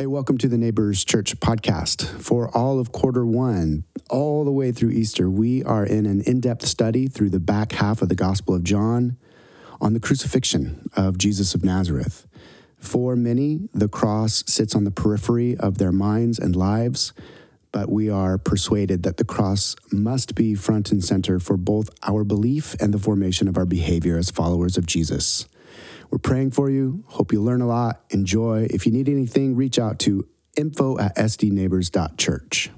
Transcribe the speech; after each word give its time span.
Hey, 0.00 0.06
welcome 0.06 0.38
to 0.38 0.48
the 0.48 0.56
Neighbors 0.56 1.04
Church 1.04 1.38
podcast. 1.40 2.06
For 2.06 2.48
all 2.56 2.78
of 2.78 2.90
quarter 2.90 3.26
one, 3.26 3.84
all 4.08 4.46
the 4.46 4.50
way 4.50 4.72
through 4.72 4.92
Easter, 4.92 5.28
we 5.28 5.62
are 5.62 5.84
in 5.84 6.06
an 6.06 6.22
in 6.22 6.40
depth 6.40 6.64
study 6.64 7.06
through 7.06 7.28
the 7.28 7.38
back 7.38 7.72
half 7.72 8.00
of 8.00 8.08
the 8.08 8.14
Gospel 8.14 8.54
of 8.54 8.64
John 8.64 9.18
on 9.78 9.92
the 9.92 10.00
crucifixion 10.00 10.88
of 10.96 11.18
Jesus 11.18 11.54
of 11.54 11.62
Nazareth. 11.62 12.26
For 12.78 13.14
many, 13.14 13.68
the 13.74 13.88
cross 13.88 14.42
sits 14.46 14.74
on 14.74 14.84
the 14.84 14.90
periphery 14.90 15.54
of 15.58 15.76
their 15.76 15.92
minds 15.92 16.38
and 16.38 16.56
lives, 16.56 17.12
but 17.70 17.90
we 17.90 18.08
are 18.08 18.38
persuaded 18.38 19.02
that 19.02 19.18
the 19.18 19.24
cross 19.26 19.76
must 19.92 20.34
be 20.34 20.54
front 20.54 20.90
and 20.90 21.04
center 21.04 21.38
for 21.38 21.58
both 21.58 21.90
our 22.04 22.24
belief 22.24 22.74
and 22.80 22.94
the 22.94 22.98
formation 22.98 23.48
of 23.48 23.58
our 23.58 23.66
behavior 23.66 24.16
as 24.16 24.30
followers 24.30 24.78
of 24.78 24.86
Jesus. 24.86 25.46
We're 26.10 26.18
praying 26.18 26.50
for 26.50 26.68
you. 26.68 27.04
Hope 27.06 27.32
you 27.32 27.40
learn 27.40 27.60
a 27.60 27.66
lot. 27.66 28.04
Enjoy. 28.10 28.66
If 28.70 28.84
you 28.84 28.90
need 28.90 29.08
anything, 29.08 29.54
reach 29.54 29.78
out 29.78 30.00
to 30.00 30.26
info 30.56 30.98
at 30.98 31.16
sdneighbors.church. 31.16 32.70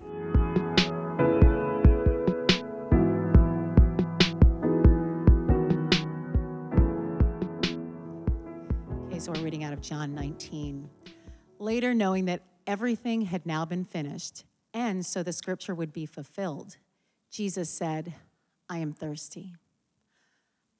Okay, 9.06 9.18
so 9.18 9.32
we're 9.32 9.42
reading 9.42 9.64
out 9.64 9.72
of 9.72 9.80
John 9.80 10.14
19. 10.14 10.90
Later, 11.58 11.94
knowing 11.94 12.26
that 12.26 12.42
everything 12.66 13.22
had 13.22 13.46
now 13.46 13.64
been 13.64 13.84
finished, 13.84 14.44
and 14.74 15.06
so 15.06 15.22
the 15.22 15.32
scripture 15.32 15.74
would 15.74 15.92
be 15.92 16.04
fulfilled, 16.04 16.76
Jesus 17.30 17.70
said, 17.70 18.12
I 18.68 18.78
am 18.78 18.92
thirsty. 18.92 19.54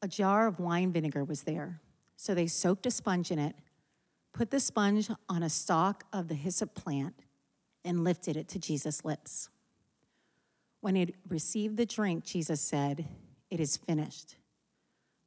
A 0.03 0.09
jar 0.09 0.47
of 0.47 0.59
wine 0.59 0.93
vinegar 0.93 1.25
was 1.25 1.45
there 1.45 1.81
so 2.23 2.37
they 2.37 2.47
soaked 2.47 2.87
a 2.87 2.91
sponge 2.93 3.33
in 3.33 3.41
it, 3.41 3.57
put 4.33 4.53
the 4.53 4.61
sponge 4.61 5.11
on 5.29 5.43
a 5.43 5.51
stalk 5.51 6.05
of 6.13 6.29
the 6.29 6.37
hyssop 6.37 6.73
plant, 6.73 7.17
and 7.85 8.05
lifted 8.05 8.37
it 8.37 8.47
to 8.47 8.61
Jesus' 8.61 9.05
lips. 9.05 9.49
When 10.81 10.95
he 10.95 11.17
received 11.29 11.77
the 11.77 11.85
drink, 11.85 12.23
Jesus 12.23 12.61
said, 12.61 13.09
It 13.51 13.59
is 13.59 13.77
finished. 13.77 14.37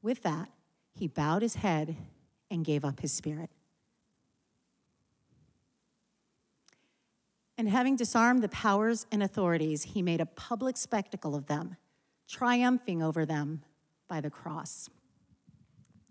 With 0.01 0.23
that, 0.23 0.47
he 0.93 1.09
bowed 1.09 1.41
his 1.41 1.55
head 1.55 1.97
and 2.49 2.63
gave 2.63 2.85
up 2.85 3.01
his 3.01 3.11
spirit. 3.11 3.49
And 7.57 7.67
having 7.67 7.97
disarmed 7.97 8.41
the 8.41 8.47
powers 8.47 9.05
and 9.11 9.21
authorities, 9.21 9.83
he 9.83 10.01
made 10.01 10.21
a 10.21 10.25
public 10.25 10.77
spectacle 10.77 11.35
of 11.35 11.47
them, 11.47 11.75
triumphing 12.29 13.03
over 13.03 13.25
them 13.25 13.63
by 14.07 14.21
the 14.21 14.29
cross. 14.29 14.89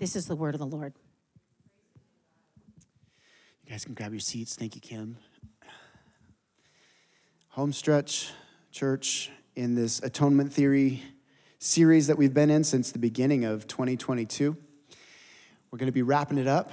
This 0.05 0.17
is 0.17 0.27
the 0.27 0.37
word 0.37 0.55
of 0.55 0.59
the 0.59 0.67
Lord. 0.67 0.93
You 3.65 3.71
guys 3.71 3.87
can 3.87 3.95
grab 3.95 4.13
your 4.13 4.21
seats. 4.21 4.55
Thank 4.55 4.75
you, 4.75 4.83
Kim. 4.83 5.17
Homestretch 7.49 8.31
Church 8.71 9.31
in 9.57 9.75
this 9.75 10.03
atonement 10.03 10.53
theory 10.53 11.03
series 11.59 12.07
that 12.09 12.19
we've 12.19 12.35
been 12.35 12.51
in 12.51 12.65
since 12.65 12.93
the 12.93 12.99
beginning 12.99 13.47
of 13.47 13.67
2022. 13.67 14.55
We're 15.71 15.79
going 15.79 15.87
to 15.87 15.91
be 15.91 16.03
wrapping 16.03 16.37
it 16.37 16.49
up. 16.49 16.71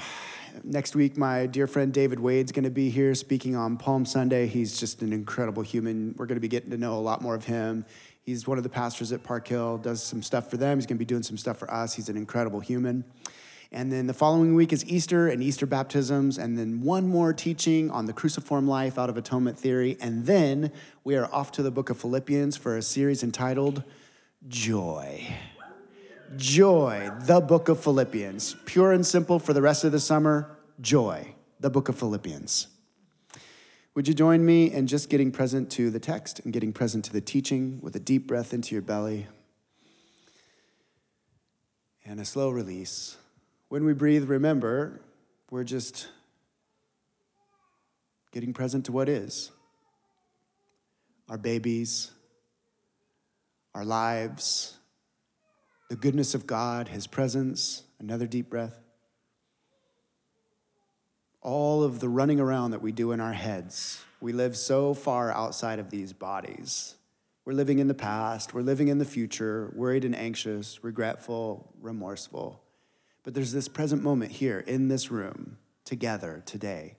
Next 0.65 0.93
week, 0.93 1.15
my 1.15 1.45
dear 1.45 1.67
friend 1.67 1.93
David 1.93 2.19
Wade's 2.19 2.51
going 2.51 2.65
to 2.65 2.69
be 2.69 2.89
here 2.89 3.15
speaking 3.15 3.55
on 3.55 3.77
Palm 3.77 4.05
Sunday. 4.05 4.47
He's 4.47 4.77
just 4.77 5.01
an 5.01 5.13
incredible 5.13 5.63
human. 5.63 6.15
We're 6.17 6.25
going 6.25 6.35
to 6.35 6.41
be 6.41 6.49
getting 6.49 6.71
to 6.71 6.77
know 6.77 6.95
a 6.95 6.99
lot 6.99 7.21
more 7.21 7.35
of 7.35 7.45
him. 7.45 7.85
He's 8.23 8.47
one 8.47 8.57
of 8.57 8.63
the 8.63 8.69
pastors 8.69 9.11
at 9.11 9.23
Park 9.23 9.47
Hill, 9.47 9.77
does 9.77 10.03
some 10.03 10.21
stuff 10.21 10.49
for 10.49 10.57
them. 10.57 10.77
He's 10.77 10.85
going 10.85 10.97
to 10.97 10.99
be 10.99 11.05
doing 11.05 11.23
some 11.23 11.37
stuff 11.37 11.57
for 11.57 11.71
us. 11.71 11.93
He's 11.93 12.07
an 12.07 12.17
incredible 12.17 12.59
human. 12.59 13.03
And 13.73 13.91
then 13.91 14.05
the 14.05 14.13
following 14.13 14.53
week 14.53 14.73
is 14.73 14.85
Easter 14.85 15.27
and 15.29 15.41
Easter 15.41 15.65
baptisms, 15.65 16.37
and 16.37 16.57
then 16.57 16.81
one 16.81 17.07
more 17.07 17.31
teaching 17.31 17.89
on 17.89 18.05
the 18.05 18.11
cruciform 18.11 18.67
life 18.67 18.99
out 18.99 19.09
of 19.09 19.15
atonement 19.15 19.57
theory. 19.57 19.97
And 20.01 20.25
then 20.25 20.71
we 21.03 21.15
are 21.15 21.33
off 21.33 21.53
to 21.53 21.63
the 21.63 21.71
book 21.71 21.89
of 21.89 21.97
Philippians 21.97 22.57
for 22.57 22.75
a 22.75 22.81
series 22.81 23.23
entitled 23.23 23.83
Joy. 24.47 25.25
Joy, 26.35 27.11
the 27.21 27.39
book 27.39 27.69
of 27.69 27.81
Philippians. 27.81 28.57
Pure 28.65 28.91
and 28.91 29.05
simple 29.05 29.39
for 29.39 29.53
the 29.53 29.61
rest 29.61 29.83
of 29.83 29.93
the 29.93 29.99
summer. 29.99 30.57
Joy, 30.81 31.33
the 31.59 31.69
book 31.69 31.87
of 31.87 31.97
Philippians. 31.97 32.67
Would 33.93 34.07
you 34.07 34.13
join 34.13 34.45
me 34.45 34.71
in 34.71 34.87
just 34.87 35.09
getting 35.09 35.31
present 35.31 35.69
to 35.71 35.89
the 35.89 35.99
text 35.99 36.39
and 36.39 36.53
getting 36.53 36.71
present 36.71 37.03
to 37.05 37.11
the 37.11 37.19
teaching 37.19 37.79
with 37.81 37.93
a 37.93 37.99
deep 37.99 38.25
breath 38.25 38.53
into 38.53 38.73
your 38.73 38.81
belly 38.81 39.27
and 42.05 42.17
a 42.17 42.23
slow 42.23 42.49
release? 42.49 43.17
When 43.67 43.83
we 43.83 43.91
breathe, 43.93 44.29
remember, 44.29 45.01
we're 45.49 45.65
just 45.65 46.07
getting 48.31 48.53
present 48.53 48.85
to 48.85 48.93
what 48.93 49.09
is 49.09 49.51
our 51.29 51.37
babies, 51.37 52.11
our 53.75 53.83
lives, 53.83 54.77
the 55.89 55.97
goodness 55.97 56.33
of 56.33 56.47
God, 56.47 56.87
His 56.87 57.07
presence. 57.07 57.83
Another 57.99 58.25
deep 58.25 58.49
breath 58.49 58.79
all 61.41 61.83
of 61.83 61.99
the 61.99 62.09
running 62.09 62.39
around 62.39 62.71
that 62.71 62.81
we 62.81 62.91
do 62.91 63.11
in 63.11 63.19
our 63.19 63.33
heads. 63.33 64.03
We 64.19 64.31
live 64.31 64.55
so 64.55 64.93
far 64.93 65.31
outside 65.31 65.79
of 65.79 65.89
these 65.89 66.13
bodies. 66.13 66.95
We're 67.43 67.53
living 67.53 67.79
in 67.79 67.87
the 67.87 67.95
past, 67.95 68.53
we're 68.53 68.61
living 68.61 68.87
in 68.87 68.99
the 68.99 69.05
future, 69.05 69.71
worried 69.75 70.05
and 70.05 70.15
anxious, 70.15 70.83
regretful, 70.83 71.73
remorseful. 71.81 72.61
But 73.23 73.33
there's 73.33 73.51
this 73.51 73.67
present 73.67 74.03
moment 74.03 74.33
here 74.33 74.59
in 74.59 74.87
this 74.87 75.09
room 75.09 75.57
together 75.83 76.43
today. 76.45 76.97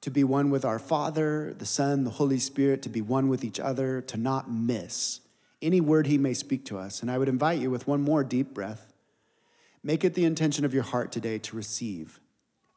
To 0.00 0.10
be 0.10 0.24
one 0.24 0.48
with 0.48 0.64
our 0.64 0.78
Father, 0.78 1.54
the 1.56 1.66
Son, 1.66 2.04
the 2.04 2.10
Holy 2.10 2.38
Spirit, 2.38 2.80
to 2.82 2.88
be 2.88 3.02
one 3.02 3.28
with 3.28 3.44
each 3.44 3.60
other, 3.60 4.00
to 4.02 4.16
not 4.16 4.50
miss 4.50 5.20
any 5.60 5.80
word 5.80 6.06
He 6.06 6.16
may 6.16 6.32
speak 6.32 6.64
to 6.66 6.78
us. 6.78 7.02
And 7.02 7.10
I 7.10 7.18
would 7.18 7.28
invite 7.28 7.60
you 7.60 7.70
with 7.70 7.86
one 7.86 8.00
more 8.00 8.24
deep 8.24 8.54
breath. 8.54 8.94
Make 9.82 10.04
it 10.04 10.14
the 10.14 10.24
intention 10.24 10.64
of 10.64 10.72
your 10.72 10.82
heart 10.82 11.12
today 11.12 11.38
to 11.38 11.56
receive 11.56 12.18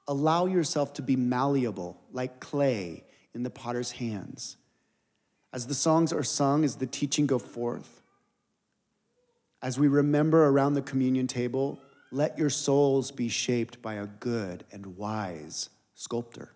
Allow 0.07 0.47
yourself 0.47 0.93
to 0.93 1.01
be 1.01 1.15
malleable 1.15 1.99
like 2.11 2.39
clay 2.39 3.03
in 3.33 3.43
the 3.43 3.49
potter's 3.49 3.91
hands. 3.91 4.57
As 5.53 5.67
the 5.67 5.73
songs 5.73 6.11
are 6.11 6.23
sung, 6.23 6.63
as 6.63 6.77
the 6.77 6.87
teaching 6.87 7.25
go 7.25 7.39
forth, 7.39 8.01
as 9.61 9.79
we 9.79 9.87
remember 9.87 10.45
around 10.45 10.73
the 10.73 10.81
communion 10.81 11.27
table, 11.27 11.79
let 12.11 12.37
your 12.37 12.49
souls 12.49 13.11
be 13.11 13.29
shaped 13.29 13.81
by 13.81 13.95
a 13.95 14.07
good 14.07 14.65
and 14.71 14.97
wise 14.97 15.69
sculptor, 15.95 16.51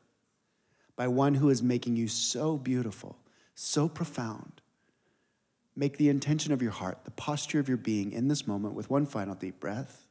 by 0.96 1.08
one 1.08 1.36
who 1.36 1.50
is 1.50 1.64
making 1.64 1.96
you 1.96 2.08
so 2.08 2.58
beautiful, 2.58 3.18
so 3.56 3.88
profound. 3.88 4.62
Make 5.76 5.98
the 5.98 6.10
intention 6.10 6.52
of 6.52 6.62
your 6.62 6.72
heart, 6.72 7.06
the 7.06 7.12
posture 7.12 7.60
of 7.60 7.68
your 7.70 7.78
being 7.78 8.12
in 8.12 8.28
this 8.28 8.46
moment, 8.46 8.74
with 8.74 8.90
one 8.90 9.06
final 9.06 9.36
deep 9.36 9.60
breath, 9.60 10.08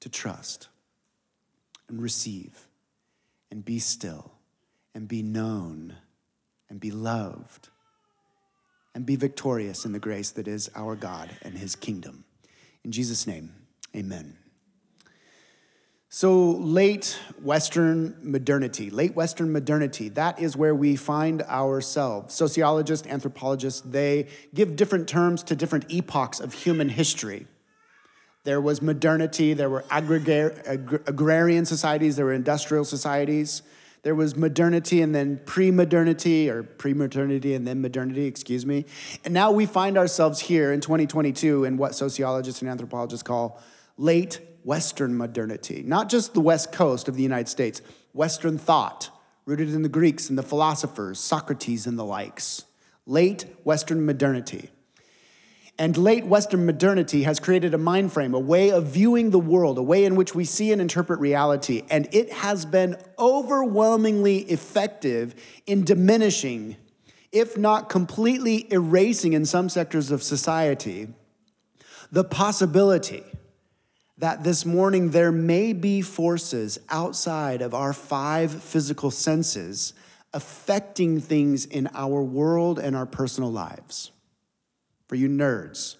to 0.00 0.08
trust 0.08 0.68
and 1.92 2.02
receive 2.02 2.66
and 3.50 3.64
be 3.64 3.78
still 3.78 4.32
and 4.94 5.06
be 5.06 5.22
known 5.22 5.94
and 6.68 6.80
be 6.80 6.90
loved 6.90 7.68
and 8.94 9.04
be 9.04 9.14
victorious 9.14 9.84
in 9.84 9.92
the 9.92 9.98
grace 9.98 10.30
that 10.30 10.48
is 10.48 10.70
our 10.74 10.96
God 10.96 11.30
and 11.42 11.56
his 11.56 11.76
kingdom. 11.76 12.24
In 12.82 12.92
Jesus' 12.92 13.26
name, 13.26 13.52
amen. 13.94 14.38
So, 16.08 16.50
late 16.50 17.18
Western 17.42 18.16
modernity, 18.22 18.90
late 18.90 19.14
Western 19.14 19.52
modernity, 19.52 20.08
that 20.10 20.40
is 20.40 20.56
where 20.56 20.74
we 20.74 20.96
find 20.96 21.42
ourselves. 21.42 22.34
Sociologists, 22.34 23.06
anthropologists, 23.06 23.80
they 23.80 24.28
give 24.54 24.76
different 24.76 25.08
terms 25.08 25.42
to 25.44 25.56
different 25.56 25.86
epochs 25.90 26.40
of 26.40 26.52
human 26.52 26.90
history. 26.90 27.46
There 28.44 28.60
was 28.60 28.82
modernity, 28.82 29.54
there 29.54 29.70
were 29.70 29.84
agrarian 29.90 31.64
societies, 31.64 32.16
there 32.16 32.24
were 32.24 32.32
industrial 32.32 32.84
societies. 32.84 33.62
There 34.02 34.16
was 34.16 34.34
modernity 34.34 35.00
and 35.00 35.14
then 35.14 35.40
pre 35.44 35.70
modernity, 35.70 36.50
or 36.50 36.64
pre 36.64 36.92
modernity 36.92 37.54
and 37.54 37.64
then 37.66 37.80
modernity, 37.80 38.26
excuse 38.26 38.66
me. 38.66 38.84
And 39.24 39.32
now 39.32 39.52
we 39.52 39.64
find 39.64 39.96
ourselves 39.96 40.40
here 40.40 40.72
in 40.72 40.80
2022 40.80 41.64
in 41.64 41.76
what 41.76 41.94
sociologists 41.94 42.62
and 42.62 42.70
anthropologists 42.70 43.22
call 43.22 43.62
late 43.96 44.40
Western 44.64 45.16
modernity. 45.16 45.84
Not 45.86 46.08
just 46.08 46.34
the 46.34 46.40
West 46.40 46.72
Coast 46.72 47.06
of 47.06 47.14
the 47.14 47.22
United 47.22 47.48
States, 47.48 47.80
Western 48.12 48.58
thought, 48.58 49.10
rooted 49.46 49.72
in 49.72 49.82
the 49.82 49.88
Greeks 49.88 50.28
and 50.28 50.36
the 50.36 50.42
philosophers, 50.42 51.20
Socrates 51.20 51.86
and 51.86 51.96
the 51.96 52.04
likes. 52.04 52.64
Late 53.06 53.46
Western 53.62 54.04
modernity. 54.04 54.70
And 55.82 55.96
late 55.96 56.26
Western 56.26 56.64
modernity 56.64 57.24
has 57.24 57.40
created 57.40 57.74
a 57.74 57.78
mind 57.78 58.12
frame, 58.12 58.34
a 58.34 58.38
way 58.38 58.70
of 58.70 58.86
viewing 58.86 59.30
the 59.30 59.40
world, 59.40 59.78
a 59.78 59.82
way 59.82 60.04
in 60.04 60.14
which 60.14 60.32
we 60.32 60.44
see 60.44 60.70
and 60.70 60.80
interpret 60.80 61.18
reality. 61.18 61.82
And 61.90 62.08
it 62.12 62.32
has 62.32 62.64
been 62.64 62.96
overwhelmingly 63.18 64.42
effective 64.42 65.34
in 65.66 65.82
diminishing, 65.82 66.76
if 67.32 67.58
not 67.58 67.88
completely 67.88 68.72
erasing 68.72 69.32
in 69.32 69.44
some 69.44 69.68
sectors 69.68 70.12
of 70.12 70.22
society, 70.22 71.08
the 72.12 72.22
possibility 72.22 73.24
that 74.18 74.44
this 74.44 74.64
morning 74.64 75.10
there 75.10 75.32
may 75.32 75.72
be 75.72 76.00
forces 76.00 76.78
outside 76.90 77.60
of 77.60 77.74
our 77.74 77.92
five 77.92 78.62
physical 78.62 79.10
senses 79.10 79.94
affecting 80.32 81.20
things 81.20 81.64
in 81.64 81.88
our 81.92 82.22
world 82.22 82.78
and 82.78 82.94
our 82.94 83.04
personal 83.04 83.50
lives. 83.50 84.12
For 85.12 85.16
you 85.16 85.28
nerds, 85.28 85.96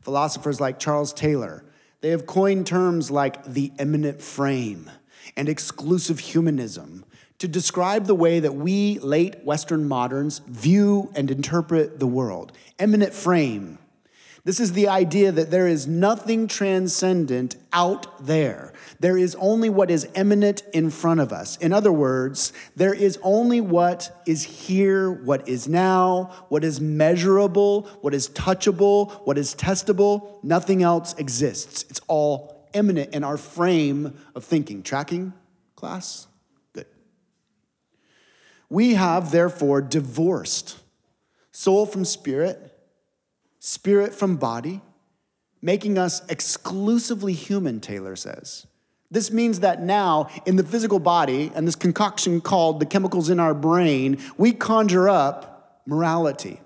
philosophers 0.00 0.60
like 0.60 0.80
Charles 0.80 1.12
Taylor, 1.12 1.62
they 2.00 2.08
have 2.08 2.26
coined 2.26 2.66
terms 2.66 3.12
like 3.12 3.44
the 3.44 3.70
immanent 3.78 4.20
frame 4.20 4.90
and 5.36 5.48
exclusive 5.48 6.18
humanism 6.18 7.04
to 7.38 7.46
describe 7.46 8.06
the 8.06 8.14
way 8.16 8.40
that 8.40 8.56
we 8.56 8.98
late 8.98 9.44
Western 9.44 9.86
moderns 9.86 10.40
view 10.40 11.12
and 11.14 11.30
interpret 11.30 12.00
the 12.00 12.08
world. 12.08 12.50
Immanent 12.80 13.14
frame 13.14 13.78
this 14.46 14.60
is 14.60 14.74
the 14.74 14.86
idea 14.86 15.32
that 15.32 15.50
there 15.50 15.66
is 15.66 15.88
nothing 15.88 16.46
transcendent 16.46 17.56
out 17.72 18.24
there. 18.24 18.72
There 19.00 19.18
is 19.18 19.34
only 19.36 19.68
what 19.68 19.90
is 19.90 20.08
immanent 20.14 20.62
in 20.72 20.90
front 20.90 21.20
of 21.20 21.32
us. 21.32 21.56
In 21.58 21.72
other 21.72 21.92
words, 21.92 22.52
there 22.74 22.94
is 22.94 23.18
only 23.22 23.60
what 23.60 24.22
is 24.26 24.42
here, 24.42 25.10
what 25.10 25.48
is 25.48 25.68
now, 25.68 26.46
what 26.48 26.64
is 26.64 26.80
measurable, 26.80 27.82
what 28.00 28.14
is 28.14 28.28
touchable, 28.28 29.12
what 29.26 29.38
is 29.38 29.54
testable. 29.54 30.42
Nothing 30.42 30.82
else 30.82 31.14
exists. 31.14 31.84
It's 31.88 32.00
all 32.06 32.68
immanent 32.74 33.14
in 33.14 33.24
our 33.24 33.36
frame 33.36 34.16
of 34.34 34.44
thinking. 34.44 34.82
Tracking, 34.82 35.32
class? 35.74 36.26
Good. 36.72 36.86
We 38.68 38.94
have 38.94 39.30
therefore 39.30 39.82
divorced 39.82 40.78
soul 41.52 41.86
from 41.86 42.04
spirit 42.04 42.72
spirit 43.66 44.14
from 44.14 44.36
body, 44.36 44.80
making 45.60 45.98
us 45.98 46.24
exclusively 46.28 47.32
human, 47.32 47.80
Taylor 47.80 48.14
says. 48.14 48.64
This 49.10 49.30
means 49.30 49.60
that 49.60 49.82
now, 49.82 50.28
in 50.46 50.56
the 50.56 50.64
physical 50.64 50.98
body 50.98 51.52
and 51.54 51.66
this 51.66 51.76
concoction 51.76 52.40
called 52.40 52.80
the 52.80 52.86
chemicals 52.86 53.30
in 53.30 53.38
our 53.38 53.54
brain, 53.54 54.18
we 54.36 54.52
conjure 54.52 55.08
up 55.08 55.82
morality. 55.86 56.60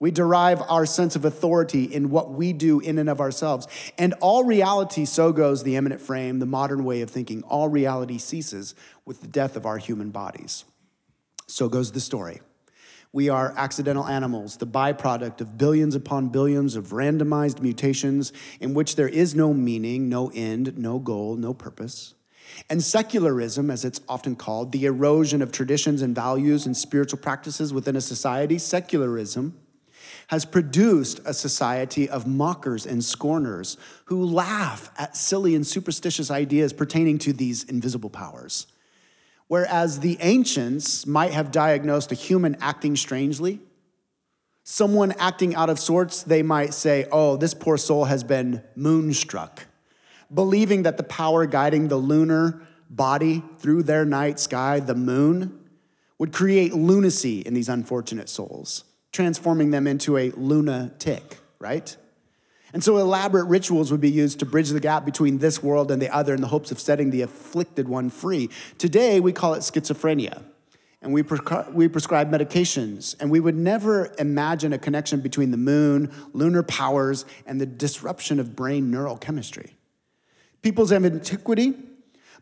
We 0.00 0.10
derive 0.10 0.62
our 0.68 0.86
sense 0.86 1.16
of 1.16 1.24
authority 1.24 1.84
in 1.84 2.10
what 2.10 2.30
we 2.30 2.52
do 2.52 2.78
in 2.78 2.98
and 2.98 3.10
of 3.10 3.20
ourselves. 3.20 3.66
And 3.96 4.14
all 4.20 4.44
reality, 4.44 5.04
so 5.04 5.32
goes 5.32 5.64
the 5.64 5.76
immanent 5.76 6.00
frame, 6.00 6.38
the 6.38 6.46
modern 6.46 6.84
way 6.84 7.00
of 7.00 7.10
thinking, 7.10 7.42
all 7.44 7.68
reality 7.68 8.18
ceases 8.18 8.74
with 9.04 9.22
the 9.22 9.26
death 9.26 9.56
of 9.56 9.66
our 9.66 9.78
human 9.78 10.10
bodies. 10.10 10.64
So 11.46 11.68
goes 11.68 11.90
the 11.92 12.00
story. 12.00 12.40
We 13.12 13.28
are 13.30 13.54
accidental 13.56 14.06
animals, 14.06 14.58
the 14.58 14.66
byproduct 14.66 15.40
of 15.40 15.56
billions 15.56 15.94
upon 15.94 16.28
billions 16.28 16.76
of 16.76 16.88
randomized 16.88 17.60
mutations 17.60 18.32
in 18.60 18.74
which 18.74 18.96
there 18.96 19.08
is 19.08 19.34
no 19.34 19.54
meaning, 19.54 20.08
no 20.08 20.30
end, 20.34 20.76
no 20.76 20.98
goal, 20.98 21.36
no 21.36 21.54
purpose. 21.54 22.14
And 22.68 22.82
secularism, 22.82 23.70
as 23.70 23.84
it's 23.84 24.00
often 24.08 24.36
called, 24.36 24.72
the 24.72 24.84
erosion 24.84 25.42
of 25.42 25.52
traditions 25.52 26.02
and 26.02 26.14
values 26.14 26.66
and 26.66 26.76
spiritual 26.76 27.18
practices 27.18 27.72
within 27.72 27.96
a 27.96 28.00
society, 28.00 28.58
secularism 28.58 29.58
has 30.28 30.44
produced 30.44 31.20
a 31.24 31.32
society 31.32 32.08
of 32.08 32.26
mockers 32.26 32.86
and 32.86 33.02
scorners 33.02 33.76
who 34.06 34.24
laugh 34.24 34.90
at 34.98 35.16
silly 35.16 35.54
and 35.54 35.66
superstitious 35.66 36.30
ideas 36.30 36.72
pertaining 36.72 37.18
to 37.18 37.32
these 37.32 37.64
invisible 37.64 38.10
powers. 38.10 38.66
Whereas 39.48 40.00
the 40.00 40.18
ancients 40.20 41.06
might 41.06 41.32
have 41.32 41.50
diagnosed 41.50 42.12
a 42.12 42.14
human 42.14 42.56
acting 42.60 42.96
strangely, 42.96 43.60
someone 44.62 45.12
acting 45.12 45.54
out 45.54 45.70
of 45.70 45.78
sorts, 45.78 46.22
they 46.22 46.42
might 46.42 46.74
say, 46.74 47.06
oh, 47.10 47.36
this 47.36 47.54
poor 47.54 47.78
soul 47.78 48.04
has 48.04 48.22
been 48.22 48.62
moonstruck, 48.76 49.66
believing 50.32 50.82
that 50.82 50.98
the 50.98 51.02
power 51.02 51.46
guiding 51.46 51.88
the 51.88 51.96
lunar 51.96 52.60
body 52.90 53.42
through 53.58 53.82
their 53.82 54.04
night 54.04 54.38
sky, 54.38 54.80
the 54.80 54.94
moon, 54.94 55.58
would 56.18 56.32
create 56.32 56.74
lunacy 56.74 57.40
in 57.40 57.54
these 57.54 57.68
unfortunate 57.70 58.28
souls, 58.28 58.84
transforming 59.12 59.70
them 59.70 59.86
into 59.86 60.18
a 60.18 60.30
lunatic, 60.32 61.38
right? 61.58 61.96
And 62.72 62.84
so 62.84 62.98
elaborate 62.98 63.46
rituals 63.46 63.90
would 63.90 64.00
be 64.00 64.10
used 64.10 64.38
to 64.40 64.46
bridge 64.46 64.68
the 64.70 64.80
gap 64.80 65.04
between 65.04 65.38
this 65.38 65.62
world 65.62 65.90
and 65.90 66.02
the 66.02 66.14
other 66.14 66.34
in 66.34 66.40
the 66.40 66.48
hopes 66.48 66.70
of 66.70 66.78
setting 66.78 67.10
the 67.10 67.22
afflicted 67.22 67.88
one 67.88 68.10
free. 68.10 68.50
Today, 68.76 69.20
we 69.20 69.32
call 69.32 69.54
it 69.54 69.60
schizophrenia. 69.60 70.42
And 71.00 71.12
we, 71.12 71.22
prescri- 71.22 71.72
we 71.72 71.86
prescribe 71.88 72.30
medications. 72.30 73.14
And 73.20 73.30
we 73.30 73.40
would 73.40 73.54
never 73.54 74.12
imagine 74.18 74.72
a 74.72 74.78
connection 74.78 75.20
between 75.20 75.50
the 75.50 75.56
moon, 75.56 76.12
lunar 76.32 76.62
powers, 76.62 77.24
and 77.46 77.60
the 77.60 77.66
disruption 77.66 78.40
of 78.40 78.56
brain 78.56 78.90
neural 78.90 79.16
chemistry. 79.16 79.76
Peoples 80.60 80.90
of 80.90 81.04
antiquity 81.04 81.74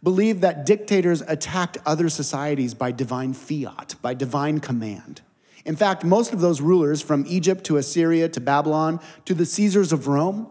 believed 0.03 0.41
that 0.41 0.65
dictators 0.65 1.21
attacked 1.23 1.79
other 1.85 2.09
societies 2.09 2.75
by 2.75 2.93
divine 2.93 3.35
fiat, 3.35 3.95
by 4.01 4.15
divine 4.15 4.61
command. 4.61 5.21
In 5.67 5.75
fact, 5.75 6.05
most 6.05 6.33
of 6.33 6.41
those 6.41 6.61
rulers 6.61 7.03
from 7.03 7.25
Egypt 7.27 7.65
to 7.65 7.77
Assyria 7.77 8.29
to 8.31 8.41
Babylon 8.41 9.01
to 9.25 9.35
the 9.35 9.45
Caesars 9.45 9.93
of 9.93 10.07
Rome, 10.07 10.49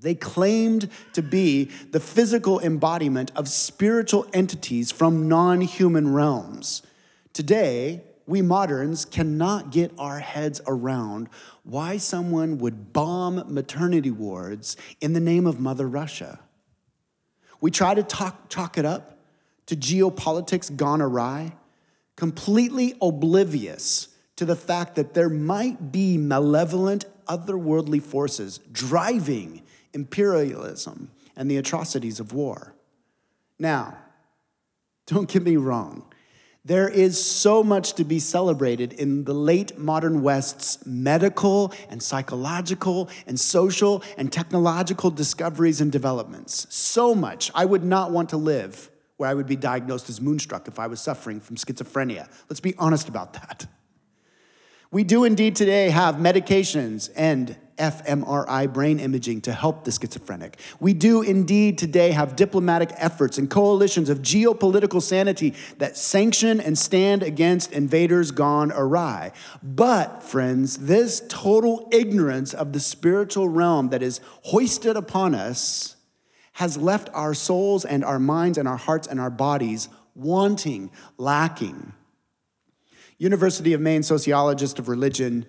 they 0.00 0.16
claimed 0.16 0.90
to 1.12 1.22
be 1.22 1.70
the 1.92 2.00
physical 2.00 2.58
embodiment 2.58 3.30
of 3.36 3.48
spiritual 3.48 4.26
entities 4.32 4.90
from 4.90 5.28
non 5.28 5.60
human 5.60 6.12
realms. 6.12 6.82
Today, 7.32 8.02
we 8.26 8.42
moderns 8.42 9.04
cannot 9.04 9.70
get 9.70 9.92
our 9.98 10.18
heads 10.18 10.60
around 10.66 11.28
why 11.62 11.96
someone 11.96 12.58
would 12.58 12.92
bomb 12.92 13.44
maternity 13.46 14.10
wards 14.10 14.76
in 15.00 15.12
the 15.12 15.20
name 15.20 15.46
of 15.46 15.60
Mother 15.60 15.86
Russia. 15.86 16.40
We 17.60 17.70
try 17.70 17.94
to 17.94 18.02
talk, 18.02 18.48
chalk 18.48 18.78
it 18.78 18.84
up 18.84 19.16
to 19.66 19.76
geopolitics 19.76 20.74
gone 20.74 21.00
awry, 21.00 21.52
completely 22.16 22.94
oblivious 23.00 24.08
to 24.40 24.46
the 24.46 24.56
fact 24.56 24.94
that 24.94 25.12
there 25.12 25.28
might 25.28 25.92
be 25.92 26.16
malevolent, 26.16 27.04
otherworldly 27.28 28.00
forces 28.00 28.56
driving 28.72 29.60
imperialism 29.92 31.10
and 31.36 31.50
the 31.50 31.58
atrocities 31.58 32.18
of 32.18 32.32
war. 32.32 32.72
Now, 33.58 33.98
don't 35.04 35.28
get 35.28 35.42
me 35.42 35.58
wrong. 35.58 36.10
There 36.64 36.88
is 36.88 37.22
so 37.22 37.62
much 37.62 37.92
to 37.96 38.04
be 38.04 38.18
celebrated 38.18 38.94
in 38.94 39.24
the 39.24 39.34
late 39.34 39.76
modern 39.76 40.22
West's 40.22 40.86
medical 40.86 41.74
and 41.90 42.02
psychological 42.02 43.10
and 43.26 43.38
social 43.38 44.02
and 44.16 44.32
technological 44.32 45.10
discoveries 45.10 45.82
and 45.82 45.92
developments. 45.92 46.66
So 46.74 47.14
much. 47.14 47.50
I 47.54 47.66
would 47.66 47.84
not 47.84 48.10
want 48.10 48.30
to 48.30 48.38
live 48.38 48.88
where 49.18 49.28
I 49.28 49.34
would 49.34 49.46
be 49.46 49.56
diagnosed 49.56 50.08
as 50.08 50.18
moonstruck 50.18 50.66
if 50.66 50.78
I 50.78 50.86
was 50.86 50.98
suffering 50.98 51.40
from 51.40 51.56
schizophrenia. 51.56 52.26
Let's 52.48 52.60
be 52.60 52.74
honest 52.78 53.06
about 53.06 53.34
that. 53.34 53.66
We 54.92 55.04
do 55.04 55.22
indeed 55.22 55.54
today 55.54 55.90
have 55.90 56.16
medications 56.16 57.10
and 57.14 57.56
fMRI 57.78 58.72
brain 58.72 58.98
imaging 58.98 59.40
to 59.42 59.52
help 59.52 59.84
the 59.84 59.92
schizophrenic. 59.92 60.58
We 60.80 60.94
do 60.94 61.22
indeed 61.22 61.78
today 61.78 62.10
have 62.10 62.34
diplomatic 62.34 62.90
efforts 62.96 63.38
and 63.38 63.48
coalitions 63.48 64.10
of 64.10 64.18
geopolitical 64.18 65.00
sanity 65.00 65.54
that 65.78 65.96
sanction 65.96 66.60
and 66.60 66.76
stand 66.76 67.22
against 67.22 67.70
invaders 67.70 68.32
gone 68.32 68.72
awry. 68.72 69.30
But, 69.62 70.24
friends, 70.24 70.78
this 70.78 71.22
total 71.28 71.88
ignorance 71.92 72.52
of 72.52 72.72
the 72.72 72.80
spiritual 72.80 73.48
realm 73.48 73.90
that 73.90 74.02
is 74.02 74.20
hoisted 74.42 74.96
upon 74.96 75.36
us 75.36 75.94
has 76.54 76.76
left 76.76 77.08
our 77.14 77.32
souls 77.32 77.84
and 77.84 78.04
our 78.04 78.18
minds 78.18 78.58
and 78.58 78.66
our 78.66 78.76
hearts 78.76 79.06
and 79.06 79.20
our 79.20 79.30
bodies 79.30 79.88
wanting, 80.16 80.90
lacking. 81.16 81.92
University 83.20 83.74
of 83.74 83.82
Maine 83.82 84.02
sociologist 84.02 84.78
of 84.78 84.88
religion, 84.88 85.44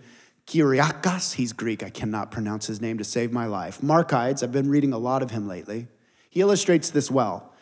Kyriakos, 0.45 1.35
he's 1.35 1.53
Greek, 1.53 1.81
I 1.81 1.89
cannot 1.89 2.29
pronounce 2.29 2.67
his 2.67 2.81
name 2.81 2.97
to 2.97 3.05
save 3.05 3.31
my 3.31 3.45
life. 3.45 3.79
Markides, 3.79 4.43
I've 4.43 4.51
been 4.51 4.69
reading 4.69 4.91
a 4.91 4.97
lot 4.97 5.23
of 5.23 5.31
him 5.31 5.47
lately. 5.47 5.87
He 6.29 6.41
illustrates 6.41 6.89
this 6.89 7.09
well. 7.09 7.53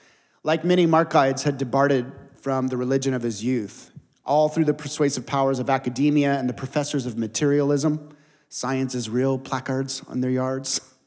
Like 0.42 0.66
many, 0.66 0.88
Markides 0.88 1.44
had 1.44 1.60
departed 1.60 2.12
from 2.34 2.70
the 2.70 2.78
religion 2.78 3.14
of 3.14 3.22
his 3.22 3.44
youth, 3.44 3.92
all 4.26 4.50
through 4.50 4.66
the 4.66 4.74
persuasive 4.74 5.28
powers 5.28 5.60
of 5.60 5.70
academia 5.70 6.34
and 6.34 6.50
the 6.50 6.54
professors 6.54 7.06
of 7.06 7.16
materialism, 7.16 8.10
science 8.48 8.96
is 8.96 9.12
real 9.12 9.38
placards 9.38 10.02
on 10.08 10.22
their 10.22 10.32
yards. 10.32 10.82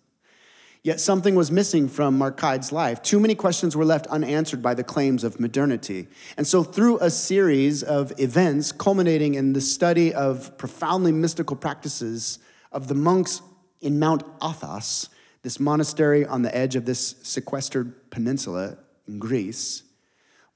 Yet 0.84 0.98
something 0.98 1.36
was 1.36 1.52
missing 1.52 1.88
from 1.88 2.18
Markides' 2.18 2.72
life. 2.72 3.02
Too 3.02 3.20
many 3.20 3.36
questions 3.36 3.76
were 3.76 3.84
left 3.84 4.08
unanswered 4.08 4.62
by 4.62 4.74
the 4.74 4.82
claims 4.82 5.22
of 5.22 5.38
modernity. 5.38 6.08
And 6.36 6.44
so, 6.44 6.64
through 6.64 6.98
a 6.98 7.08
series 7.08 7.84
of 7.84 8.12
events 8.18 8.72
culminating 8.72 9.34
in 9.34 9.52
the 9.52 9.60
study 9.60 10.12
of 10.12 10.58
profoundly 10.58 11.12
mystical 11.12 11.54
practices 11.54 12.40
of 12.72 12.88
the 12.88 12.96
monks 12.96 13.42
in 13.80 14.00
Mount 14.00 14.24
Athos, 14.42 15.08
this 15.42 15.60
monastery 15.60 16.26
on 16.26 16.42
the 16.42 16.56
edge 16.56 16.74
of 16.74 16.84
this 16.84 17.14
sequestered 17.22 18.10
peninsula 18.10 18.78
in 19.06 19.20
Greece, 19.20 19.84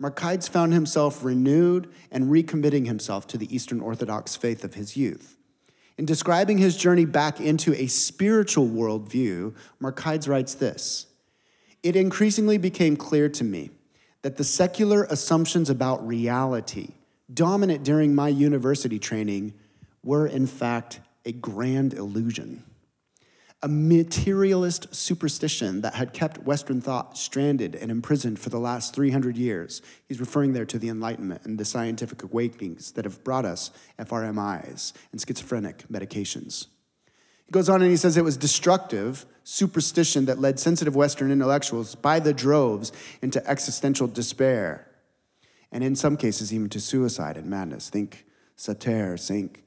Markides 0.03 0.49
found 0.49 0.73
himself 0.73 1.25
renewed 1.25 1.89
and 2.11 2.31
recommitting 2.31 2.87
himself 2.87 3.27
to 3.29 3.39
the 3.39 3.55
Eastern 3.55 3.81
Orthodox 3.81 4.35
faith 4.37 4.65
of 4.65 4.75
his 4.75 4.97
youth. 4.97 5.36
In 5.99 6.05
describing 6.05 6.59
his 6.59 6.77
journey 6.77 7.07
back 7.07 7.41
into 7.41 7.75
a 7.75 7.87
spiritual 7.87 8.69
worldview, 8.69 9.55
Markides 9.81 10.29
writes 10.29 10.55
this 10.55 11.07
it 11.83 11.97
increasingly 11.97 12.59
became 12.59 12.97
clear 12.97 13.29
to 13.29 13.45
me 13.45 13.71
that 14.23 14.37
the 14.37 14.45
secular 14.45 15.05
assumptions 15.05 15.71
about 15.71 16.07
reality 16.07 16.89
dominant 17.33 17.85
during 17.85 18.15
my 18.15 18.29
university 18.29 18.99
training 18.99 19.55
were, 20.03 20.27
in 20.27 20.47
fact, 20.47 21.01
a 21.25 21.33
grand 21.33 21.95
illusion 21.95 22.63
a 23.63 23.69
materialist 23.69 24.95
superstition 24.95 25.81
that 25.81 25.95
had 25.95 26.13
kept 26.13 26.43
Western 26.45 26.81
thought 26.81 27.17
stranded 27.17 27.75
and 27.75 27.91
imprisoned 27.91 28.39
for 28.39 28.51
the 28.51 28.59
last 28.59 28.95
300 28.95 29.37
years. 29.37 29.81
He's 30.07 30.21
referring 30.21 30.53
there 30.53 30.67
to 30.67 30.79
the 30.79 30.89
Enlightenment 30.89 31.43
and 31.45 31.59
the 31.59 31.65
scientific 31.65 32.23
awakenings 32.23 32.93
that 32.93 33.05
have 33.07 33.25
brought 33.25 33.47
us 33.47 33.71
FRMIs 33.99 34.93
and 35.11 35.21
schizophrenic 35.21 35.85
medications. 35.91 36.67
He 37.47 37.53
goes 37.53 37.69
on 37.69 37.81
and 37.81 37.91
he 37.91 37.97
says 37.97 38.17
it 38.17 38.25
was 38.25 38.37
destructive 38.37 39.25
superstition 39.43 40.27
that 40.27 40.41
led 40.41 40.59
sensitive 40.59 40.97
Western 40.97 41.31
intellectuals 41.31 41.95
by 41.95 42.19
the 42.19 42.35
droves 42.35 42.93
into 43.23 43.45
existential 43.49 44.09
despair, 44.09 44.89
and 45.71 45.85
in 45.85 45.95
some 45.95 46.17
cases, 46.17 46.53
even 46.53 46.69
to 46.69 46.81
suicide 46.81 47.37
and 47.37 47.47
madness. 47.47 47.89
Think 47.89 48.27
Sartre, 48.57 49.25
think, 49.25 49.63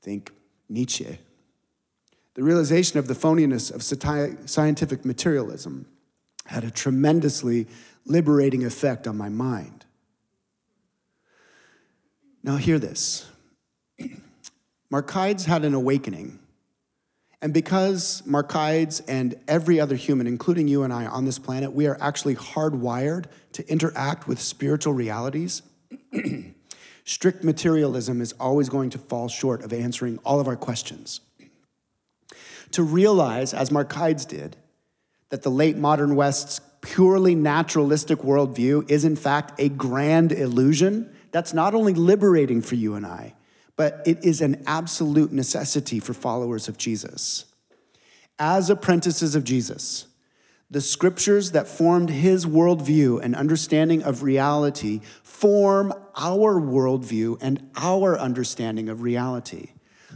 think 0.00 0.32
Nietzsche. 0.68 1.18
The 2.34 2.42
realization 2.42 2.98
of 2.98 3.06
the 3.06 3.14
phoniness 3.14 3.72
of 3.72 3.82
scientific 4.48 5.04
materialism 5.04 5.86
had 6.46 6.64
a 6.64 6.70
tremendously 6.70 7.66
liberating 8.04 8.64
effect 8.64 9.06
on 9.06 9.16
my 9.16 9.28
mind. 9.28 9.84
Now, 12.42 12.56
hear 12.56 12.78
this 12.78 13.26
Markides 14.92 15.44
had 15.46 15.64
an 15.64 15.74
awakening. 15.74 16.40
And 17.40 17.52
because 17.52 18.22
Markides 18.22 19.02
and 19.06 19.38
every 19.46 19.78
other 19.78 19.96
human, 19.96 20.26
including 20.26 20.66
you 20.66 20.82
and 20.82 20.92
I 20.92 21.06
on 21.06 21.26
this 21.26 21.38
planet, 21.38 21.72
we 21.72 21.86
are 21.86 21.98
actually 22.00 22.36
hardwired 22.36 23.26
to 23.52 23.68
interact 23.70 24.26
with 24.26 24.40
spiritual 24.40 24.94
realities, 24.94 25.62
strict 27.04 27.44
materialism 27.44 28.20
is 28.20 28.32
always 28.40 28.68
going 28.68 28.90
to 28.90 28.98
fall 28.98 29.28
short 29.28 29.62
of 29.62 29.72
answering 29.72 30.18
all 30.24 30.40
of 30.40 30.48
our 30.48 30.56
questions 30.56 31.20
to 32.74 32.82
realize, 32.82 33.54
as 33.54 33.70
Mark 33.70 33.92
Markides 33.92 34.26
did, 34.26 34.56
that 35.30 35.42
the 35.42 35.50
late 35.50 35.76
modern 35.76 36.14
West's 36.14 36.60
purely 36.80 37.34
naturalistic 37.34 38.18
worldview 38.20 38.88
is, 38.90 39.04
in 39.04 39.16
fact, 39.16 39.58
a 39.58 39.68
grand 39.68 40.32
illusion, 40.32 41.10
that's 41.32 41.54
not 41.54 41.74
only 41.74 41.94
liberating 41.94 42.60
for 42.62 42.74
you 42.74 42.94
and 42.94 43.06
I, 43.06 43.34
but 43.76 44.02
it 44.06 44.24
is 44.24 44.40
an 44.40 44.62
absolute 44.66 45.32
necessity 45.32 45.98
for 45.98 46.14
followers 46.14 46.68
of 46.68 46.78
Jesus. 46.78 47.46
As 48.38 48.70
apprentices 48.70 49.34
of 49.34 49.44
Jesus, 49.44 50.06
the 50.70 50.80
scriptures 50.80 51.52
that 51.52 51.68
formed 51.68 52.10
his 52.10 52.46
worldview 52.46 53.20
and 53.22 53.34
understanding 53.34 54.02
of 54.02 54.22
reality 54.22 55.00
form 55.22 55.92
our 56.16 56.60
worldview 56.60 57.38
and 57.40 57.70
our 57.76 58.18
understanding 58.18 58.88
of 58.88 59.02
reality. 59.02 59.73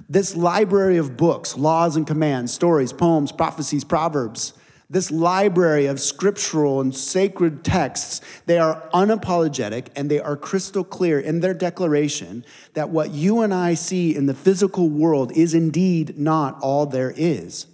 This 0.08 0.34
library 0.34 0.96
of 0.96 1.16
books, 1.16 1.56
laws 1.56 1.96
and 1.96 2.06
commands, 2.06 2.52
stories, 2.52 2.92
poems, 2.92 3.30
prophecies, 3.30 3.84
proverbs, 3.84 4.54
this 4.90 5.10
library 5.10 5.84
of 5.84 6.00
scriptural 6.00 6.80
and 6.80 6.96
sacred 6.96 7.62
texts, 7.62 8.22
they 8.46 8.58
are 8.58 8.88
unapologetic 8.94 9.88
and 9.94 10.10
they 10.10 10.18
are 10.18 10.34
crystal 10.34 10.82
clear 10.82 11.20
in 11.20 11.40
their 11.40 11.52
declaration 11.52 12.42
that 12.72 12.88
what 12.88 13.10
you 13.10 13.42
and 13.42 13.52
I 13.52 13.74
see 13.74 14.16
in 14.16 14.24
the 14.24 14.34
physical 14.34 14.88
world 14.88 15.30
is 15.32 15.52
indeed 15.52 16.18
not 16.18 16.58
all 16.62 16.86
there 16.86 17.12
is. 17.14 17.66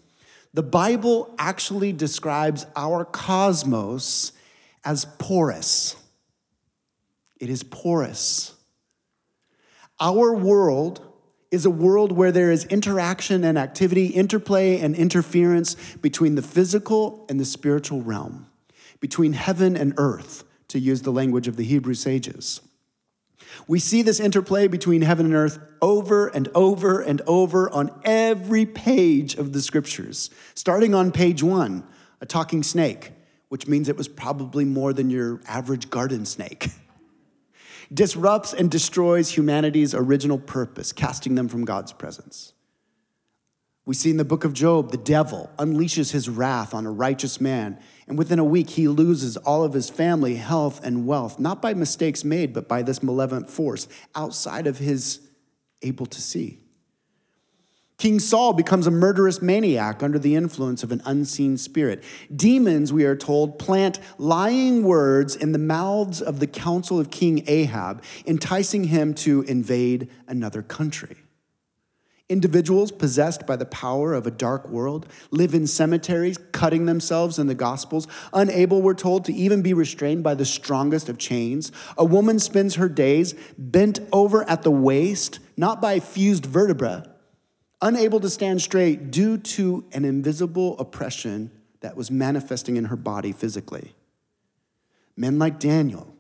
The 0.55 0.65
Bible 0.65 1.33
actually 1.39 1.93
describes 1.93 2.67
our 2.75 3.05
cosmos 3.05 4.33
as 4.85 5.05
porous. 5.19 5.95
It 7.39 7.49
is 7.49 7.63
porous. 7.63 8.55
Our 10.01 10.35
world 10.35 11.14
is 11.51 11.65
a 11.65 11.71
world 11.71 12.13
where 12.13 12.33
there 12.33 12.51
is 12.51 12.65
interaction 12.67 13.45
and 13.45 13.59
activity, 13.59 14.07
interplay 14.07 14.79
and 14.79 14.95
interference 14.95 15.77
between 15.97 16.35
the 16.35 16.43
physical 16.43 17.25
and 17.29 17.39
the 17.39 17.45
spiritual 17.45 18.03
realm, 18.03 18.47
between 19.01 19.35
heaven 19.35 19.77
and 19.77 19.95
earth, 19.97 20.45
to 20.69 20.79
use 20.79 21.03
the 21.03 21.13
language 21.13 21.47
of 21.47 21.57
the 21.57 21.65
Hebrew 21.65 21.95
sages. 21.95 22.61
We 23.67 23.79
see 23.79 24.03
this 24.03 24.21
interplay 24.21 24.67
between 24.67 25.03
heaven 25.03 25.27
and 25.27 25.35
earth 25.35 25.59
over 25.81 26.29
and 26.29 26.49
over 26.55 27.01
and 27.01 27.21
over 27.27 27.71
on 27.71 27.91
every 28.05 28.67
page 28.67 29.37
of 29.37 29.53
the 29.53 29.61
scriptures, 29.61 30.31
starting 30.55 30.95
on 30.95 31.13
page 31.13 31.43
one, 31.43 31.85
a 32.21 32.27
talking 32.27 32.63
snake, 32.63 33.13
which 33.49 33.67
means 33.67 33.89
it 33.89 33.97
was 33.97 34.09
probably 34.09 34.65
more 34.65 34.93
than 34.93 35.11
your 35.11 35.41
average 35.47 35.91
garden 35.91 36.27
snake. 36.27 36.69
disrupts 37.95 38.53
and 38.53 38.71
destroys 38.71 39.31
humanity's 39.31 39.95
original 39.95 40.39
purpose, 40.39 40.93
casting 40.93 41.37
them 41.37 41.49
from 41.49 41.65
God's 41.65 41.93
presence. 41.93 42.53
We 43.87 43.95
see 43.95 44.11
in 44.11 44.17
the 44.17 44.25
book 44.25 44.45
of 44.45 44.55
Job, 44.55 44.91
the 44.91 44.97
devil 44.97 45.51
unleashes 45.59 46.13
his 46.13 46.29
wrath 46.29 46.75
on 46.75 46.87
a 46.87 46.91
righteous 46.91 47.41
man, 47.41 47.79
and 48.09 48.17
within 48.19 48.39
a 48.39 48.45
week 48.45 48.71
he 48.71 48.89
loses 48.89 49.37
all 49.37 49.63
of 49.63 49.75
his 49.75 49.91
family, 49.91 50.37
health, 50.37 50.83
and 50.85 51.07
wealth, 51.07 51.39
not 51.39 51.61
by 51.61 51.75
mistakes 51.75 52.25
made, 52.25 52.55
but 52.55 52.67
by 52.67 52.83
this 52.83 53.03
malevolent 53.03 53.51
force 53.51 53.87
outside 54.15 54.67
of 54.67 54.79
his 54.79 55.21
able 55.83 56.07
to 56.07 56.21
see. 56.21 56.64
King 57.97 58.19
Saul 58.19 58.53
becomes 58.53 58.87
a 58.87 58.91
murderous 58.91 59.41
maniac 59.41 60.03
under 60.03 60.19
the 60.19 60.35
influence 60.35 60.83
of 60.83 60.91
an 60.91 61.01
unseen 61.05 61.57
spirit. 61.57 62.03
Demons, 62.35 62.93
we 62.93 63.05
are 63.05 63.17
told, 63.17 63.59
plant 63.59 64.01
lying 64.19 64.83
words 64.83 65.37
in 65.37 65.53
the 65.53 65.59
mouths 65.59 66.21
of 66.21 66.41
the 66.41 66.47
council 66.47 66.99
of 66.99 67.11
King 67.11 67.45
Ahab, 67.47 68.03
enticing 68.27 68.85
him 68.85 69.15
to 69.15 69.43
invade 69.43 70.11
another 70.27 70.61
country. 70.61 71.17
Individuals 72.29 72.91
possessed 72.91 73.47
by 73.47 73.55
the 73.55 73.67
power 73.67 74.13
of 74.13 74.27
a 74.27 74.31
dark 74.31 74.69
world 74.69 75.07
live 75.31 75.55
in 75.55 75.67
cemeteries, 75.67 76.39
cutting 76.53 76.87
themselves 76.87 77.39
in 77.39 77.47
the 77.47 77.55
Gospels, 77.55 78.09
unable, 78.33 78.83
we're 78.83 78.95
told, 78.95 79.25
to 79.27 79.33
even 79.33 79.63
be 79.63 79.73
restrained 79.73 80.25
by 80.25 80.35
the 80.35 80.45
strongest 80.45 81.09
of 81.09 81.17
chains. 81.17 81.71
A 81.97 82.05
woman 82.05 82.41
spends 82.41 82.75
her 82.75 82.89
days 82.89 83.35
bent 83.57 84.01
over 84.13 84.49
at 84.49 84.63
the 84.63 84.71
waist, 84.71 85.39
not 85.57 85.81
by 85.81 86.01
fused 86.01 86.45
vertebra 86.45 87.14
unable 87.85 88.19
to 88.19 88.31
stand 88.31 88.63
straight 88.63 89.11
due 89.11 89.37
to 89.37 89.85
an 89.93 90.05
invisible 90.05 90.77
oppression 90.79 91.51
that 91.81 91.97
was 91.97 92.11
manifesting 92.11 92.77
in 92.77 92.87
her 92.87 92.97
body 92.97 93.31
physically. 93.31 93.95
Men 95.17 95.39
like 95.39 95.61
Daniel 95.61 96.13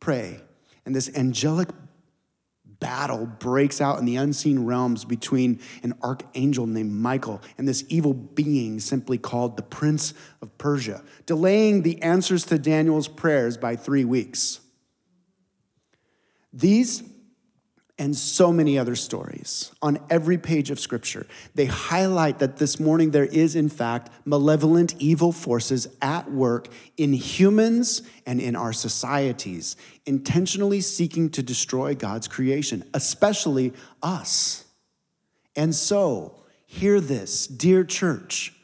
pray, 0.00 0.40
and 0.86 0.96
this 0.96 1.14
angelic 1.14 1.68
battle 2.64 3.26
breaks 3.26 3.82
out 3.82 3.98
in 3.98 4.06
the 4.06 4.16
unseen 4.16 4.64
realms 4.64 5.04
between 5.04 5.60
an 5.82 5.92
archangel 6.02 6.66
named 6.66 6.92
Michael 6.92 7.42
and 7.58 7.68
this 7.68 7.84
evil 7.90 8.14
being 8.14 8.80
simply 8.80 9.18
called 9.18 9.58
the 9.58 9.62
Prince 9.62 10.14
of 10.40 10.56
Persia, 10.56 11.02
delaying 11.26 11.82
the 11.82 12.00
answers 12.00 12.46
to 12.46 12.58
Daniel's 12.58 13.08
prayers 13.08 13.58
by 13.58 13.76
three 13.76 14.06
weeks. 14.06 14.60
These 16.50 17.02
and 18.00 18.16
so 18.16 18.50
many 18.50 18.78
other 18.78 18.96
stories 18.96 19.72
on 19.82 19.98
every 20.08 20.38
page 20.38 20.70
of 20.70 20.80
Scripture. 20.80 21.26
They 21.54 21.66
highlight 21.66 22.38
that 22.38 22.56
this 22.56 22.80
morning 22.80 23.10
there 23.10 23.26
is, 23.26 23.54
in 23.54 23.68
fact, 23.68 24.08
malevolent 24.24 24.94
evil 24.98 25.32
forces 25.32 25.86
at 26.00 26.32
work 26.32 26.68
in 26.96 27.12
humans 27.12 28.00
and 28.24 28.40
in 28.40 28.56
our 28.56 28.72
societies, 28.72 29.76
intentionally 30.06 30.80
seeking 30.80 31.28
to 31.28 31.42
destroy 31.42 31.94
God's 31.94 32.26
creation, 32.26 32.84
especially 32.94 33.74
us. 34.02 34.64
And 35.54 35.74
so, 35.74 36.42
hear 36.64 37.00
this, 37.00 37.46
dear 37.46 37.84
church. 37.84 38.54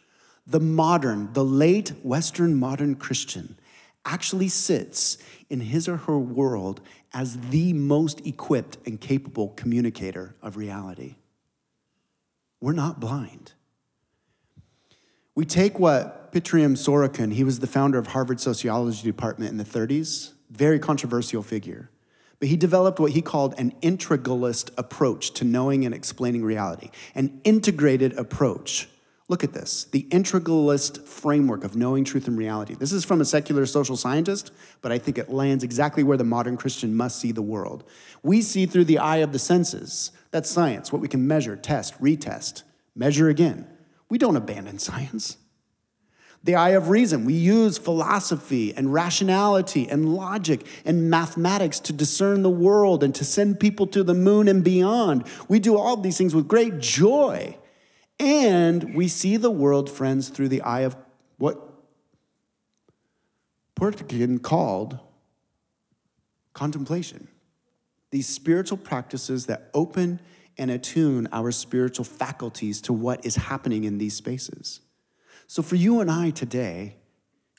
The 0.46 0.60
modern, 0.60 1.34
the 1.34 1.44
late 1.44 1.90
Western 2.02 2.54
modern 2.54 2.94
Christian 2.94 3.58
actually 4.06 4.48
sits 4.48 5.18
in 5.50 5.60
his 5.60 5.88
or 5.88 5.96
her 5.98 6.18
world 6.18 6.80
as 7.16 7.38
the 7.48 7.72
most 7.72 8.26
equipped 8.26 8.76
and 8.84 9.00
capable 9.00 9.48
communicator 9.56 10.34
of 10.42 10.58
reality. 10.58 11.14
We're 12.60 12.74
not 12.74 13.00
blind. 13.00 13.54
We 15.34 15.46
take 15.46 15.78
what 15.78 16.30
Pitirim 16.30 16.76
Sorokin, 16.76 17.32
he 17.32 17.42
was 17.42 17.60
the 17.60 17.66
founder 17.66 17.98
of 17.98 18.08
Harvard 18.08 18.38
Sociology 18.38 19.02
Department 19.02 19.50
in 19.50 19.56
the 19.56 19.64
30s, 19.64 20.32
very 20.50 20.78
controversial 20.78 21.42
figure. 21.42 21.88
But 22.38 22.48
he 22.48 22.56
developed 22.56 23.00
what 23.00 23.12
he 23.12 23.22
called 23.22 23.54
an 23.56 23.72
integralist 23.80 24.68
approach 24.76 25.30
to 25.32 25.44
knowing 25.44 25.86
and 25.86 25.94
explaining 25.94 26.44
reality, 26.44 26.90
an 27.14 27.40
integrated 27.44 28.12
approach 28.18 28.88
Look 29.28 29.42
at 29.42 29.52
this 29.52 29.84
the 29.84 30.04
integralist 30.10 31.06
framework 31.06 31.64
of 31.64 31.74
knowing 31.74 32.04
truth 32.04 32.28
and 32.28 32.38
reality. 32.38 32.74
This 32.74 32.92
is 32.92 33.04
from 33.04 33.20
a 33.20 33.24
secular 33.24 33.66
social 33.66 33.96
scientist, 33.96 34.52
but 34.82 34.92
I 34.92 34.98
think 34.98 35.18
it 35.18 35.30
lands 35.30 35.64
exactly 35.64 36.04
where 36.04 36.16
the 36.16 36.24
modern 36.24 36.56
Christian 36.56 36.96
must 36.96 37.18
see 37.18 37.32
the 37.32 37.42
world. 37.42 37.82
We 38.22 38.40
see 38.40 38.66
through 38.66 38.84
the 38.84 38.98
eye 38.98 39.16
of 39.16 39.32
the 39.32 39.38
senses. 39.40 40.12
That's 40.30 40.48
science, 40.48 40.92
what 40.92 41.02
we 41.02 41.08
can 41.08 41.26
measure, 41.26 41.56
test, 41.56 42.00
retest, 42.00 42.62
measure 42.94 43.28
again. 43.28 43.66
We 44.08 44.18
don't 44.18 44.36
abandon 44.36 44.78
science. 44.78 45.38
the 46.46 46.54
eye 46.54 46.70
of 46.70 46.88
reason. 46.88 47.24
We 47.24 47.34
use 47.34 47.76
philosophy 47.76 48.72
and 48.74 48.92
rationality 48.92 49.88
and 49.88 50.14
logic 50.14 50.64
and 50.84 51.10
mathematics 51.10 51.80
to 51.80 51.92
discern 51.92 52.42
the 52.42 52.50
world 52.50 53.02
and 53.02 53.14
to 53.16 53.24
send 53.24 53.60
people 53.60 53.86
to 53.88 54.02
the 54.02 54.14
moon 54.14 54.48
and 54.48 54.62
beyond. 54.62 55.26
We 55.48 55.58
do 55.58 55.76
all 55.76 55.96
these 55.96 56.16
things 56.16 56.34
with 56.34 56.48
great 56.48 56.78
joy. 56.78 57.58
And 58.18 58.94
we 58.94 59.08
see 59.08 59.36
the 59.36 59.50
world, 59.50 59.90
friends, 59.90 60.28
through 60.28 60.48
the 60.48 60.62
eye 60.62 60.80
of 60.80 60.96
what 61.38 61.60
Portican 63.74 64.42
called 64.42 64.98
contemplation. 66.54 67.28
These 68.10 68.28
spiritual 68.28 68.78
practices 68.78 69.46
that 69.46 69.70
open 69.74 70.20
and 70.56 70.70
attune 70.70 71.28
our 71.32 71.50
spiritual 71.52 72.04
faculties 72.04 72.80
to 72.82 72.92
what 72.92 73.26
is 73.26 73.36
happening 73.36 73.84
in 73.84 73.98
these 73.98 74.16
spaces. 74.16 74.80
So 75.46 75.62
for 75.62 75.76
you 75.76 76.00
and 76.00 76.10
I 76.10 76.30
today, 76.30 76.96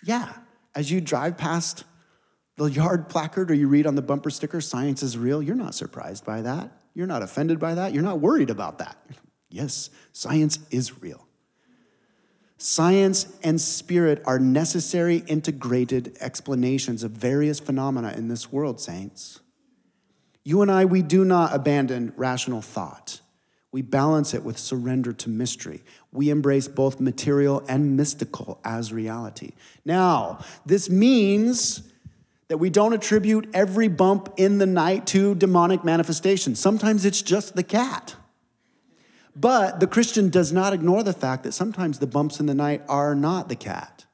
yeah, 0.04 0.34
as 0.74 0.90
you 0.92 1.00
drive 1.00 1.38
past 1.38 1.84
the 2.56 2.66
yard 2.66 3.08
placard 3.08 3.52
or 3.52 3.54
you 3.54 3.68
read 3.68 3.86
on 3.86 3.94
the 3.94 4.02
bumper 4.02 4.32
sticker, 4.32 4.62
science 4.62 5.04
is 5.04 5.18
real, 5.18 5.44
you're 5.44 5.56
not 5.56 5.76
surprised 5.76 6.26
by 6.26 6.42
that. 6.42 6.72
You're 6.96 7.08
not 7.08 7.22
offended 7.22 7.60
by 7.60 7.76
that. 7.76 7.94
You're 7.94 8.04
not 8.04 8.20
worried 8.20 8.50
about 8.50 8.80
that. 8.80 8.98
Yes, 9.50 9.90
science 10.12 10.60
is 10.72 11.02
real. 11.02 11.28
Science 12.58 13.38
and 13.44 13.62
spirit 13.62 14.22
are 14.26 14.40
necessary, 14.40 15.18
integrated 15.28 16.18
explanations 16.20 17.04
of 17.04 17.12
various 17.12 17.60
phenomena 17.60 18.14
in 18.18 18.28
this 18.28 18.52
world, 18.52 18.82
saints. 18.82 19.40
You 20.44 20.62
and 20.62 20.72
I, 20.72 20.86
we 20.86 21.02
do 21.02 21.24
not 21.24 21.54
abandon 21.54 22.14
rational 22.16 22.62
thought. 22.62 23.22
We 23.72 23.82
balance 23.84 24.34
it 24.34 24.44
with 24.44 24.58
surrender 24.58 25.14
to 25.14 25.30
mystery. 25.30 25.84
We 26.12 26.30
embrace 26.30 26.68
both 26.68 27.00
material 27.00 27.64
and 27.68 27.96
mystical 27.96 28.60
as 28.64 28.92
reality. 28.92 29.52
Now, 29.86 30.40
this 30.66 30.90
means 30.90 31.84
that 32.48 32.58
we 32.58 32.70
don't 32.70 32.94
attribute 32.94 33.50
every 33.54 33.88
bump 33.88 34.34
in 34.38 34.58
the 34.58 34.66
night 34.66 35.06
to 35.08 35.36
demonic 35.36 35.84
manifestations. 35.84 36.60
Sometimes 36.60 37.06
it's 37.06 37.22
just 37.22 37.56
the 37.56 37.64
cat. 37.64 38.16
But 39.40 39.80
the 39.80 39.88
Christian 39.88 40.30
does 40.30 40.52
not 40.52 40.74
ignore 40.74 41.04
the 41.04 41.14
fact 41.14 41.44
that 41.44 41.52
sometimes 41.54 42.00
the 42.00 42.08
bumps 42.08 42.40
in 42.40 42.48
the 42.48 42.56
night 42.56 42.82
are 42.90 43.14
not 43.14 43.50
the 43.50 43.56
cat. 43.56 44.06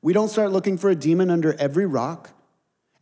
We 0.00 0.14
don't 0.14 0.28
start 0.28 0.52
looking 0.52 0.78
for 0.78 0.88
a 0.88 0.94
demon 0.94 1.30
under 1.30 1.52
every 1.54 1.84
rock, 1.84 2.30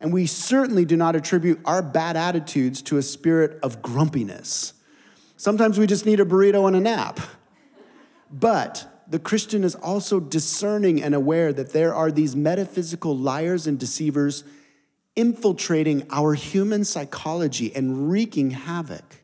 and 0.01 0.11
we 0.11 0.25
certainly 0.25 0.83
do 0.83 0.97
not 0.97 1.15
attribute 1.15 1.61
our 1.63 1.81
bad 1.81 2.17
attitudes 2.17 2.81
to 2.83 2.97
a 2.97 3.01
spirit 3.01 3.59
of 3.63 3.81
grumpiness. 3.81 4.73
Sometimes 5.37 5.79
we 5.79 5.87
just 5.87 6.05
need 6.05 6.19
a 6.19 6.25
burrito 6.25 6.67
and 6.67 6.75
a 6.75 6.81
nap. 6.81 7.21
But 8.29 9.05
the 9.07 9.19
Christian 9.19 9.63
is 9.63 9.75
also 9.75 10.19
discerning 10.19 11.01
and 11.01 11.15
aware 11.15 11.53
that 11.53 11.71
there 11.71 11.95
are 11.95 12.11
these 12.11 12.35
metaphysical 12.35 13.17
liars 13.17 13.67
and 13.67 13.79
deceivers 13.79 14.43
infiltrating 15.15 16.05
our 16.09 16.33
human 16.33 16.83
psychology 16.83 17.73
and 17.73 18.09
wreaking 18.09 18.51
havoc. 18.51 19.22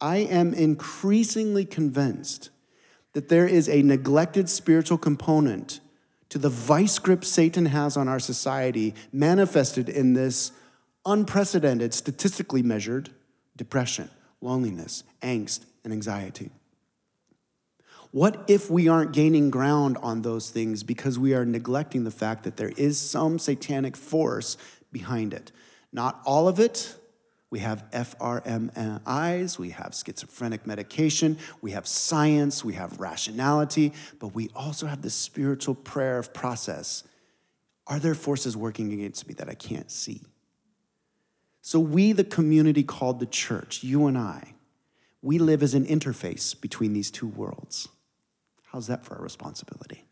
I 0.00 0.18
am 0.18 0.52
increasingly 0.52 1.64
convinced 1.64 2.50
that 3.12 3.28
there 3.28 3.46
is 3.46 3.68
a 3.68 3.82
neglected 3.82 4.48
spiritual 4.48 4.98
component 4.98 5.80
to 6.28 6.38
the 6.38 6.50
vice 6.50 6.98
grip 6.98 7.24
Satan 7.24 7.66
has 7.66 7.96
on 7.96 8.08
our 8.08 8.18
society, 8.18 8.94
manifested 9.12 9.88
in 9.88 10.12
this 10.12 10.52
unprecedented, 11.06 11.94
statistically 11.94 12.62
measured 12.62 13.10
depression 13.56 14.10
loneliness, 14.42 15.02
angst, 15.22 15.64
and 15.82 15.92
anxiety. 15.92 16.50
What 18.10 18.44
if 18.48 18.70
we 18.70 18.86
aren't 18.86 19.12
gaining 19.12 19.50
ground 19.50 19.98
on 20.02 20.22
those 20.22 20.50
things 20.50 20.82
because 20.82 21.18
we 21.18 21.34
are 21.34 21.44
neglecting 21.44 22.04
the 22.04 22.10
fact 22.10 22.44
that 22.44 22.56
there 22.56 22.72
is 22.76 22.98
some 23.00 23.38
satanic 23.38 23.96
force 23.96 24.56
behind 24.92 25.32
it? 25.32 25.52
Not 25.92 26.20
all 26.24 26.48
of 26.48 26.60
it. 26.60 26.96
We 27.50 27.60
have 27.60 27.88
FRMIs, 27.92 29.58
we 29.58 29.70
have 29.70 29.94
schizophrenic 29.94 30.66
medication, 30.66 31.38
we 31.62 31.70
have 31.70 31.86
science, 31.86 32.64
we 32.64 32.72
have 32.74 32.98
rationality, 32.98 33.92
but 34.18 34.34
we 34.34 34.50
also 34.54 34.86
have 34.86 35.02
the 35.02 35.10
spiritual 35.10 35.76
prayer 35.76 36.18
of 36.18 36.34
process. 36.34 37.04
Are 37.86 38.00
there 38.00 38.16
forces 38.16 38.56
working 38.56 38.92
against 38.92 39.28
me 39.28 39.34
that 39.34 39.48
I 39.48 39.54
can't 39.54 39.90
see? 39.90 40.22
So, 41.62 41.78
we, 41.80 42.12
the 42.12 42.24
community 42.24 42.82
called 42.82 43.20
the 43.20 43.26
church, 43.26 43.82
you 43.82 44.06
and 44.06 44.18
I, 44.18 44.54
we 45.22 45.38
live 45.38 45.62
as 45.62 45.74
an 45.74 45.86
interface 45.86 46.60
between 46.60 46.92
these 46.92 47.10
two 47.10 47.26
worlds. 47.26 47.88
How's 48.66 48.86
that 48.88 49.04
for 49.04 49.16
a 49.16 49.22
responsibility? 49.22 50.04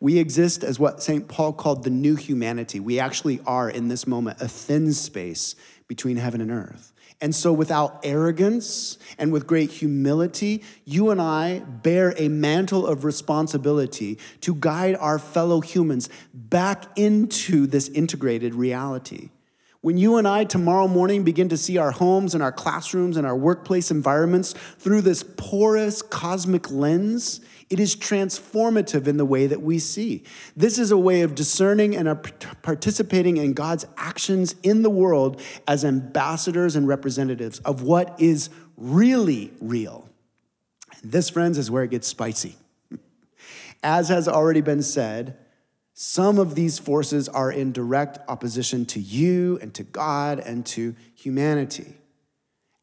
We 0.00 0.18
exist 0.18 0.62
as 0.62 0.78
what 0.78 1.02
St. 1.02 1.26
Paul 1.26 1.52
called 1.52 1.82
the 1.82 1.90
new 1.90 2.16
humanity. 2.16 2.80
We 2.80 2.98
actually 2.98 3.40
are, 3.46 3.68
in 3.68 3.88
this 3.88 4.06
moment, 4.06 4.40
a 4.40 4.48
thin 4.48 4.92
space 4.92 5.56
between 5.88 6.16
heaven 6.16 6.40
and 6.40 6.50
earth. 6.50 6.92
And 7.20 7.34
so, 7.34 7.52
without 7.52 8.00
arrogance 8.02 8.98
and 9.16 9.32
with 9.32 9.46
great 9.46 9.70
humility, 9.70 10.62
you 10.84 11.10
and 11.10 11.20
I 11.20 11.60
bear 11.60 12.14
a 12.18 12.28
mantle 12.28 12.86
of 12.86 13.04
responsibility 13.04 14.18
to 14.42 14.54
guide 14.54 14.96
our 14.96 15.18
fellow 15.18 15.60
humans 15.62 16.10
back 16.34 16.84
into 16.96 17.66
this 17.66 17.88
integrated 17.88 18.54
reality. 18.54 19.30
When 19.86 19.98
you 19.98 20.16
and 20.16 20.26
I 20.26 20.42
tomorrow 20.42 20.88
morning 20.88 21.22
begin 21.22 21.48
to 21.50 21.56
see 21.56 21.78
our 21.78 21.92
homes 21.92 22.34
and 22.34 22.42
our 22.42 22.50
classrooms 22.50 23.16
and 23.16 23.24
our 23.24 23.36
workplace 23.36 23.92
environments 23.92 24.52
through 24.80 25.02
this 25.02 25.22
porous 25.22 26.02
cosmic 26.02 26.72
lens, 26.72 27.40
it 27.70 27.78
is 27.78 27.94
transformative 27.94 29.06
in 29.06 29.16
the 29.16 29.24
way 29.24 29.46
that 29.46 29.62
we 29.62 29.78
see. 29.78 30.24
This 30.56 30.80
is 30.80 30.90
a 30.90 30.98
way 30.98 31.20
of 31.20 31.36
discerning 31.36 31.94
and 31.94 32.08
participating 32.62 33.36
in 33.36 33.52
God's 33.52 33.86
actions 33.96 34.56
in 34.64 34.82
the 34.82 34.90
world 34.90 35.40
as 35.68 35.84
ambassadors 35.84 36.74
and 36.74 36.88
representatives 36.88 37.60
of 37.60 37.82
what 37.82 38.20
is 38.20 38.50
really 38.76 39.52
real. 39.60 40.08
And 41.00 41.12
this, 41.12 41.30
friends, 41.30 41.58
is 41.58 41.70
where 41.70 41.84
it 41.84 41.92
gets 41.92 42.08
spicy. 42.08 42.56
As 43.84 44.08
has 44.08 44.26
already 44.26 44.62
been 44.62 44.82
said, 44.82 45.36
some 45.98 46.38
of 46.38 46.54
these 46.54 46.78
forces 46.78 47.26
are 47.26 47.50
in 47.50 47.72
direct 47.72 48.18
opposition 48.28 48.84
to 48.84 49.00
you 49.00 49.58
and 49.62 49.72
to 49.72 49.82
God 49.82 50.38
and 50.38 50.66
to 50.66 50.94
humanity. 51.14 51.94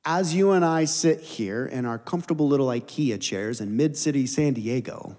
As 0.03 0.33
you 0.33 0.49
and 0.49 0.65
I 0.65 0.85
sit 0.85 1.21
here 1.21 1.63
in 1.63 1.85
our 1.85 1.99
comfortable 1.99 2.47
little 2.47 2.69
IKEA 2.69 3.21
chairs 3.21 3.61
in 3.61 3.77
mid 3.77 3.95
city 3.95 4.25
San 4.25 4.53
Diego, 4.53 5.15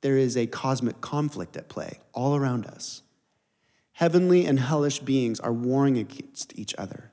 there 0.00 0.18
is 0.18 0.36
a 0.36 0.48
cosmic 0.48 1.00
conflict 1.00 1.56
at 1.56 1.68
play 1.68 2.00
all 2.12 2.34
around 2.34 2.66
us. 2.66 3.02
Heavenly 3.92 4.44
and 4.44 4.58
hellish 4.58 4.98
beings 4.98 5.38
are 5.38 5.52
warring 5.52 5.98
against 5.98 6.58
each 6.58 6.74
other. 6.76 7.12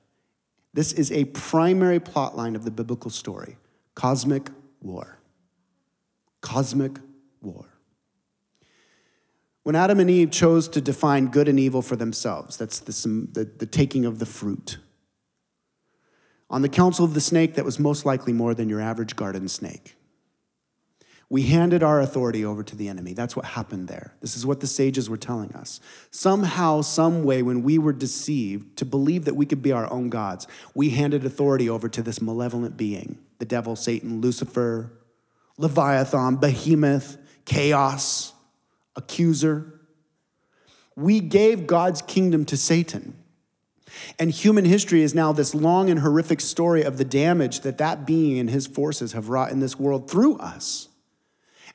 This 0.74 0.94
is 0.94 1.12
a 1.12 1.26
primary 1.26 2.00
plot 2.00 2.36
line 2.36 2.56
of 2.56 2.66
the 2.66 2.72
biblical 2.72 3.12
story 3.12 3.58
cosmic 3.94 4.50
war. 4.82 5.20
Cosmic 6.42 6.98
war. 7.40 7.75
When 9.66 9.76
Adam 9.76 10.00
and 10.00 10.12
Eve 10.12 10.30
chose 10.30 10.68
to 10.68 10.80
define 10.80 11.30
good 11.30 11.48
and 11.48 11.60
evil 11.60 11.82
for 11.82 11.96
themselves, 11.96 12.56
that's 12.56 12.78
the, 12.78 12.92
the, 13.32 13.46
the, 13.46 13.66
taking 13.66 14.06
of 14.06 14.20
the 14.20 14.26
fruit. 14.28 14.78
On 16.52 16.62
the 16.62 16.70
counsel 16.70 17.04
of 17.04 17.16
the 17.16 17.20
snake, 17.20 17.56
that 17.56 17.66
was 17.66 17.80
most 17.80 18.06
likely 18.06 18.32
more 18.32 18.54
than 18.54 18.70
your 18.70 18.80
average 18.80 19.16
garden 19.16 19.48
snake. 19.48 19.96
We 21.32 21.48
handed 21.48 21.82
our 21.82 22.00
authority 22.00 22.46
over 22.46 22.62
to 22.62 22.76
the 22.76 22.88
enemy. 22.88 23.14
That's 23.14 23.36
what 23.36 23.46
happened 23.46 23.88
there. 23.88 24.14
This 24.22 24.38
is 24.38 24.46
what 24.46 24.60
the 24.60 24.68
sages 24.68 25.10
were 25.10 25.18
telling 25.18 25.52
us. 25.54 25.80
Somehow, 26.12 26.82
some 26.82 27.24
way, 27.24 27.42
when 27.42 27.64
we 27.64 27.80
were 27.80 27.92
deceived 27.92 28.78
to 28.78 28.86
believe 28.86 29.26
that 29.26 29.36
we 29.36 29.48
could 29.48 29.64
be 29.64 29.72
our 29.72 29.92
own 29.92 30.10
gods, 30.10 30.46
we 30.76 30.92
handed 30.92 31.26
authority 31.26 31.68
over 31.68 31.90
to 31.90 32.04
this 32.04 32.22
malevolent 32.22 32.78
being 32.78 33.18
the 33.40 33.46
devil, 33.46 33.76
Satan, 33.76 34.22
Lucifer, 34.22 34.92
Leviathan, 35.58 36.36
Behemoth, 36.36 37.18
chaos 37.46 38.35
accuser. 38.96 39.82
We 40.96 41.20
gave 41.20 41.68
God's 41.68 42.02
kingdom 42.02 42.46
to 42.46 42.58
Satan. 42.58 43.16
And 44.20 44.32
human 44.32 44.66
history 44.66 45.02
is 45.02 45.14
now 45.14 45.32
this 45.32 45.56
long 45.56 45.90
and 45.90 46.00
horrific 46.00 46.42
story 46.42 46.84
of 46.84 46.98
the 46.98 47.06
damage 47.06 47.62
that 47.62 47.78
that 47.78 48.06
being 48.06 48.40
and 48.40 48.50
his 48.50 48.68
forces 48.68 49.14
have 49.14 49.30
wrought 49.30 49.52
in 49.52 49.60
this 49.60 49.80
world 49.80 50.10
through 50.10 50.38
us. 50.38 50.90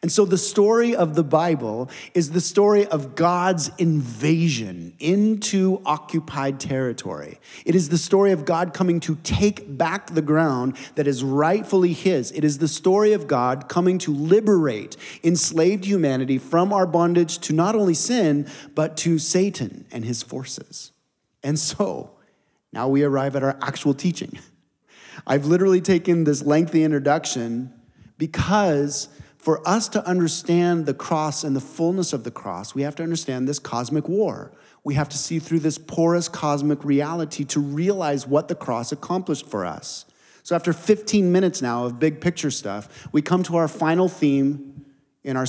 And 0.02 0.10
so 0.10 0.24
the 0.24 0.38
story 0.38 0.96
of 0.96 1.14
the 1.14 1.22
Bible 1.22 1.90
is 2.14 2.30
the 2.30 2.40
story 2.40 2.86
of 2.86 3.14
God's 3.14 3.70
invasion 3.76 4.94
into 4.98 5.82
occupied 5.84 6.58
territory. 6.58 7.38
It 7.66 7.74
is 7.74 7.90
the 7.90 7.98
story 7.98 8.32
of 8.32 8.46
God 8.46 8.72
coming 8.72 8.98
to 9.00 9.16
take 9.16 9.76
back 9.76 10.06
the 10.06 10.22
ground 10.22 10.78
that 10.94 11.06
is 11.06 11.22
rightfully 11.22 11.92
His. 11.92 12.32
It 12.32 12.44
is 12.44 12.58
the 12.58 12.68
story 12.68 13.12
of 13.12 13.26
God 13.26 13.68
coming 13.68 13.98
to 13.98 14.14
liberate 14.14 14.96
enslaved 15.22 15.84
humanity 15.84 16.38
from 16.38 16.72
our 16.72 16.86
bondage 16.86 17.38
to 17.40 17.52
not 17.52 17.74
only 17.74 17.94
sin, 17.94 18.48
but 18.74 18.96
to 18.98 19.18
Satan 19.18 19.84
and 19.92 20.06
his 20.06 20.22
forces. 20.22 20.92
And 21.42 21.58
so 21.58 22.12
now 22.72 22.88
we 22.88 23.02
arrive 23.02 23.36
at 23.36 23.42
our 23.42 23.58
actual 23.60 23.92
teaching. 23.92 24.38
I've 25.26 25.44
literally 25.44 25.82
taken 25.82 26.24
this 26.24 26.42
lengthy 26.42 26.84
introduction 26.84 27.74
because 28.16 29.08
For 29.40 29.66
us 29.66 29.88
to 29.88 30.06
understand 30.06 30.84
the 30.84 30.92
cross 30.92 31.44
and 31.44 31.56
the 31.56 31.62
fullness 31.62 32.12
of 32.12 32.24
the 32.24 32.30
cross, 32.30 32.74
we 32.74 32.82
have 32.82 32.94
to 32.96 33.02
understand 33.02 33.48
this 33.48 33.58
cosmic 33.58 34.06
war. 34.06 34.52
We 34.84 34.94
have 34.94 35.08
to 35.08 35.16
see 35.16 35.38
through 35.38 35.60
this 35.60 35.78
porous 35.78 36.28
cosmic 36.28 36.84
reality 36.84 37.44
to 37.44 37.60
realize 37.60 38.26
what 38.26 38.48
the 38.48 38.54
cross 38.54 38.92
accomplished 38.92 39.46
for 39.46 39.64
us. 39.64 40.04
So, 40.42 40.54
after 40.54 40.74
15 40.74 41.32
minutes 41.32 41.62
now 41.62 41.86
of 41.86 41.98
big 41.98 42.20
picture 42.20 42.50
stuff, 42.50 43.08
we 43.12 43.22
come 43.22 43.42
to 43.44 43.56
our 43.56 43.68
final 43.68 44.08
theme 44.08 44.84
in 45.24 45.38
our, 45.38 45.46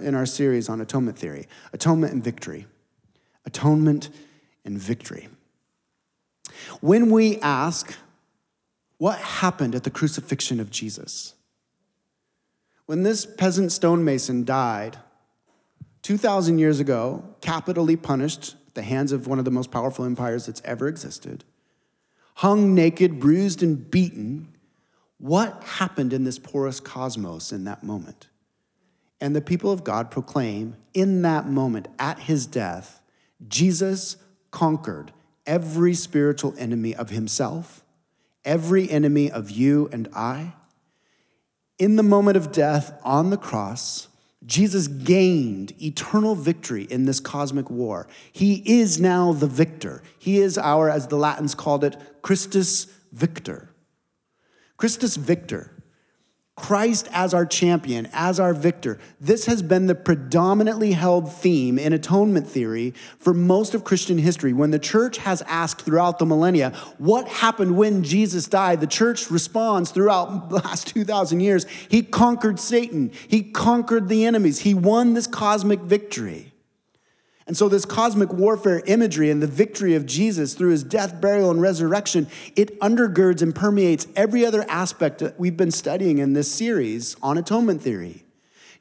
in 0.00 0.16
our 0.16 0.26
series 0.26 0.68
on 0.68 0.80
atonement 0.80 1.16
theory 1.16 1.46
atonement 1.72 2.12
and 2.12 2.24
victory. 2.24 2.66
Atonement 3.46 4.10
and 4.64 4.78
victory. 4.78 5.28
When 6.80 7.10
we 7.10 7.38
ask, 7.38 7.94
what 8.98 9.18
happened 9.18 9.76
at 9.76 9.84
the 9.84 9.90
crucifixion 9.90 10.58
of 10.58 10.70
Jesus? 10.70 11.34
When 12.88 13.02
this 13.02 13.26
peasant 13.26 13.70
stonemason 13.70 14.44
died 14.44 14.96
2,000 16.00 16.58
years 16.58 16.80
ago, 16.80 17.22
capitally 17.42 17.96
punished 17.96 18.56
at 18.66 18.74
the 18.76 18.82
hands 18.82 19.12
of 19.12 19.26
one 19.26 19.38
of 19.38 19.44
the 19.44 19.50
most 19.50 19.70
powerful 19.70 20.06
empires 20.06 20.46
that's 20.46 20.62
ever 20.64 20.88
existed, 20.88 21.44
hung 22.36 22.74
naked, 22.74 23.20
bruised, 23.20 23.62
and 23.62 23.90
beaten, 23.90 24.48
what 25.18 25.62
happened 25.64 26.14
in 26.14 26.24
this 26.24 26.38
porous 26.38 26.80
cosmos 26.80 27.52
in 27.52 27.64
that 27.64 27.84
moment? 27.84 28.28
And 29.20 29.36
the 29.36 29.42
people 29.42 29.70
of 29.70 29.84
God 29.84 30.10
proclaim 30.10 30.74
in 30.94 31.20
that 31.20 31.46
moment, 31.46 31.88
at 31.98 32.20
his 32.20 32.46
death, 32.46 33.02
Jesus 33.46 34.16
conquered 34.50 35.12
every 35.46 35.92
spiritual 35.92 36.54
enemy 36.56 36.94
of 36.94 37.10
himself, 37.10 37.84
every 38.46 38.90
enemy 38.90 39.30
of 39.30 39.50
you 39.50 39.90
and 39.92 40.08
I. 40.14 40.54
In 41.78 41.96
the 41.96 42.02
moment 42.02 42.36
of 42.36 42.50
death 42.50 42.98
on 43.04 43.30
the 43.30 43.36
cross, 43.36 44.08
Jesus 44.44 44.88
gained 44.88 45.80
eternal 45.80 46.34
victory 46.34 46.84
in 46.84 47.04
this 47.04 47.20
cosmic 47.20 47.70
war. 47.70 48.08
He 48.32 48.62
is 48.80 49.00
now 49.00 49.32
the 49.32 49.46
victor. 49.46 50.02
He 50.18 50.38
is 50.38 50.56
our, 50.56 50.88
as 50.88 51.08
the 51.08 51.16
Latins 51.16 51.54
called 51.54 51.84
it, 51.84 51.96
Christus 52.22 52.86
Victor. 53.12 53.70
Christus 54.76 55.16
Victor 55.16 55.70
Christ 56.58 57.08
as 57.12 57.32
our 57.32 57.46
champion, 57.46 58.08
as 58.12 58.38
our 58.38 58.52
victor. 58.52 58.98
This 59.20 59.46
has 59.46 59.62
been 59.62 59.86
the 59.86 59.94
predominantly 59.94 60.92
held 60.92 61.32
theme 61.32 61.78
in 61.78 61.92
atonement 61.92 62.46
theory 62.48 62.92
for 63.18 63.32
most 63.32 63.74
of 63.74 63.84
Christian 63.84 64.18
history. 64.18 64.52
When 64.52 64.70
the 64.70 64.78
church 64.78 65.18
has 65.18 65.42
asked 65.42 65.82
throughout 65.82 66.18
the 66.18 66.26
millennia, 66.26 66.70
what 66.98 67.28
happened 67.28 67.76
when 67.76 68.02
Jesus 68.02 68.46
died? 68.46 68.80
The 68.80 68.86
church 68.86 69.30
responds 69.30 69.90
throughout 69.90 70.48
the 70.50 70.56
last 70.56 70.88
2,000 70.88 71.40
years, 71.40 71.66
he 71.88 72.02
conquered 72.02 72.60
Satan, 72.60 73.12
he 73.28 73.42
conquered 73.42 74.08
the 74.08 74.24
enemies, 74.24 74.60
he 74.60 74.74
won 74.74 75.14
this 75.14 75.26
cosmic 75.26 75.80
victory. 75.80 76.52
And 77.48 77.56
so, 77.56 77.66
this 77.66 77.86
cosmic 77.86 78.30
warfare 78.30 78.82
imagery 78.86 79.30
and 79.30 79.42
the 79.42 79.46
victory 79.46 79.94
of 79.94 80.04
Jesus 80.04 80.52
through 80.52 80.68
his 80.70 80.84
death, 80.84 81.18
burial, 81.18 81.50
and 81.50 81.62
resurrection, 81.62 82.28
it 82.54 82.78
undergirds 82.80 83.40
and 83.40 83.54
permeates 83.54 84.06
every 84.14 84.44
other 84.44 84.66
aspect 84.68 85.20
that 85.20 85.40
we've 85.40 85.56
been 85.56 85.70
studying 85.70 86.18
in 86.18 86.34
this 86.34 86.52
series 86.52 87.16
on 87.22 87.38
atonement 87.38 87.80
theory. 87.80 88.22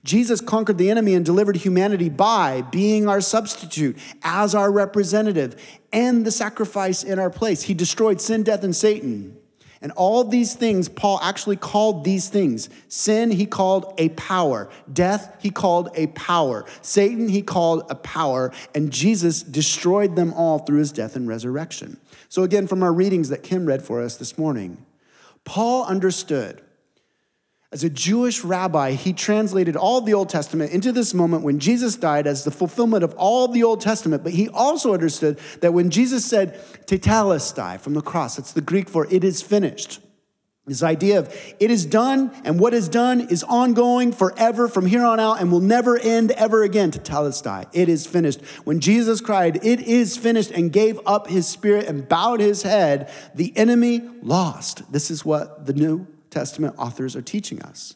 Jesus 0.04 0.42
conquered 0.42 0.78
the 0.78 0.90
enemy 0.90 1.14
and 1.14 1.26
delivered 1.26 1.56
humanity 1.56 2.10
by 2.10 2.62
being 2.62 3.08
our 3.08 3.22
substitute, 3.22 3.98
as 4.22 4.54
our 4.54 4.70
representative, 4.70 5.56
and 5.94 6.26
the 6.26 6.32
sacrifice 6.32 7.04
in 7.04 7.20
our 7.20 7.30
place. 7.30 7.64
He 7.64 7.74
destroyed 7.74 8.20
sin, 8.20 8.44
death, 8.44 8.66
and 8.66 8.76
Satan. 8.76 9.37
And 9.82 9.92
all 9.94 10.24
these 10.24 10.56
things, 10.56 10.90
Paul 10.90 11.20
actually 11.22 11.56
called 11.56 12.04
these 12.04 12.30
things. 12.30 12.70
Sin, 12.88 13.32
he 13.32 13.46
called 13.46 13.94
a 13.98 14.10
power. 14.10 14.70
Death, 14.92 15.36
he 15.42 15.50
called 15.50 15.90
a 15.96 16.08
power. 16.08 16.66
Satan, 16.82 17.30
he 17.30 17.42
called 17.42 17.84
a 17.90 17.96
power. 17.96 18.52
And 18.74 18.92
Jesus 18.92 19.44
destroyed 19.44 20.16
them 20.16 20.34
all 20.34 20.60
through 20.60 20.80
his 20.80 20.92
death 20.92 21.16
and 21.16 21.28
resurrection. 21.28 22.00
So, 22.30 22.44
again, 22.44 22.68
from 22.68 22.84
our 22.84 22.94
readings 22.94 23.30
that 23.30 23.44
Kim 23.44 23.66
read 23.66 23.84
for 23.84 24.02
us 24.02 24.18
this 24.18 24.38
morning, 24.38 24.86
Paul 25.44 25.86
understood 25.86 26.62
as 27.72 27.84
a 27.84 27.90
Jewish 27.90 28.46
rabbi, 28.46 28.92
he 28.92 29.12
translated 29.12 29.76
all 29.76 30.00
the 30.00 30.14
Old 30.14 30.30
Testament 30.30 30.72
into 30.72 30.94
this 30.94 31.14
moment 31.14 31.44
when 31.44 31.60
Jesus 31.60 31.98
died 31.98 32.26
as 32.26 32.46
the 32.46 32.52
fulfillment 32.52 33.04
of 33.04 33.14
all 33.16 33.50
the 33.50 33.64
Old 33.64 33.82
Testament. 33.82 34.24
But 34.24 34.32
he 34.32 34.48
also 34.50 34.94
understood 34.94 35.38
that 35.60 35.74
when 35.74 35.90
Jesus 35.90 36.26
said, 36.26 36.56
tetelestai 36.86 37.82
from 37.82 37.94
the 37.94 38.02
cross, 38.02 38.38
that's 38.38 38.54
the 38.54 38.62
Greek 38.62 38.88
for 38.88 39.06
it 39.12 39.24
is 39.26 39.42
finished. 39.42 40.00
This 40.66 40.84
idea 40.84 41.20
of 41.20 41.34
it 41.60 41.72
is 41.72 41.86
done 41.86 42.32
and 42.44 42.60
what 42.60 42.74
is 42.74 42.90
done 42.90 43.22
is 43.22 43.44
ongoing 43.44 44.12
forever 44.12 44.68
from 44.68 44.86
here 44.86 45.04
on 45.04 45.18
out 45.18 45.40
and 45.40 45.50
will 45.50 45.62
never 45.62 45.98
end 45.98 46.32
ever 46.32 46.64
again. 46.64 46.92
Tetelestai, 46.92 47.68
it 47.74 47.90
is 47.90 48.06
finished. 48.06 48.42
When 48.64 48.80
Jesus 48.80 49.20
cried, 49.20 49.66
it 49.66 49.82
is 49.82 50.18
finished, 50.18 50.52
and 50.52 50.72
gave 50.72 51.00
up 51.06 51.28
his 51.28 51.48
spirit 51.48 51.88
and 51.88 52.08
bowed 52.08 52.40
his 52.40 52.64
head, 52.64 53.12
the 53.36 53.56
enemy 53.58 54.02
lost. 54.22 54.90
This 54.92 55.12
is 55.12 55.26
what 55.26 55.66
the 55.66 55.74
New 55.74 56.08
Testament 56.30 56.76
authors 56.78 57.16
are 57.16 57.22
teaching 57.22 57.62
us. 57.62 57.96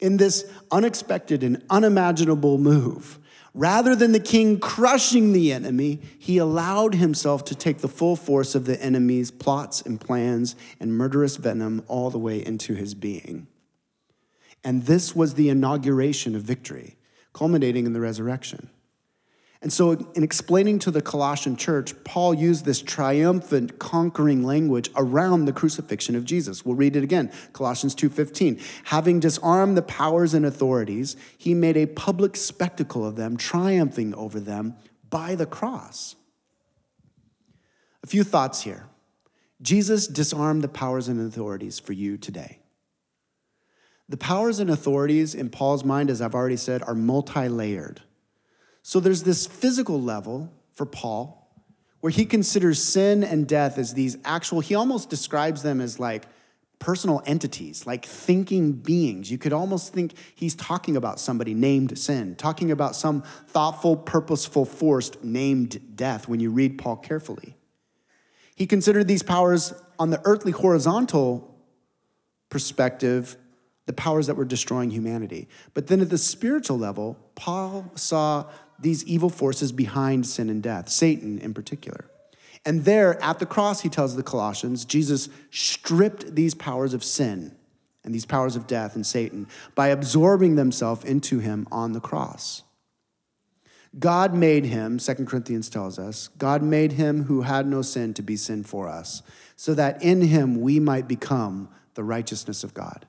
In 0.00 0.16
this 0.16 0.50
unexpected 0.70 1.42
and 1.42 1.64
unimaginable 1.68 2.58
move, 2.58 3.18
rather 3.52 3.96
than 3.96 4.12
the 4.12 4.20
king 4.20 4.60
crushing 4.60 5.32
the 5.32 5.52
enemy, 5.52 6.00
he 6.18 6.38
allowed 6.38 6.94
himself 6.94 7.44
to 7.46 7.54
take 7.54 7.78
the 7.78 7.88
full 7.88 8.14
force 8.14 8.54
of 8.54 8.64
the 8.64 8.80
enemy's 8.80 9.30
plots 9.30 9.82
and 9.82 10.00
plans 10.00 10.54
and 10.78 10.96
murderous 10.96 11.36
venom 11.36 11.82
all 11.88 12.10
the 12.10 12.18
way 12.18 12.44
into 12.44 12.74
his 12.74 12.94
being. 12.94 13.48
And 14.62 14.86
this 14.86 15.16
was 15.16 15.34
the 15.34 15.48
inauguration 15.48 16.34
of 16.34 16.42
victory, 16.42 16.96
culminating 17.32 17.86
in 17.86 17.92
the 17.92 18.00
resurrection. 18.00 18.70
And 19.60 19.72
so, 19.72 19.90
in 20.14 20.22
explaining 20.22 20.78
to 20.80 20.92
the 20.92 21.02
Colossian 21.02 21.56
church, 21.56 21.92
Paul 22.04 22.32
used 22.32 22.64
this 22.64 22.80
triumphant, 22.80 23.80
conquering 23.80 24.44
language 24.44 24.88
around 24.94 25.46
the 25.46 25.52
crucifixion 25.52 26.14
of 26.14 26.24
Jesus. 26.24 26.64
We'll 26.64 26.76
read 26.76 26.94
it 26.94 27.02
again, 27.02 27.32
Colossians 27.52 27.96
2:15. 27.96 28.60
Having 28.84 29.18
disarmed 29.18 29.76
the 29.76 29.82
powers 29.82 30.32
and 30.32 30.46
authorities, 30.46 31.16
he 31.36 31.54
made 31.54 31.76
a 31.76 31.86
public 31.86 32.36
spectacle 32.36 33.04
of 33.04 33.16
them, 33.16 33.36
triumphing 33.36 34.14
over 34.14 34.38
them 34.38 34.76
by 35.10 35.34
the 35.34 35.46
cross. 35.46 36.14
A 38.04 38.06
few 38.06 38.22
thoughts 38.22 38.62
here. 38.62 38.86
Jesus 39.60 40.06
disarmed 40.06 40.62
the 40.62 40.68
powers 40.68 41.08
and 41.08 41.20
authorities 41.20 41.80
for 41.80 41.92
you 41.94 42.16
today. 42.16 42.60
The 44.08 44.16
powers 44.16 44.60
and 44.60 44.70
authorities 44.70 45.34
in 45.34 45.50
Paul's 45.50 45.84
mind, 45.84 46.10
as 46.10 46.22
I've 46.22 46.34
already 46.34 46.56
said, 46.56 46.82
are 46.84 46.94
multi 46.94 47.48
layered. 47.48 48.02
So 48.88 49.00
there's 49.00 49.22
this 49.22 49.46
physical 49.46 50.00
level 50.00 50.50
for 50.72 50.86
Paul 50.86 51.46
where 52.00 52.10
he 52.10 52.24
considers 52.24 52.82
sin 52.82 53.22
and 53.22 53.46
death 53.46 53.76
as 53.76 53.92
these 53.92 54.16
actual, 54.24 54.60
he 54.60 54.74
almost 54.74 55.10
describes 55.10 55.62
them 55.62 55.82
as 55.82 56.00
like 56.00 56.24
personal 56.78 57.22
entities, 57.26 57.86
like 57.86 58.06
thinking 58.06 58.72
beings. 58.72 59.30
You 59.30 59.36
could 59.36 59.52
almost 59.52 59.92
think 59.92 60.14
he's 60.34 60.54
talking 60.54 60.96
about 60.96 61.20
somebody 61.20 61.52
named 61.52 61.98
sin, 61.98 62.34
talking 62.34 62.70
about 62.70 62.96
some 62.96 63.24
thoughtful, 63.48 63.94
purposeful 63.94 64.64
force 64.64 65.10
named 65.22 65.94
death 65.94 66.26
when 66.26 66.40
you 66.40 66.50
read 66.50 66.78
Paul 66.78 66.96
carefully. 66.96 67.56
He 68.56 68.66
considered 68.66 69.06
these 69.06 69.22
powers 69.22 69.74
on 69.98 70.08
the 70.08 70.22
earthly 70.24 70.52
horizontal 70.52 71.54
perspective 72.48 73.36
the 73.88 73.92
powers 73.94 74.26
that 74.26 74.34
were 74.34 74.44
destroying 74.44 74.90
humanity. 74.90 75.48
But 75.72 75.86
then 75.86 76.02
at 76.02 76.10
the 76.10 76.18
spiritual 76.18 76.78
level, 76.78 77.18
Paul 77.34 77.90
saw 77.94 78.44
these 78.78 79.04
evil 79.04 79.28
forces 79.28 79.72
behind 79.72 80.26
sin 80.26 80.48
and 80.48 80.62
death, 80.62 80.88
Satan 80.88 81.38
in 81.38 81.54
particular. 81.54 82.04
And 82.64 82.84
there 82.84 83.22
at 83.22 83.38
the 83.38 83.46
cross, 83.46 83.80
he 83.80 83.88
tells 83.88 84.16
the 84.16 84.22
Colossians, 84.22 84.84
Jesus 84.84 85.28
stripped 85.50 86.34
these 86.34 86.54
powers 86.54 86.94
of 86.94 87.04
sin 87.04 87.56
and 88.04 88.14
these 88.14 88.26
powers 88.26 88.56
of 88.56 88.66
death 88.66 88.94
and 88.94 89.06
Satan 89.06 89.46
by 89.74 89.88
absorbing 89.88 90.56
themselves 90.56 91.04
into 91.04 91.38
him 91.38 91.66
on 91.70 91.92
the 91.92 92.00
cross. 92.00 92.62
God 93.98 94.34
made 94.34 94.66
him, 94.66 94.98
2 94.98 95.14
Corinthians 95.24 95.70
tells 95.70 95.98
us, 95.98 96.28
God 96.38 96.62
made 96.62 96.92
him 96.92 97.24
who 97.24 97.42
had 97.42 97.66
no 97.66 97.82
sin 97.82 98.12
to 98.14 98.22
be 98.22 98.36
sin 98.36 98.62
for 98.62 98.88
us, 98.88 99.22
so 99.56 99.74
that 99.74 100.02
in 100.02 100.20
him 100.20 100.60
we 100.60 100.78
might 100.78 101.08
become 101.08 101.68
the 101.94 102.04
righteousness 102.04 102.62
of 102.62 102.74
God. 102.74 103.06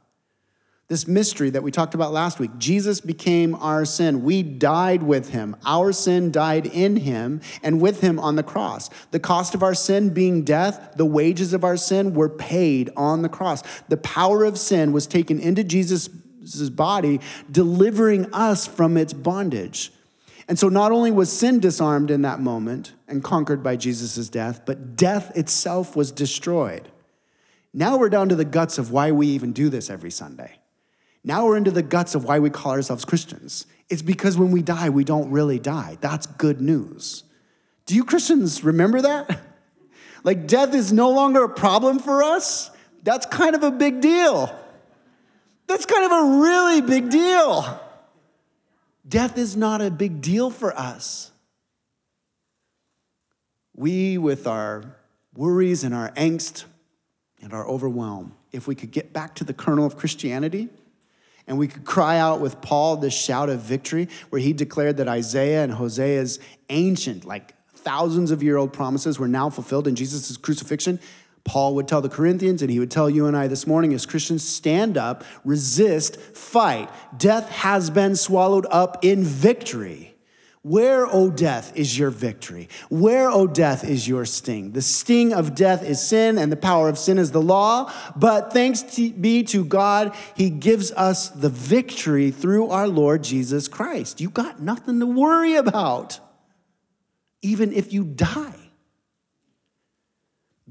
This 0.90 1.08
mystery 1.08 1.52
that 1.52 1.62
we 1.62 1.70
talked 1.70 1.94
about 1.94 2.12
last 2.12 2.40
week. 2.40 2.50
Jesus 2.58 3.00
became 3.00 3.54
our 3.54 3.86
sin. 3.86 4.24
We 4.24 4.42
died 4.42 5.04
with 5.04 5.30
him. 5.30 5.56
Our 5.64 5.92
sin 5.92 6.32
died 6.32 6.66
in 6.66 6.98
him 6.98 7.42
and 7.62 7.80
with 7.80 8.02
him 8.02 8.20
on 8.20 8.36
the 8.36 8.44
cross. 8.44 8.90
The 9.12 9.20
cost 9.20 9.54
of 9.54 9.62
our 9.62 9.76
sin 9.76 10.10
being 10.10 10.44
death, 10.44 10.94
the 10.98 11.06
wages 11.06 11.54
of 11.54 11.64
our 11.64 11.78
sin 11.78 12.16
were 12.16 12.28
paid 12.28 12.90
on 12.98 13.22
the 13.22 13.30
cross. 13.30 13.62
The 13.88 13.98
power 13.98 14.44
of 14.44 14.58
sin 14.58 14.92
was 14.92 15.06
taken 15.06 15.40
into 15.40 15.64
Jesus' 15.64 16.08
body, 16.72 17.20
delivering 17.52 18.34
us 18.34 18.66
from 18.66 18.98
its 18.98 19.14
bondage. 19.14 19.94
And 20.48 20.58
so 20.58 20.70
not 20.70 20.92
only 20.92 21.12
was 21.12 21.32
sin 21.32 21.60
disarmed 21.60 22.10
in 22.10 22.24
that 22.24 22.40
moment 22.40 22.94
and 23.08 23.24
conquered 23.24 23.62
by 23.62 23.76
Jesus' 23.76 24.28
death, 24.28 24.62
but 24.66 24.96
death 24.96 25.38
itself 25.38 25.96
was 25.96 26.12
destroyed. 26.12 26.90
Now 27.76 27.98
we're 28.00 28.10
down 28.10 28.30
to 28.30 28.36
the 28.36 28.44
guts 28.44 28.80
of 28.80 28.90
why 28.90 29.12
we 29.12 29.28
even 29.28 29.54
do 29.54 29.70
this 29.70 29.92
every 29.92 30.10
Sunday. 30.10 30.59
Now 31.24 31.46
we're 31.46 31.58
into 31.58 31.72
the 31.72 31.84
guts 31.84 32.16
of 32.16 32.24
why 32.24 32.40
we 32.40 32.50
call 32.50 32.72
ourselves 32.72 33.06
Christians. 33.06 33.66
It's 33.90 34.02
because 34.02 34.38
when 34.38 34.52
we 34.52 34.62
die, 34.62 34.90
we 34.90 35.04
don't 35.04 35.32
really 35.32 35.60
die. 35.60 35.98
That's 36.00 36.26
good 36.26 36.62
news. 36.62 37.24
Do 37.86 37.96
you 37.96 38.06
Christians 38.06 38.64
remember 38.64 39.02
that? 39.02 39.40
Like, 40.22 40.48
death 40.48 40.74
is 40.74 40.92
no 40.92 41.12
longer 41.12 41.46
a 41.46 41.50
problem 41.50 41.98
for 41.98 42.22
us? 42.22 42.72
That's 43.04 43.26
kind 43.26 43.56
of 43.56 43.64
a 43.64 43.72
big 43.72 44.02
deal. 44.02 44.54
That's 45.66 45.86
kind 45.86 46.04
of 46.04 46.12
a 46.12 46.40
really 46.42 46.82
big 46.82 47.10
deal. 47.10 47.80
Death 49.08 49.38
is 49.38 49.56
not 49.56 49.82
a 49.82 49.90
big 49.90 50.20
deal 50.22 50.50
for 50.50 50.78
us. 50.78 51.32
We, 53.76 54.18
with 54.18 54.46
our 54.46 54.98
worries 55.34 55.86
and 55.86 55.96
our 55.96 56.12
angst 56.12 56.66
and 57.42 57.54
our 57.54 57.66
overwhelm, 57.66 58.36
if 58.52 58.68
we 58.68 58.76
could 58.76 58.92
get 58.92 59.14
back 59.14 59.36
to 59.36 59.46
the 59.46 59.54
kernel 59.54 59.86
of 59.86 59.96
Christianity 59.96 60.68
and 61.50 61.58
we 61.58 61.68
could 61.68 61.84
cry 61.84 62.18
out 62.18 62.40
with 62.40 62.62
Paul 62.62 62.96
this 62.98 63.14
shout 63.14 63.50
of 63.50 63.60
victory 63.60 64.08
where 64.30 64.40
he 64.40 64.54
declared 64.54 64.98
that 64.98 65.08
Isaiah 65.08 65.64
and 65.64 65.74
Hosea's 65.74 66.40
ancient, 66.70 67.26
like 67.26 67.56
thousands 67.74 68.30
of 68.30 68.44
year 68.44 68.56
old 68.56 68.72
promises 68.72 69.18
were 69.18 69.28
now 69.28 69.50
fulfilled 69.50 69.88
in 69.88 69.96
Jesus' 69.96 70.38
crucifixion. 70.38 71.00
Paul 71.44 71.74
would 71.76 71.88
tell 71.88 72.02
the 72.02 72.10
Corinthians, 72.10 72.62
and 72.62 72.70
he 72.70 72.78
would 72.78 72.92
tell 72.92 73.10
you 73.10 73.26
and 73.26 73.36
I 73.36 73.48
this 73.48 73.66
morning 73.66 73.94
as 73.94 74.06
Christians 74.06 74.48
stand 74.48 74.98
up, 74.98 75.24
resist, 75.44 76.20
fight. 76.20 76.90
Death 77.18 77.50
has 77.50 77.90
been 77.90 78.16
swallowed 78.16 78.68
up 78.70 79.04
in 79.04 79.24
victory. 79.24 80.09
Where, 80.62 81.08
O 81.08 81.30
death, 81.30 81.72
is 81.78 81.98
your 81.98 82.10
victory? 82.10 82.68
Where, 82.90 83.30
O 83.30 83.48
death, 83.48 83.86
is 83.86 84.10
your 84.10 84.26
sting? 84.26 84.74
The 84.74 84.82
sting 84.82 85.34
of 85.34 85.56
death 85.56 85.84
is 85.84 86.02
sin, 86.02 86.38
and 86.38 86.52
the 86.52 86.58
power 86.58 86.90
of 86.90 86.98
sin 86.98 87.18
is 87.18 87.32
the 87.32 87.42
law. 87.42 87.92
But 88.18 88.52
thanks 88.52 88.84
be 88.84 89.44
to 89.44 89.64
God, 89.64 90.14
He 90.36 90.50
gives 90.50 90.92
us 90.92 91.30
the 91.30 91.50
victory 91.50 92.30
through 92.30 92.68
our 92.68 92.90
Lord 92.90 93.24
Jesus 93.24 93.70
Christ. 93.70 94.20
You 94.20 94.30
got 94.30 94.62
nothing 94.62 95.00
to 95.00 95.06
worry 95.06 95.56
about, 95.56 96.20
even 97.42 97.72
if 97.72 97.94
you 97.94 98.04
die. 98.04 98.72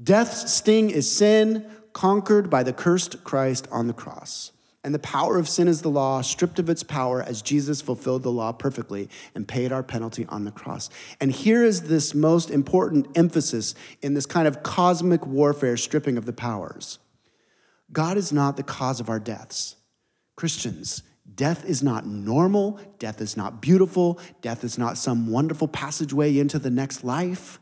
Death's 0.01 0.53
sting 0.53 0.91
is 0.91 1.11
sin, 1.11 1.65
conquered 1.93 2.51
by 2.51 2.61
the 2.61 2.73
cursed 2.73 3.23
Christ 3.23 3.67
on 3.71 3.87
the 3.87 3.93
cross. 3.93 4.51
And 4.83 4.95
the 4.95 4.99
power 4.99 5.37
of 5.37 5.49
sin 5.49 5.67
is 5.67 5.81
the 5.81 5.89
law, 5.89 6.21
stripped 6.21 6.57
of 6.57 6.69
its 6.69 6.83
power 6.83 7.21
as 7.21 7.41
Jesus 7.41 7.81
fulfilled 7.81 8.23
the 8.23 8.31
law 8.31 8.53
perfectly 8.53 9.09
and 9.35 9.47
paid 9.47 9.73
our 9.73 9.83
penalty 9.83 10.25
on 10.27 10.45
the 10.45 10.51
cross. 10.51 10.89
And 11.19 11.31
here 11.31 11.63
is 11.63 11.83
this 11.83 12.15
most 12.15 12.49
important 12.49 13.07
emphasis 13.17 13.75
in 14.01 14.13
this 14.13 14.25
kind 14.25 14.47
of 14.47 14.63
cosmic 14.63 15.25
warfare 15.27 15.75
stripping 15.75 16.17
of 16.17 16.25
the 16.25 16.33
powers 16.33 16.99
God 17.91 18.17
is 18.17 18.31
not 18.31 18.55
the 18.55 18.63
cause 18.63 18.99
of 18.99 19.09
our 19.09 19.19
deaths. 19.19 19.75
Christians, 20.35 21.03
death 21.35 21.65
is 21.65 21.83
not 21.83 22.05
normal, 22.05 22.79
death 22.99 23.19
is 23.19 23.35
not 23.35 23.61
beautiful, 23.61 24.19
death 24.41 24.63
is 24.63 24.77
not 24.77 24.97
some 24.97 25.29
wonderful 25.29 25.67
passageway 25.67 26.37
into 26.37 26.59
the 26.59 26.69
next 26.69 27.03
life. 27.03 27.59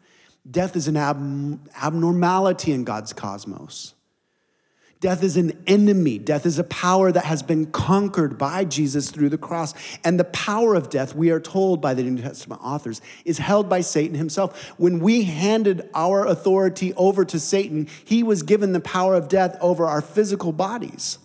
Death 0.50 0.76
is 0.76 0.88
an 0.88 0.98
ab- 0.98 1.68
abnormality 1.82 2.74
in 2.74 2.84
God's 2.84 3.14
cosmos. 3.14 3.96
Death 5.00 5.22
is 5.22 5.38
an 5.38 5.52
enemy. 5.68 6.18
Death 6.18 6.46
is 6.46 6.58
a 6.58 6.64
power 6.64 7.12
that 7.12 7.26
has 7.26 7.44
been 7.44 7.68
conquered 7.68 8.38
by 8.38 8.66
Jesus 8.66 9.12
through 9.12 9.30
the 9.30 9.38
cross. 9.38 9.74
And 10.04 10.20
the 10.20 10.24
power 10.26 10.74
of 10.74 10.90
death, 10.90 11.14
we 11.14 11.30
are 11.30 11.40
told 11.40 11.82
by 11.82 11.94
the 11.94 12.02
New 12.04 12.22
Testament 12.22 12.62
authors, 12.64 13.00
is 13.24 13.38
held 13.38 13.70
by 13.70 13.82
Satan 13.82 14.16
himself. 14.16 14.70
When 14.78 15.00
we 15.00 15.24
handed 15.24 15.88
our 15.94 16.26
authority 16.26 16.94
over 16.96 17.24
to 17.26 17.40
Satan, 17.40 17.88
he 18.06 18.24
was 18.24 18.42
given 18.42 18.74
the 18.74 18.80
power 18.80 19.14
of 19.14 19.28
death 19.28 19.56
over 19.62 19.86
our 19.86 20.02
physical 20.02 20.52
bodies. 20.52 21.20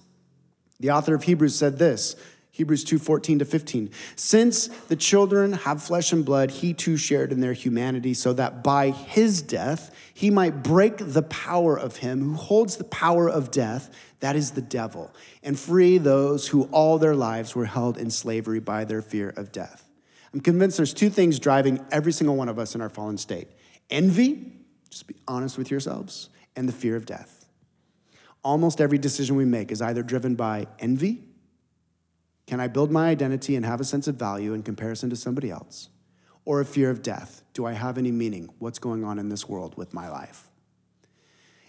The 0.81 0.91
author 0.91 1.15
of 1.15 1.23
Hebrews 1.23 1.55
said 1.55 1.79
this 1.79 2.17
Hebrews 2.55 2.85
2 2.85 2.99
14 2.99 3.39
to 3.39 3.45
15. 3.47 3.91
Since 4.15 4.69
the 4.69 4.95
children 4.95 5.55
have 5.55 5.83
flesh 5.83 6.13
and 6.13 6.23
blood, 6.23 6.51
he 6.51 6.75
too 6.75 6.99
shared 6.99 7.33
in 7.33 7.41
their 7.41 7.55
humanity, 7.55 8.13
so 8.13 8.35
that 8.35 8.63
by 8.63 8.91
his 8.91 9.41
death 9.41 9.91
he 10.13 10.31
might 10.31 10.63
break 10.63 10.99
the 10.99 11.23
power 11.23 11.79
of 11.79 11.97
him 11.97 12.21
who 12.21 12.35
holds 12.35 12.77
the 12.77 12.85
power 12.85 13.29
of 13.29 13.51
death, 13.51 13.91
that 14.21 14.37
is 14.37 14.51
the 14.51 14.61
devil, 14.61 15.15
and 15.43 15.59
free 15.59 15.97
those 15.97 16.49
who 16.49 16.65
all 16.65 16.99
their 16.99 17.17
lives 17.17 17.57
were 17.57 17.65
held 17.65 17.97
in 17.97 18.11
slavery 18.11 18.61
by 18.61 18.85
their 18.85 19.01
fear 19.01 19.31
of 19.31 19.51
death. 19.51 19.89
I'm 20.35 20.41
convinced 20.41 20.77
there's 20.77 20.95
two 20.95 21.11
things 21.11 21.39
driving 21.39 21.83
every 21.91 22.13
single 22.13 22.37
one 22.37 22.51
of 22.51 22.59
us 22.59 22.75
in 22.75 22.83
our 22.83 22.91
fallen 22.91 23.17
state 23.17 23.49
envy, 23.89 24.53
just 24.91 25.07
be 25.07 25.17
honest 25.27 25.57
with 25.57 25.71
yourselves, 25.71 26.29
and 26.55 26.69
the 26.69 26.73
fear 26.73 26.97
of 26.97 27.07
death. 27.07 27.47
Almost 28.45 28.79
every 28.79 28.99
decision 28.99 29.37
we 29.37 29.47
make 29.47 29.73
is 29.73 29.81
either 29.81 30.03
driven 30.03 30.35
by 30.35 30.67
envy 30.79 31.32
can 32.53 32.61
I 32.61 32.69
build 32.69 32.91
my 32.91 33.09
identity 33.09 33.57
and 33.57 33.65
have 33.65 33.81
a 33.81 33.85
sense 33.85 34.07
of 34.07 34.17
value 34.17 34.53
in 34.53 34.63
comparison 34.63 35.09
to 35.09 35.17
somebody 35.17 35.51
else? 35.51 35.89
Or 36.45 36.61
a 36.61 36.67
fear 36.67 36.91
of 36.91 37.01
death? 37.01 37.43
Do 37.55 37.65
I 37.65 37.73
have 37.73 37.97
any 37.97 38.13
meaning? 38.13 38.51
What's 38.59 38.79
going 38.79 39.05
on 39.05 39.19
in 39.19 39.31
this 39.31 39.49
world 39.49 39.75
with 39.79 39.95
my 39.95 40.11
life? 40.11 40.52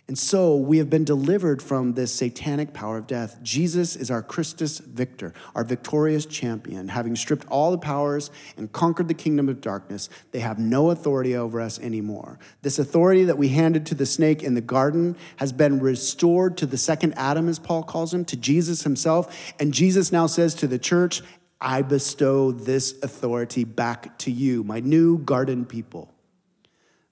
And 0.05 0.17
so 0.17 0.57
we 0.57 0.79
have 0.79 0.89
been 0.89 1.05
delivered 1.05 1.61
from 1.61 1.93
this 1.93 2.13
satanic 2.13 2.73
power 2.73 2.97
of 2.97 3.07
death. 3.07 3.39
Jesus 3.41 3.95
is 3.95 4.11
our 4.11 4.21
Christus 4.21 4.79
victor, 4.79 5.33
our 5.55 5.63
victorious 5.63 6.25
champion. 6.25 6.89
Having 6.89 7.15
stripped 7.15 7.47
all 7.47 7.71
the 7.71 7.77
powers 7.77 8.29
and 8.57 8.69
conquered 8.69 9.07
the 9.07 9.13
kingdom 9.13 9.47
of 9.47 9.61
darkness, 9.61 10.09
they 10.31 10.41
have 10.41 10.59
no 10.59 10.89
authority 10.89 11.37
over 11.37 11.61
us 11.61 11.79
anymore. 11.79 12.37
This 12.63 12.79
authority 12.79 13.23
that 13.23 13.37
we 13.37 13.47
handed 13.49 13.85
to 13.87 13.95
the 13.95 14.05
snake 14.05 14.43
in 14.43 14.55
the 14.55 14.61
garden 14.61 15.15
has 15.37 15.53
been 15.53 15.79
restored 15.79 16.57
to 16.57 16.65
the 16.65 16.77
second 16.77 17.13
Adam, 17.13 17.47
as 17.47 17.57
Paul 17.57 17.83
calls 17.83 18.13
him, 18.13 18.25
to 18.25 18.35
Jesus 18.35 18.83
himself. 18.83 19.53
And 19.57 19.73
Jesus 19.73 20.11
now 20.11 20.27
says 20.27 20.53
to 20.55 20.67
the 20.67 20.79
church, 20.79 21.21
I 21.61 21.81
bestow 21.81 22.51
this 22.51 23.01
authority 23.01 23.63
back 23.63 24.17
to 24.19 24.31
you, 24.31 24.65
my 24.65 24.81
new 24.81 25.17
garden 25.17 25.63
people, 25.63 26.13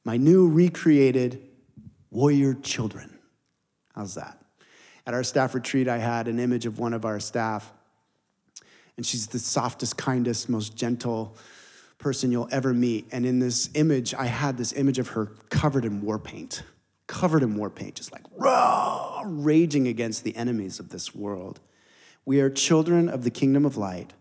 my 0.03 0.17
new 0.17 0.49
recreated 0.49 1.47
warrior 2.11 2.53
children. 2.53 3.17
How's 3.95 4.15
that? 4.15 4.37
At 5.07 5.13
our 5.13 5.23
staff 5.23 5.55
retreat, 5.55 5.87
I 5.87 5.97
had 5.97 6.27
an 6.27 6.39
image 6.39 6.65
of 6.65 6.77
one 6.77 6.93
of 6.93 7.05
our 7.05 7.19
staff, 7.19 7.71
and 8.97 9.05
she's 9.05 9.27
the 9.27 9.39
softest, 9.39 9.97
kindest, 9.97 10.47
most 10.47 10.75
gentle 10.75 11.35
person 11.97 12.31
you'll 12.31 12.49
ever 12.51 12.73
meet. 12.73 13.07
And 13.11 13.25
in 13.25 13.39
this 13.39 13.69
image, 13.73 14.13
I 14.13 14.25
had 14.25 14.57
this 14.57 14.73
image 14.73 14.99
of 14.99 15.09
her 15.09 15.27
covered 15.49 15.85
in 15.85 16.01
war 16.01 16.19
paint, 16.19 16.63
covered 17.07 17.41
in 17.41 17.55
war 17.55 17.69
paint, 17.69 17.95
just 17.95 18.11
like 18.11 18.23
raw, 18.37 19.23
raging 19.25 19.87
against 19.87 20.23
the 20.23 20.35
enemies 20.35 20.79
of 20.79 20.89
this 20.89 21.15
world. 21.15 21.59
We 22.25 22.41
are 22.41 22.49
children 22.49 23.09
of 23.09 23.23
the 23.23 23.31
kingdom 23.31 23.65
of 23.65 23.77
light. 23.77 24.13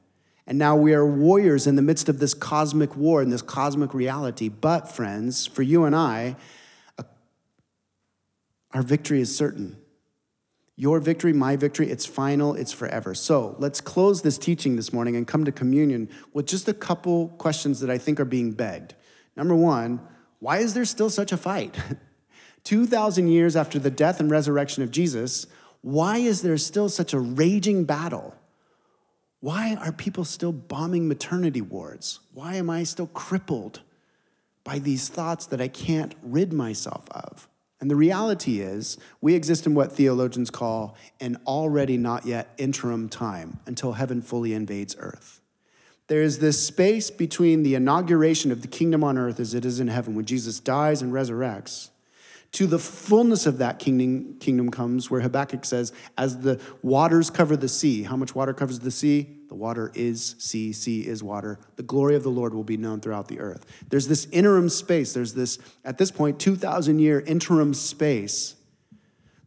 And 0.46 0.58
now 0.58 0.74
we 0.74 0.94
are 0.94 1.06
warriors 1.06 1.66
in 1.66 1.76
the 1.76 1.82
midst 1.82 2.08
of 2.08 2.18
this 2.18 2.34
cosmic 2.34 2.96
war 2.96 3.22
and 3.22 3.30
this 3.30 3.42
cosmic 3.42 3.94
reality. 3.94 4.48
But, 4.48 4.90
friends, 4.90 5.46
for 5.46 5.62
you 5.62 5.84
and 5.84 5.94
I, 5.94 6.36
our 8.72 8.82
victory 8.82 9.20
is 9.20 9.34
certain. 9.34 9.76
Your 10.76 10.98
victory, 10.98 11.32
my 11.32 11.56
victory, 11.56 11.90
it's 11.90 12.06
final, 12.06 12.54
it's 12.54 12.72
forever. 12.72 13.14
So 13.14 13.54
let's 13.58 13.80
close 13.80 14.22
this 14.22 14.38
teaching 14.38 14.76
this 14.76 14.92
morning 14.92 15.14
and 15.14 15.26
come 15.26 15.44
to 15.44 15.52
communion 15.52 16.08
with 16.32 16.46
just 16.46 16.68
a 16.68 16.74
couple 16.74 17.28
questions 17.28 17.80
that 17.80 17.90
I 17.90 17.98
think 17.98 18.18
are 18.18 18.24
being 18.24 18.52
begged. 18.52 18.94
Number 19.36 19.54
one, 19.54 20.00
why 20.38 20.58
is 20.58 20.72
there 20.72 20.86
still 20.86 21.10
such 21.10 21.32
a 21.32 21.36
fight? 21.36 21.76
2,000 22.64 23.28
years 23.28 23.56
after 23.56 23.78
the 23.78 23.90
death 23.90 24.20
and 24.20 24.30
resurrection 24.30 24.82
of 24.82 24.90
Jesus, 24.90 25.46
why 25.82 26.16
is 26.16 26.40
there 26.40 26.56
still 26.56 26.88
such 26.88 27.12
a 27.12 27.20
raging 27.20 27.84
battle? 27.84 28.34
Why 29.40 29.76
are 29.76 29.92
people 29.92 30.24
still 30.24 30.52
bombing 30.52 31.08
maternity 31.08 31.60
wards? 31.60 32.20
Why 32.32 32.54
am 32.54 32.70
I 32.70 32.84
still 32.84 33.06
crippled 33.08 33.80
by 34.64 34.78
these 34.78 35.08
thoughts 35.08 35.44
that 35.46 35.60
I 35.60 35.68
can't 35.68 36.14
rid 36.22 36.54
myself 36.54 37.06
of? 37.10 37.49
And 37.80 37.90
the 37.90 37.96
reality 37.96 38.60
is, 38.60 38.98
we 39.20 39.34
exist 39.34 39.66
in 39.66 39.74
what 39.74 39.92
theologians 39.92 40.50
call 40.50 40.96
an 41.18 41.38
already 41.46 41.96
not 41.96 42.26
yet 42.26 42.52
interim 42.58 43.08
time 43.08 43.60
until 43.66 43.92
heaven 43.92 44.20
fully 44.20 44.52
invades 44.52 44.94
earth. 44.98 45.40
There 46.08 46.22
is 46.22 46.40
this 46.40 46.66
space 46.66 47.10
between 47.10 47.62
the 47.62 47.74
inauguration 47.74 48.50
of 48.50 48.62
the 48.62 48.68
kingdom 48.68 49.02
on 49.02 49.16
earth 49.16 49.40
as 49.40 49.54
it 49.54 49.64
is 49.64 49.80
in 49.80 49.88
heaven, 49.88 50.14
when 50.14 50.24
Jesus 50.24 50.60
dies 50.60 51.00
and 51.00 51.12
resurrects, 51.12 51.90
to 52.52 52.66
the 52.66 52.78
fullness 52.78 53.46
of 53.46 53.58
that 53.58 53.78
kingdom, 53.78 54.36
kingdom 54.40 54.70
comes, 54.70 55.10
where 55.10 55.20
Habakkuk 55.20 55.64
says, 55.64 55.92
As 56.18 56.38
the 56.38 56.60
waters 56.82 57.30
cover 57.30 57.56
the 57.56 57.68
sea, 57.68 58.02
how 58.02 58.16
much 58.16 58.34
water 58.34 58.52
covers 58.52 58.80
the 58.80 58.90
sea? 58.90 59.36
The 59.48 59.54
water 59.54 59.92
is 59.94 60.36
sea, 60.38 60.72
sea 60.72 61.06
is 61.06 61.22
water. 61.22 61.58
The 61.76 61.82
glory 61.82 62.16
of 62.16 62.22
the 62.22 62.30
Lord 62.30 62.54
will 62.54 62.64
be 62.64 62.76
known 62.76 63.00
throughout 63.00 63.28
the 63.28 63.40
earth. 63.40 63.66
There's 63.88 64.08
this 64.08 64.26
interim 64.32 64.68
space. 64.68 65.12
There's 65.12 65.34
this, 65.34 65.58
at 65.84 65.98
this 65.98 66.10
point, 66.10 66.38
2,000 66.38 66.98
year 66.98 67.20
interim 67.20 67.74
space. 67.74 68.56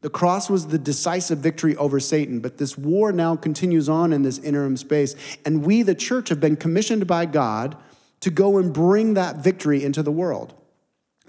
The 0.02 0.10
cross 0.10 0.50
was 0.50 0.68
the 0.68 0.78
decisive 0.78 1.38
victory 1.38 1.78
over 1.78 2.02
Satan, 2.02 2.42
but 2.42 2.58
this 2.58 2.78
war 2.78 3.14
now 3.14 3.38
continues 3.38 3.88
on 3.88 4.12
in 4.12 4.22
this 4.24 4.38
interim 4.38 4.76
space. 4.76 5.16
And 5.46 5.66
we, 5.66 5.82
the 5.82 5.96
church, 5.96 6.28
have 6.28 6.42
been 6.42 6.58
commissioned 6.58 7.08
by 7.08 7.26
God 7.26 7.78
to 8.20 8.30
go 8.30 8.58
and 8.58 8.74
bring 8.74 9.14
that 9.14 9.38
victory 9.38 9.84
into 9.84 10.04
the 10.04 10.12
world. 10.12 10.54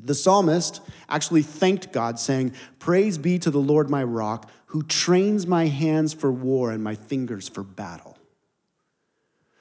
The 0.03 0.15
psalmist 0.15 0.81
actually 1.09 1.43
thanked 1.43 1.93
God, 1.93 2.19
saying, 2.19 2.53
Praise 2.79 3.17
be 3.17 3.39
to 3.39 3.51
the 3.51 3.61
Lord 3.61 3.89
my 3.89 4.03
rock 4.03 4.51
who 4.67 4.83
trains 4.83 5.47
my 5.47 5.67
hands 5.67 6.13
for 6.13 6.33
war 6.33 6.73
and 6.73 6.83
my 6.83 6.95
fingers 6.95 7.49
for 7.49 7.63
battle. 7.63 8.19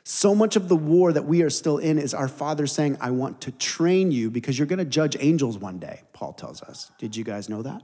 So 0.04 0.36
much 0.36 0.56
of 0.56 0.67
the 0.67 0.76
war 0.76 1.13
that 1.13 1.26
we 1.26 1.43
are 1.43 1.50
still 1.50 1.78
in 1.78 1.98
is 1.98 2.13
our 2.13 2.28
Father 2.28 2.67
saying, 2.67 2.98
I 3.00 3.12
want 3.12 3.39
to 3.41 3.52
train 3.52 4.12
you 4.12 4.30
because 4.30 4.60
you're 4.60 4.67
going 4.67 4.80
to 4.80 4.86
judge 4.86 5.15
angels 5.19 5.58
one 5.58 5.80
day, 5.80 6.02
Paul 6.12 6.34
tells 6.34 6.62
us. 6.62 6.91
Did 6.98 7.15
you 7.15 7.24
guys 7.24 7.48
know 7.48 7.62
that? 7.62 7.84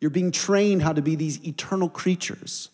You're 0.00 0.10
being 0.10 0.30
trained 0.30 0.82
how 0.82 0.92
to 0.92 1.02
be 1.02 1.16
these 1.16 1.44
eternal 1.44 1.88
creatures, 1.88 2.70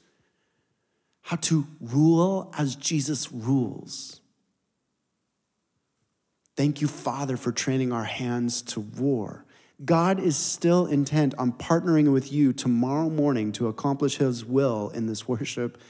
how 1.23 1.37
to 1.37 1.67
rule 1.81 2.53
as 2.59 2.75
Jesus 2.75 3.33
rules. 3.33 4.21
Thank 6.59 6.81
you, 6.81 6.89
Father, 6.89 7.37
for 7.37 7.53
training 7.53 7.93
our 7.93 8.03
hands 8.03 8.63
to 8.63 8.81
war. 8.81 9.45
God 9.85 10.19
is 10.19 10.37
still 10.37 10.87
intent 10.87 11.33
on 11.39 11.53
partnering 11.53 12.13
with 12.13 12.33
you 12.33 12.53
tomorrow 12.53 13.09
morning 13.09 13.53
to 13.53 13.69
accomplish 13.69 14.17
His 14.17 14.45
will 14.45 14.89
in 14.89 15.07
this 15.07 15.29
worship 15.29 15.81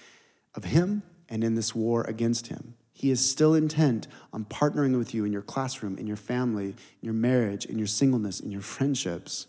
of 0.55 0.65
Him 0.65 1.05
and 1.27 1.43
in 1.43 1.55
this 1.55 1.75
war 1.75 2.03
against 2.03 2.49
Him. 2.49 2.75
He 2.93 3.11
is 3.11 3.27
still 3.27 3.55
intent 3.55 4.09
on 4.31 4.45
partnering 4.45 4.99
with 4.99 5.15
you 5.15 5.25
in 5.25 5.33
your 5.33 5.41
classroom, 5.41 5.97
in 5.97 6.07
your 6.07 6.19
family, 6.19 6.67
in 6.67 6.75
your 7.01 7.15
marriage, 7.15 7.65
in 7.65 7.79
your 7.79 7.87
singleness, 7.87 8.39
in 8.39 8.51
your 8.51 8.61
friendships. 8.61 9.47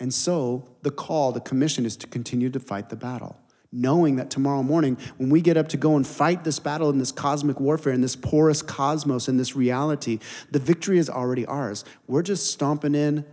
And 0.00 0.12
so 0.12 0.70
the 0.82 0.90
call, 0.90 1.30
the 1.30 1.40
commission 1.40 1.86
is 1.86 1.96
to 1.98 2.08
continue 2.08 2.50
to 2.50 2.58
fight 2.58 2.88
the 2.88 2.96
battle 2.96 3.36
knowing 3.72 4.16
that 4.16 4.30
tomorrow 4.30 4.62
morning, 4.62 4.96
when 5.16 5.30
we 5.30 5.40
get 5.40 5.56
up 5.56 5.68
to 5.68 5.76
go 5.76 5.96
and 5.96 6.06
fight 6.06 6.44
this 6.44 6.58
battle 6.58 6.90
in 6.90 6.98
this 6.98 7.12
cosmic 7.12 7.60
warfare, 7.60 7.92
in 7.92 8.00
this 8.00 8.16
porous 8.16 8.62
cosmos, 8.62 9.28
in 9.28 9.36
this 9.36 9.56
reality, 9.56 10.18
the 10.50 10.58
victory 10.58 10.98
is 10.98 11.10
already 11.10 11.44
ours. 11.46 11.84
We're 12.06 12.22
just 12.22 12.50
stomping 12.50 12.94
in, 12.94 13.24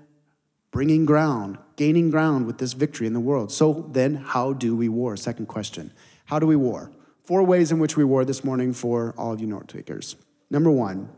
bringing 0.72 1.06
ground, 1.06 1.58
gaining 1.76 2.10
ground 2.10 2.46
with 2.46 2.58
this 2.58 2.74
victory 2.74 3.08
in 3.08 3.14
the 3.14 3.20
world. 3.20 3.52
So 3.52 3.90
then, 3.92 4.16
how 4.16 4.54
do 4.54 4.76
we 4.76 4.90
war? 4.90 5.16
Second 5.18 5.48
question 5.48 5.92
How 6.26 6.40
do 6.40 6.48
we 6.48 6.56
war? 6.56 6.92
Four 7.24 7.44
ways 7.44 7.72
in 7.72 7.80
which 7.80 7.96
we 7.96 8.04
war 8.04 8.26
this 8.26 8.44
morning 8.44 8.74
for 8.74 9.14
all 9.18 9.32
of 9.32 9.40
you 9.40 9.48
note 9.48 9.70
takers. 9.70 10.18
Number 10.50 10.70
one, 10.70 11.10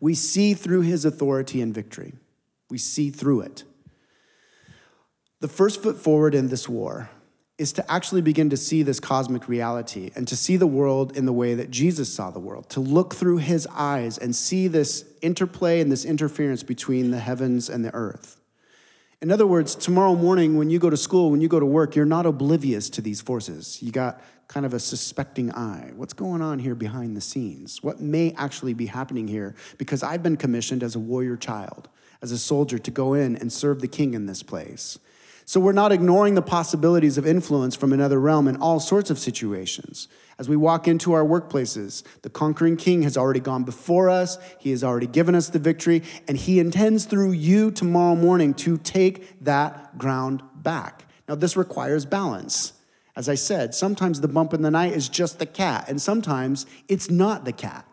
we 0.00 0.14
see 0.14 0.54
through 0.54 0.80
his 0.80 1.04
authority 1.04 1.60
and 1.60 1.72
victory. 1.72 2.14
We 2.68 2.78
see 2.78 3.10
through 3.10 3.42
it. 3.42 3.62
The 5.40 5.48
first 5.48 5.82
foot 5.82 5.98
forward 5.98 6.34
in 6.34 6.48
this 6.48 6.68
war 6.68 7.10
is 7.56 7.72
to 7.72 7.90
actually 7.90 8.20
begin 8.20 8.50
to 8.50 8.56
see 8.56 8.82
this 8.82 8.98
cosmic 8.98 9.48
reality 9.48 10.10
and 10.16 10.26
to 10.26 10.34
see 10.34 10.56
the 10.56 10.66
world 10.66 11.16
in 11.16 11.24
the 11.24 11.32
way 11.32 11.54
that 11.54 11.70
Jesus 11.70 12.12
saw 12.12 12.30
the 12.30 12.40
world, 12.40 12.68
to 12.70 12.80
look 12.80 13.14
through 13.14 13.38
his 13.38 13.66
eyes 13.72 14.18
and 14.18 14.34
see 14.34 14.66
this 14.66 15.04
interplay 15.22 15.80
and 15.80 15.90
this 15.90 16.04
interference 16.04 16.64
between 16.64 17.12
the 17.12 17.20
heavens 17.20 17.68
and 17.68 17.84
the 17.84 17.94
earth. 17.94 18.40
In 19.22 19.30
other 19.30 19.46
words, 19.46 19.76
tomorrow 19.76 20.16
morning 20.16 20.58
when 20.58 20.68
you 20.68 20.80
go 20.80 20.90
to 20.90 20.96
school, 20.96 21.30
when 21.30 21.40
you 21.40 21.48
go 21.48 21.60
to 21.60 21.66
work, 21.66 21.94
you're 21.94 22.04
not 22.04 22.26
oblivious 22.26 22.90
to 22.90 23.00
these 23.00 23.20
forces. 23.20 23.80
You 23.80 23.92
got 23.92 24.20
kind 24.48 24.66
of 24.66 24.74
a 24.74 24.80
suspecting 24.80 25.52
eye. 25.52 25.92
What's 25.94 26.12
going 26.12 26.42
on 26.42 26.58
here 26.58 26.74
behind 26.74 27.16
the 27.16 27.20
scenes? 27.20 27.82
What 27.82 28.00
may 28.00 28.34
actually 28.36 28.74
be 28.74 28.86
happening 28.86 29.28
here? 29.28 29.54
Because 29.78 30.02
I've 30.02 30.22
been 30.22 30.36
commissioned 30.36 30.82
as 30.82 30.96
a 30.96 30.98
warrior 30.98 31.36
child, 31.36 31.88
as 32.20 32.32
a 32.32 32.38
soldier, 32.38 32.78
to 32.78 32.90
go 32.90 33.14
in 33.14 33.36
and 33.36 33.52
serve 33.52 33.80
the 33.80 33.88
king 33.88 34.12
in 34.12 34.26
this 34.26 34.42
place. 34.42 34.98
So 35.46 35.60
we're 35.60 35.72
not 35.72 35.92
ignoring 35.92 36.34
the 36.34 36.42
possibilities 36.42 37.18
of 37.18 37.26
influence 37.26 37.76
from 37.76 37.92
another 37.92 38.18
realm 38.18 38.48
in 38.48 38.56
all 38.56 38.80
sorts 38.80 39.10
of 39.10 39.18
situations. 39.18 40.08
As 40.38 40.48
we 40.48 40.56
walk 40.56 40.88
into 40.88 41.12
our 41.12 41.24
workplaces, 41.24 42.02
the 42.22 42.30
conquering 42.30 42.76
king 42.76 43.02
has 43.02 43.16
already 43.16 43.40
gone 43.40 43.62
before 43.62 44.08
us, 44.08 44.38
he 44.58 44.70
has 44.70 44.82
already 44.82 45.06
given 45.06 45.34
us 45.34 45.50
the 45.50 45.58
victory, 45.58 46.02
and 46.26 46.36
he 46.36 46.58
intends 46.58 47.04
through 47.04 47.32
you 47.32 47.70
tomorrow 47.70 48.16
morning 48.16 48.54
to 48.54 48.78
take 48.78 49.38
that 49.44 49.98
ground 49.98 50.42
back. 50.56 51.04
Now, 51.28 51.34
this 51.34 51.56
requires 51.56 52.04
balance. 52.04 52.72
As 53.14 53.28
I 53.28 53.36
said, 53.36 53.74
sometimes 53.74 54.20
the 54.20 54.28
bump 54.28 54.54
in 54.54 54.62
the 54.62 54.70
night 54.70 54.92
is 54.92 55.08
just 55.08 55.38
the 55.38 55.46
cat, 55.46 55.88
and 55.88 56.02
sometimes 56.02 56.66
it's 56.88 57.10
not 57.10 57.44
the 57.44 57.52
cat. 57.52 57.86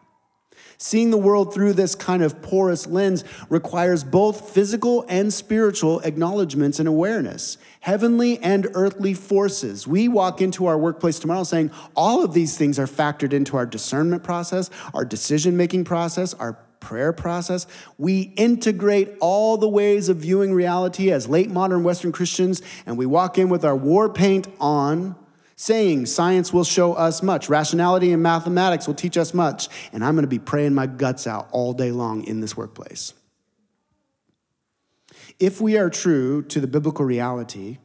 Seeing 0.84 1.12
the 1.12 1.18
world 1.18 1.54
through 1.54 1.74
this 1.74 1.94
kind 1.94 2.24
of 2.24 2.42
porous 2.42 2.88
lens 2.88 3.24
requires 3.50 4.04
both 4.04 4.50
physical 4.50 5.06
and 5.08 5.32
spiritual 5.32 6.00
acknowledgments 6.00 6.80
and 6.80 6.88
awareness, 6.88 7.60
heavenly 7.82 8.40
and 8.40 8.68
earthly 8.74 9.14
forces. 9.14 9.86
We 9.86 10.08
walk 10.08 10.42
into 10.42 10.66
our 10.66 10.80
workplace 10.80 11.20
tomorrow 11.20 11.44
saying 11.44 11.70
all 11.96 12.24
of 12.24 12.34
these 12.34 12.58
things 12.58 12.80
are 12.80 12.88
factored 12.88 13.32
into 13.32 13.58
our 13.58 13.68
discernment 13.68 14.24
process, 14.24 14.72
our 14.92 15.06
decision 15.06 15.56
making 15.56 15.84
process, 15.84 16.34
our 16.34 16.54
prayer 16.80 17.14
process. 17.14 17.68
We 18.00 18.34
integrate 18.36 19.14
all 19.20 19.58
the 19.58 19.70
ways 19.70 20.10
of 20.10 20.18
viewing 20.18 20.52
reality 20.52 21.12
as 21.12 21.30
late 21.30 21.52
modern 21.52 21.84
Western 21.84 22.12
Christians, 22.12 22.64
and 22.88 22.98
we 22.98 23.06
walk 23.06 23.38
in 23.38 23.50
with 23.50 23.64
our 23.64 23.76
war 23.76 24.10
paint 24.12 24.48
on 24.60 25.16
saying 25.62 26.08
science 26.08 26.52
will 26.52 26.64
show 26.64 26.94
us 26.94 27.22
much, 27.22 27.48
rationality 27.48 28.12
and 28.12 28.24
mathematics 28.24 28.88
will 28.88 28.96
teach 28.96 29.16
us 29.16 29.32
much, 29.32 29.70
and 29.94 30.04
I'm 30.04 30.16
going 30.16 30.24
to 30.24 30.28
be 30.28 30.40
praying 30.40 30.74
my 30.74 30.88
guts 30.88 31.28
out 31.28 31.50
all 31.52 31.72
day 31.74 31.92
long 31.92 32.24
in 32.24 32.40
this 32.40 32.58
workplace. 32.58 33.14
If 35.40 35.62
we 35.62 35.78
are 35.78 35.92
true 35.92 36.42
to 36.42 36.60
the 36.60 36.66
biblical 36.66 37.06
reality, 37.06 37.78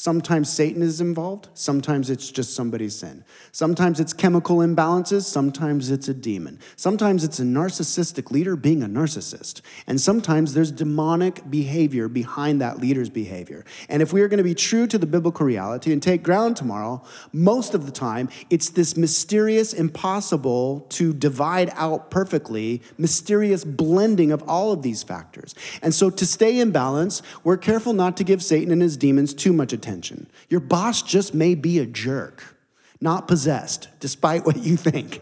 Sometimes 0.00 0.50
Satan 0.50 0.80
is 0.80 1.02
involved, 1.02 1.48
sometimes 1.52 2.08
it's 2.08 2.30
just 2.30 2.54
somebody's 2.54 2.96
sin. 2.96 3.22
Sometimes 3.52 4.00
it's 4.00 4.14
chemical 4.14 4.60
imbalances, 4.60 5.24
sometimes 5.24 5.90
it's 5.90 6.08
a 6.08 6.14
demon. 6.14 6.58
Sometimes 6.74 7.22
it's 7.22 7.38
a 7.38 7.42
narcissistic 7.42 8.30
leader 8.30 8.56
being 8.56 8.82
a 8.82 8.86
narcissist. 8.86 9.60
And 9.86 10.00
sometimes 10.00 10.54
there's 10.54 10.72
demonic 10.72 11.50
behavior 11.50 12.08
behind 12.08 12.62
that 12.62 12.80
leader's 12.80 13.10
behavior. 13.10 13.62
And 13.90 14.00
if 14.00 14.10
we 14.10 14.22
are 14.22 14.28
going 14.28 14.38
to 14.38 14.42
be 14.42 14.54
true 14.54 14.86
to 14.86 14.96
the 14.96 15.04
biblical 15.04 15.44
reality 15.44 15.92
and 15.92 16.02
take 16.02 16.22
ground 16.22 16.56
tomorrow, 16.56 17.04
most 17.30 17.74
of 17.74 17.84
the 17.84 17.92
time 17.92 18.30
it's 18.48 18.70
this 18.70 18.96
mysterious, 18.96 19.74
impossible 19.74 20.86
to 20.88 21.12
divide 21.12 21.72
out 21.74 22.10
perfectly, 22.10 22.80
mysterious 22.96 23.64
blending 23.66 24.32
of 24.32 24.42
all 24.48 24.72
of 24.72 24.80
these 24.80 25.02
factors. 25.02 25.54
And 25.82 25.92
so 25.92 26.08
to 26.08 26.24
stay 26.24 26.58
in 26.58 26.70
balance, 26.70 27.20
we're 27.44 27.58
careful 27.58 27.92
not 27.92 28.16
to 28.16 28.24
give 28.24 28.42
Satan 28.42 28.72
and 28.72 28.80
his 28.80 28.96
demons 28.96 29.34
too 29.34 29.52
much 29.52 29.74
attention 29.74 29.89
attention. 29.90 30.28
Your 30.48 30.60
boss 30.60 31.02
just 31.02 31.34
may 31.34 31.54
be 31.54 31.78
a 31.78 31.86
jerk, 31.86 32.56
not 33.00 33.26
possessed, 33.26 33.88
despite 33.98 34.46
what 34.46 34.58
you 34.58 34.76
think. 34.76 35.20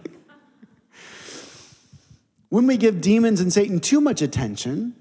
when 2.50 2.66
we 2.66 2.76
give 2.76 3.00
demons 3.00 3.40
and 3.40 3.52
Satan 3.52 3.80
too 3.80 4.00
much 4.00 4.20
attention, 4.20 4.94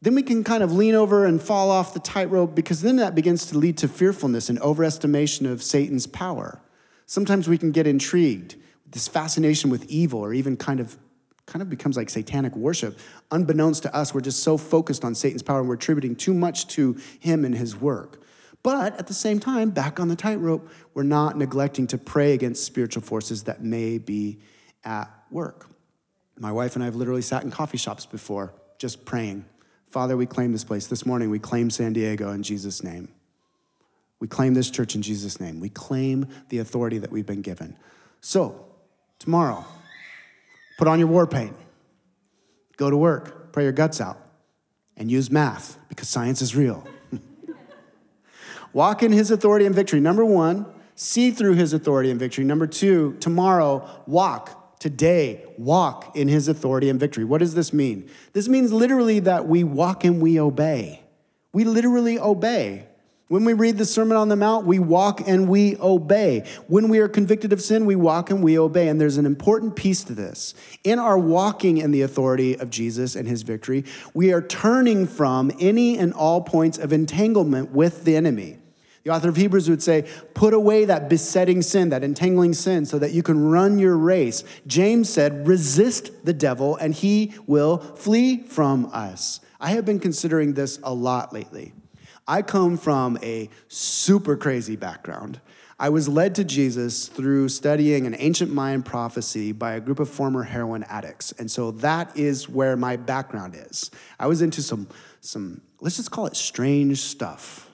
then 0.00 0.16
we 0.16 0.22
can 0.22 0.42
kind 0.42 0.64
of 0.64 0.72
lean 0.72 0.96
over 0.96 1.24
and 1.24 1.40
fall 1.40 1.70
off 1.70 1.94
the 1.94 2.00
tightrope 2.00 2.56
because 2.56 2.82
then 2.82 2.96
that 2.96 3.14
begins 3.14 3.46
to 3.46 3.58
lead 3.58 3.78
to 3.78 3.86
fearfulness 3.86 4.48
and 4.48 4.58
overestimation 4.60 5.50
of 5.50 5.62
Satan's 5.62 6.08
power. 6.08 6.60
Sometimes 7.06 7.48
we 7.48 7.58
can 7.58 7.70
get 7.70 7.86
intrigued, 7.86 8.56
this 8.90 9.06
fascination 9.06 9.70
with 9.70 9.84
evil, 9.84 10.20
or 10.20 10.32
even 10.32 10.56
kind 10.56 10.80
of 10.80 10.98
kind 11.44 11.60
of 11.60 11.68
becomes 11.68 11.96
like 11.96 12.08
satanic 12.08 12.54
worship. 12.54 12.98
Unbeknownst 13.30 13.82
to 13.82 13.94
us, 13.94 14.14
we're 14.14 14.20
just 14.20 14.42
so 14.42 14.56
focused 14.56 15.04
on 15.04 15.14
Satan's 15.14 15.42
power 15.42 15.58
and 15.58 15.68
we're 15.68 15.74
attributing 15.74 16.14
too 16.14 16.32
much 16.32 16.68
to 16.68 16.96
him 17.18 17.44
and 17.44 17.54
his 17.54 17.76
work. 17.76 18.21
But 18.62 18.98
at 18.98 19.08
the 19.08 19.14
same 19.14 19.40
time, 19.40 19.70
back 19.70 19.98
on 19.98 20.08
the 20.08 20.16
tightrope, 20.16 20.68
we're 20.94 21.02
not 21.02 21.36
neglecting 21.36 21.86
to 21.88 21.98
pray 21.98 22.32
against 22.32 22.64
spiritual 22.64 23.02
forces 23.02 23.44
that 23.44 23.62
may 23.62 23.98
be 23.98 24.38
at 24.84 25.10
work. 25.30 25.66
My 26.38 26.52
wife 26.52 26.74
and 26.74 26.82
I 26.82 26.86
have 26.86 26.94
literally 26.94 27.22
sat 27.22 27.42
in 27.42 27.50
coffee 27.50 27.78
shops 27.78 28.06
before, 28.06 28.54
just 28.78 29.04
praying. 29.04 29.44
Father, 29.88 30.16
we 30.16 30.26
claim 30.26 30.52
this 30.52 30.64
place. 30.64 30.86
This 30.86 31.04
morning, 31.04 31.28
we 31.28 31.38
claim 31.38 31.70
San 31.70 31.92
Diego 31.92 32.30
in 32.30 32.42
Jesus' 32.42 32.82
name. 32.82 33.08
We 34.20 34.28
claim 34.28 34.54
this 34.54 34.70
church 34.70 34.94
in 34.94 35.02
Jesus' 35.02 35.40
name. 35.40 35.58
We 35.58 35.68
claim 35.68 36.28
the 36.48 36.58
authority 36.58 36.98
that 36.98 37.10
we've 37.10 37.26
been 37.26 37.42
given. 37.42 37.76
So, 38.20 38.64
tomorrow, 39.18 39.64
put 40.78 40.86
on 40.86 41.00
your 41.00 41.08
war 41.08 41.26
paint, 41.26 41.56
go 42.76 42.88
to 42.88 42.96
work, 42.96 43.52
pray 43.52 43.64
your 43.64 43.72
guts 43.72 44.00
out, 44.00 44.18
and 44.96 45.10
use 45.10 45.30
math 45.30 45.76
because 45.88 46.08
science 46.08 46.40
is 46.40 46.54
real. 46.54 46.86
Walk 48.72 49.02
in 49.02 49.12
his 49.12 49.30
authority 49.30 49.66
and 49.66 49.74
victory. 49.74 50.00
Number 50.00 50.24
one, 50.24 50.66
see 50.94 51.30
through 51.30 51.54
his 51.54 51.72
authority 51.72 52.10
and 52.10 52.18
victory. 52.18 52.44
Number 52.44 52.66
two, 52.66 53.16
tomorrow, 53.20 53.88
walk. 54.06 54.58
Today, 54.78 55.44
walk 55.58 56.16
in 56.16 56.26
his 56.26 56.48
authority 56.48 56.88
and 56.88 56.98
victory. 56.98 57.24
What 57.24 57.38
does 57.38 57.54
this 57.54 57.72
mean? 57.72 58.10
This 58.32 58.48
means 58.48 58.72
literally 58.72 59.20
that 59.20 59.46
we 59.46 59.62
walk 59.62 60.04
and 60.04 60.20
we 60.20 60.40
obey. 60.40 61.02
We 61.52 61.62
literally 61.62 62.18
obey. 62.18 62.86
When 63.28 63.44
we 63.44 63.52
read 63.52 63.78
the 63.78 63.86
Sermon 63.86 64.16
on 64.16 64.28
the 64.28 64.36
Mount, 64.36 64.66
we 64.66 64.78
walk 64.78 65.26
and 65.26 65.48
we 65.48 65.76
obey. 65.78 66.44
When 66.66 66.88
we 66.88 66.98
are 66.98 67.08
convicted 67.08 67.52
of 67.52 67.62
sin, 67.62 67.86
we 67.86 67.94
walk 67.94 68.28
and 68.28 68.42
we 68.42 68.58
obey. 68.58 68.88
And 68.88 69.00
there's 69.00 69.16
an 69.16 69.24
important 69.24 69.76
piece 69.76 70.04
to 70.04 70.14
this. 70.14 70.52
In 70.84 70.98
our 70.98 71.16
walking 71.16 71.78
in 71.78 71.92
the 71.92 72.02
authority 72.02 72.58
of 72.58 72.68
Jesus 72.68 73.14
and 73.16 73.26
his 73.28 73.42
victory, 73.42 73.84
we 74.12 74.32
are 74.32 74.42
turning 74.42 75.06
from 75.06 75.50
any 75.60 75.96
and 75.96 76.12
all 76.12 76.42
points 76.42 76.76
of 76.76 76.92
entanglement 76.92 77.70
with 77.70 78.04
the 78.04 78.16
enemy. 78.16 78.58
The 79.04 79.10
author 79.10 79.28
of 79.28 79.36
Hebrews 79.36 79.68
would 79.68 79.82
say, 79.82 80.08
Put 80.34 80.54
away 80.54 80.84
that 80.84 81.08
besetting 81.08 81.62
sin, 81.62 81.88
that 81.88 82.04
entangling 82.04 82.54
sin, 82.54 82.86
so 82.86 82.98
that 82.98 83.12
you 83.12 83.22
can 83.22 83.50
run 83.50 83.78
your 83.78 83.96
race. 83.96 84.44
James 84.66 85.08
said, 85.08 85.46
Resist 85.46 86.24
the 86.24 86.32
devil, 86.32 86.76
and 86.76 86.94
he 86.94 87.34
will 87.46 87.78
flee 87.78 88.42
from 88.44 88.88
us. 88.92 89.40
I 89.60 89.70
have 89.70 89.84
been 89.84 90.00
considering 90.00 90.54
this 90.54 90.78
a 90.82 90.94
lot 90.94 91.32
lately. 91.32 91.72
I 92.28 92.42
come 92.42 92.76
from 92.76 93.18
a 93.22 93.48
super 93.66 94.36
crazy 94.36 94.76
background. 94.76 95.40
I 95.78 95.88
was 95.88 96.08
led 96.08 96.36
to 96.36 96.44
Jesus 96.44 97.08
through 97.08 97.48
studying 97.48 98.06
an 98.06 98.14
ancient 98.16 98.52
Mayan 98.52 98.84
prophecy 98.84 99.50
by 99.50 99.72
a 99.72 99.80
group 99.80 99.98
of 99.98 100.08
former 100.08 100.44
heroin 100.44 100.84
addicts. 100.84 101.32
And 101.32 101.50
so 101.50 101.72
that 101.72 102.16
is 102.16 102.48
where 102.48 102.76
my 102.76 102.94
background 102.94 103.56
is. 103.56 103.90
I 104.20 104.28
was 104.28 104.42
into 104.42 104.62
some, 104.62 104.86
some 105.20 105.60
let's 105.80 105.96
just 105.96 106.12
call 106.12 106.26
it 106.26 106.36
strange 106.36 107.00
stuff. 107.00 107.71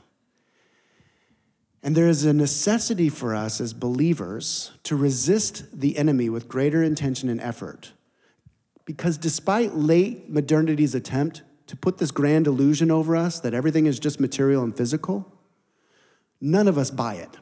And 1.82 1.96
there 1.96 2.08
is 2.08 2.24
a 2.24 2.32
necessity 2.32 3.08
for 3.08 3.34
us 3.34 3.60
as 3.60 3.72
believers 3.72 4.72
to 4.82 4.96
resist 4.96 5.80
the 5.80 5.96
enemy 5.96 6.28
with 6.28 6.48
greater 6.48 6.82
intention 6.82 7.28
and 7.28 7.40
effort. 7.40 7.92
Because 8.84 9.16
despite 9.16 9.74
late 9.74 10.28
modernity's 10.28 10.94
attempt 10.94 11.42
to 11.66 11.76
put 11.76 11.98
this 11.98 12.10
grand 12.10 12.46
illusion 12.46 12.90
over 12.90 13.14
us 13.14 13.40
that 13.40 13.54
everything 13.54 13.86
is 13.86 13.98
just 13.98 14.18
material 14.18 14.62
and 14.62 14.76
physical, 14.76 15.32
none 16.40 16.66
of 16.66 16.78
us 16.78 16.90
buy 16.90 17.14
it 17.14 17.36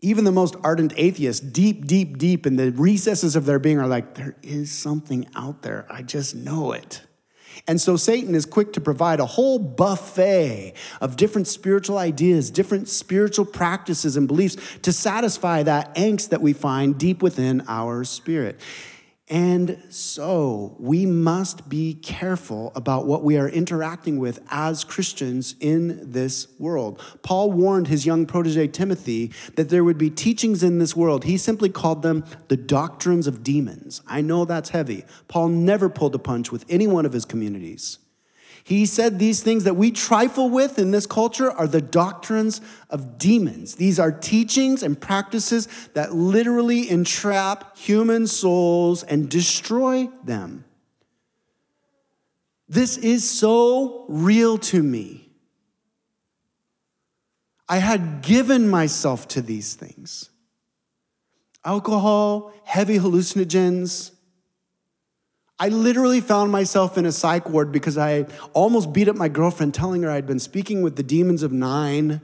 even 0.00 0.24
the 0.24 0.32
most 0.32 0.54
ardent 0.62 0.92
atheists, 0.96 1.44
deep, 1.44 1.86
deep, 1.86 2.18
deep 2.18 2.46
in 2.46 2.56
the 2.56 2.70
recesses 2.72 3.34
of 3.34 3.46
their 3.46 3.58
being, 3.58 3.78
are 3.78 3.88
like, 3.88 4.14
there 4.14 4.36
is 4.42 4.70
something 4.70 5.26
out 5.34 5.62
there. 5.62 5.86
I 5.90 6.02
just 6.02 6.34
know 6.34 6.72
it. 6.72 7.02
And 7.66 7.80
so 7.80 7.96
Satan 7.96 8.34
is 8.34 8.46
quick 8.46 8.72
to 8.74 8.80
provide 8.80 9.20
a 9.20 9.26
whole 9.26 9.58
buffet 9.58 10.74
of 11.00 11.16
different 11.16 11.48
spiritual 11.48 11.98
ideas, 11.98 12.50
different 12.50 12.88
spiritual 12.88 13.44
practices 13.44 14.16
and 14.16 14.28
beliefs 14.28 14.56
to 14.82 14.92
satisfy 14.92 15.62
that 15.64 15.94
angst 15.94 16.28
that 16.30 16.40
we 16.40 16.52
find 16.52 16.98
deep 16.98 17.22
within 17.22 17.62
our 17.68 18.04
spirit. 18.04 18.60
And 19.30 19.82
so 19.90 20.74
we 20.78 21.04
must 21.04 21.68
be 21.68 21.94
careful 21.94 22.72
about 22.74 23.06
what 23.06 23.22
we 23.22 23.36
are 23.36 23.48
interacting 23.48 24.18
with 24.18 24.40
as 24.50 24.84
Christians 24.84 25.54
in 25.60 26.12
this 26.12 26.48
world. 26.58 27.02
Paul 27.22 27.52
warned 27.52 27.88
his 27.88 28.06
young 28.06 28.24
protege 28.24 28.68
Timothy 28.68 29.30
that 29.56 29.68
there 29.68 29.84
would 29.84 29.98
be 29.98 30.08
teachings 30.08 30.62
in 30.62 30.78
this 30.78 30.96
world. 30.96 31.24
He 31.24 31.36
simply 31.36 31.68
called 31.68 32.02
them 32.02 32.24
the 32.48 32.56
doctrines 32.56 33.26
of 33.26 33.42
demons. 33.42 34.00
I 34.06 34.22
know 34.22 34.46
that's 34.46 34.70
heavy. 34.70 35.04
Paul 35.28 35.48
never 35.48 35.90
pulled 35.90 36.14
a 36.14 36.18
punch 36.18 36.50
with 36.50 36.64
any 36.68 36.86
one 36.86 37.04
of 37.04 37.12
his 37.12 37.26
communities. 37.26 37.98
He 38.68 38.84
said 38.84 39.18
these 39.18 39.42
things 39.42 39.64
that 39.64 39.76
we 39.76 39.90
trifle 39.90 40.50
with 40.50 40.78
in 40.78 40.90
this 40.90 41.06
culture 41.06 41.50
are 41.50 41.66
the 41.66 41.80
doctrines 41.80 42.60
of 42.90 43.16
demons. 43.16 43.76
These 43.76 43.98
are 43.98 44.12
teachings 44.12 44.82
and 44.82 45.00
practices 45.00 45.68
that 45.94 46.14
literally 46.14 46.90
entrap 46.90 47.78
human 47.78 48.26
souls 48.26 49.04
and 49.04 49.30
destroy 49.30 50.10
them. 50.22 50.66
This 52.68 52.98
is 52.98 53.30
so 53.30 54.04
real 54.06 54.58
to 54.58 54.82
me. 54.82 55.30
I 57.70 57.78
had 57.78 58.20
given 58.20 58.68
myself 58.68 59.28
to 59.28 59.40
these 59.40 59.76
things 59.76 60.28
alcohol, 61.64 62.52
heavy 62.64 62.98
hallucinogens, 62.98 64.10
I 65.60 65.68
literally 65.68 66.20
found 66.20 66.52
myself 66.52 66.96
in 66.96 67.04
a 67.04 67.12
psych 67.12 67.48
ward 67.48 67.72
because 67.72 67.98
I 67.98 68.26
almost 68.52 68.92
beat 68.92 69.08
up 69.08 69.16
my 69.16 69.28
girlfriend 69.28 69.74
telling 69.74 70.02
her 70.02 70.10
I'd 70.10 70.26
been 70.26 70.38
speaking 70.38 70.82
with 70.82 70.96
the 70.96 71.02
demons 71.02 71.42
of 71.42 71.50
nine. 71.50 72.20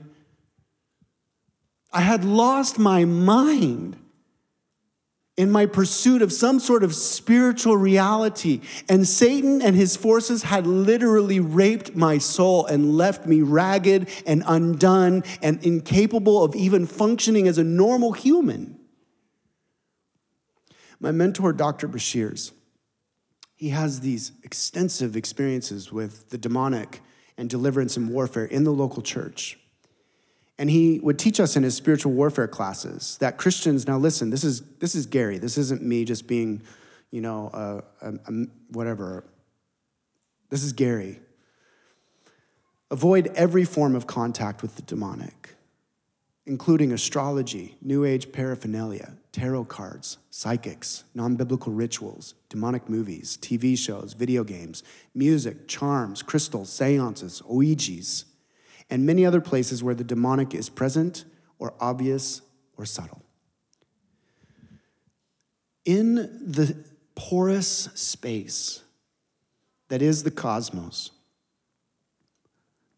I 1.91 2.01
had 2.01 2.23
lost 2.23 2.79
my 2.79 3.03
mind 3.03 3.97
in 5.37 5.51
my 5.51 5.65
pursuit 5.65 6.21
of 6.21 6.31
some 6.31 6.59
sort 6.59 6.83
of 6.83 6.95
spiritual 6.95 7.75
reality. 7.75 8.61
And 8.87 9.05
Satan 9.05 9.61
and 9.61 9.75
his 9.75 9.97
forces 9.97 10.43
had 10.43 10.65
literally 10.65 11.41
raped 11.41 11.95
my 11.95 12.17
soul 12.17 12.65
and 12.65 12.95
left 12.95 13.25
me 13.25 13.41
ragged 13.41 14.09
and 14.25 14.43
undone 14.47 15.23
and 15.41 15.61
incapable 15.63 16.43
of 16.43 16.55
even 16.55 16.85
functioning 16.85 17.49
as 17.49 17.57
a 17.57 17.65
normal 17.65 18.13
human. 18.13 18.79
My 21.01 21.11
mentor, 21.11 21.51
Dr. 21.51 21.89
Breshears, 21.89 22.51
he 23.55 23.69
has 23.69 24.01
these 24.01 24.31
extensive 24.43 25.15
experiences 25.15 25.91
with 25.91 26.29
the 26.29 26.37
demonic 26.37 27.01
and 27.37 27.49
deliverance 27.49 27.97
and 27.97 28.09
warfare 28.09 28.45
in 28.45 28.63
the 28.63 28.71
local 28.71 29.01
church. 29.01 29.57
And 30.57 30.69
he 30.69 30.99
would 31.01 31.19
teach 31.19 31.39
us 31.39 31.55
in 31.55 31.63
his 31.63 31.75
spiritual 31.75 32.13
warfare 32.13 32.47
classes 32.47 33.17
that 33.19 33.37
Christians, 33.37 33.87
now 33.87 33.97
listen, 33.97 34.29
this 34.29 34.43
is, 34.43 34.61
this 34.79 34.95
is 34.95 35.05
Gary. 35.05 35.37
This 35.37 35.57
isn't 35.57 35.81
me 35.81 36.05
just 36.05 36.27
being, 36.27 36.61
you 37.11 37.21
know, 37.21 37.83
whatever. 38.69 39.25
This 40.49 40.63
is 40.63 40.71
Gary. 40.73 41.19
Avoid 42.91 43.31
every 43.35 43.65
form 43.65 43.95
of 43.95 44.07
contact 44.07 44.61
with 44.61 44.75
the 44.75 44.81
demonic, 44.81 45.55
including 46.45 46.93
astrology, 46.93 47.77
New 47.81 48.05
Age 48.05 48.31
paraphernalia, 48.31 49.13
tarot 49.35 49.65
cards, 49.65 50.17
psychics, 50.29 51.03
non 51.13 51.35
biblical 51.35 51.73
rituals, 51.73 52.35
demonic 52.47 52.87
movies, 52.87 53.37
TV 53.41 53.77
shows, 53.77 54.13
video 54.13 54.45
games, 54.45 54.81
music, 55.13 55.67
charms, 55.67 56.21
crystals, 56.21 56.71
seances, 56.71 57.41
Ouijas, 57.41 58.23
and 58.89 59.05
many 59.05 59.25
other 59.25 59.41
places 59.41 59.83
where 59.83 59.93
the 59.93 60.05
demonic 60.05 60.55
is 60.55 60.69
present 60.69 61.25
or 61.59 61.73
obvious 61.81 62.43
or 62.77 62.85
subtle. 62.85 63.25
In 65.83 66.15
the 66.15 66.85
porous 67.15 67.89
space 67.93 68.83
that 69.89 70.01
is 70.01 70.23
the 70.23 70.31
cosmos, 70.31 71.11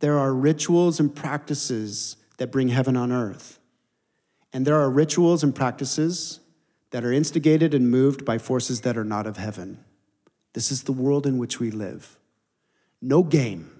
there 0.01 0.19
are 0.19 0.35
rituals 0.35 0.99
and 0.99 1.15
practices 1.15 2.15
that 2.37 2.51
bring 2.51 2.67
heaven 2.67 2.95
on 2.95 3.11
earth 3.11 3.56
and 4.53 4.65
there 4.65 4.75
are 4.75 4.89
rituals 4.89 5.43
and 5.43 5.53
practices 5.53 6.39
that 6.91 7.03
are 7.03 7.11
instigated 7.11 7.73
and 7.73 7.91
moved 7.91 8.25
by 8.25 8.37
forces 8.37 8.81
that 8.81 8.97
are 8.97 9.03
not 9.03 9.27
of 9.27 9.37
heaven. 9.37 9.83
This 10.53 10.71
is 10.71 10.83
the 10.83 10.93
world 10.93 11.27
in 11.27 11.37
which 11.37 11.59
we 11.59 11.69
live. 11.69 12.17
No 13.01 13.23
game. 13.23 13.71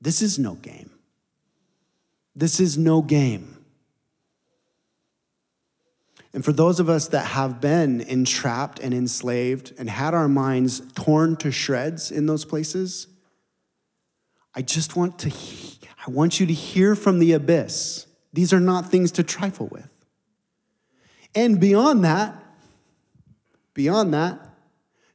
This 0.00 0.22
is 0.22 0.38
no 0.38 0.54
game. 0.54 0.90
This 2.34 2.58
is 2.58 2.78
no 2.78 3.02
game. 3.02 3.58
And 6.34 6.44
for 6.44 6.52
those 6.52 6.80
of 6.80 6.88
us 6.88 7.08
that 7.08 7.26
have 7.26 7.60
been 7.60 8.00
entrapped 8.00 8.78
and 8.80 8.94
enslaved 8.94 9.74
and 9.78 9.90
had 9.90 10.14
our 10.14 10.28
minds 10.28 10.80
torn 10.94 11.36
to 11.36 11.52
shreds 11.52 12.10
in 12.10 12.26
those 12.26 12.44
places, 12.44 13.06
I 14.54 14.62
just 14.62 14.96
want 14.96 15.18
to 15.20 15.32
I 16.04 16.10
want 16.10 16.40
you 16.40 16.46
to 16.46 16.52
hear 16.52 16.96
from 16.96 17.18
the 17.18 17.32
abyss. 17.32 18.06
These 18.32 18.52
are 18.52 18.60
not 18.60 18.90
things 18.90 19.12
to 19.12 19.22
trifle 19.22 19.68
with. 19.68 19.88
And 21.34 21.60
beyond 21.60 22.04
that, 22.04 22.42
beyond 23.74 24.12
that, 24.14 24.40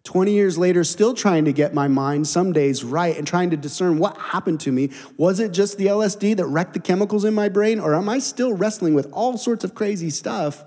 20 0.03 0.31
years 0.31 0.57
later, 0.57 0.85
still 0.85 1.13
trying 1.13 1.43
to 1.45 1.51
get 1.51 1.73
my 1.73 1.89
mind 1.89 2.27
some 2.27 2.53
days 2.53 2.83
right 2.83 3.17
and 3.17 3.27
trying 3.27 3.49
to 3.49 3.57
discern 3.57 3.97
what 3.99 4.17
happened 4.17 4.59
to 4.61 4.71
me. 4.71 4.89
Was 5.17 5.41
it 5.41 5.51
just 5.51 5.77
the 5.77 5.87
LSD 5.87 6.37
that 6.37 6.45
wrecked 6.45 6.73
the 6.73 6.79
chemicals 6.79 7.25
in 7.25 7.33
my 7.33 7.49
brain, 7.49 7.77
or 7.79 7.93
am 7.93 8.07
I 8.07 8.19
still 8.19 8.53
wrestling 8.53 8.93
with 8.93 9.11
all 9.11 9.37
sorts 9.37 9.65
of 9.65 9.75
crazy 9.75 10.09
stuff? 10.09 10.63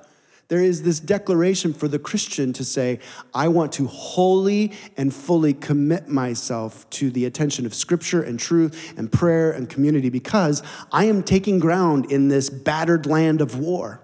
There 0.50 0.60
is 0.60 0.82
this 0.82 0.98
declaration 0.98 1.72
for 1.72 1.86
the 1.86 2.00
Christian 2.00 2.52
to 2.54 2.64
say, 2.64 2.98
I 3.32 3.46
want 3.46 3.70
to 3.74 3.86
wholly 3.86 4.72
and 4.96 5.14
fully 5.14 5.54
commit 5.54 6.08
myself 6.08 6.90
to 6.90 7.08
the 7.08 7.24
attention 7.24 7.66
of 7.66 7.72
Scripture 7.72 8.20
and 8.20 8.38
truth 8.38 8.92
and 8.98 9.12
prayer 9.12 9.52
and 9.52 9.68
community 9.70 10.10
because 10.10 10.64
I 10.90 11.04
am 11.04 11.22
taking 11.22 11.60
ground 11.60 12.10
in 12.10 12.26
this 12.26 12.50
battered 12.50 13.06
land 13.06 13.40
of 13.40 13.60
war. 13.60 14.02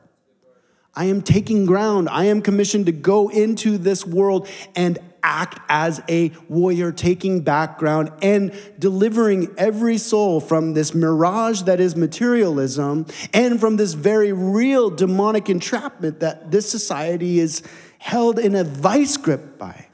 I 0.94 1.06
am 1.06 1.20
taking 1.20 1.66
ground. 1.66 2.08
I 2.08 2.26
am 2.26 2.40
commissioned 2.40 2.86
to 2.86 2.92
go 2.92 3.28
into 3.28 3.76
this 3.76 4.06
world 4.06 4.48
and 4.76 5.00
act 5.26 5.58
as 5.68 6.00
a 6.08 6.30
warrior, 6.48 6.92
taking 6.92 7.40
background 7.40 8.10
and 8.22 8.52
delivering 8.78 9.52
every 9.58 9.98
soul 9.98 10.40
from 10.40 10.74
this 10.74 10.94
mirage 10.94 11.62
that 11.62 11.80
is 11.80 11.96
materialism 11.96 13.04
and 13.34 13.58
from 13.58 13.76
this 13.76 13.94
very 13.94 14.32
real 14.32 14.88
demonic 14.88 15.50
entrapment 15.50 16.20
that 16.20 16.52
this 16.52 16.70
society 16.70 17.40
is 17.40 17.62
held 17.98 18.38
in 18.38 18.54
a 18.54 18.62
vice 18.62 19.16
grip 19.16 19.58
by. 19.58 19.88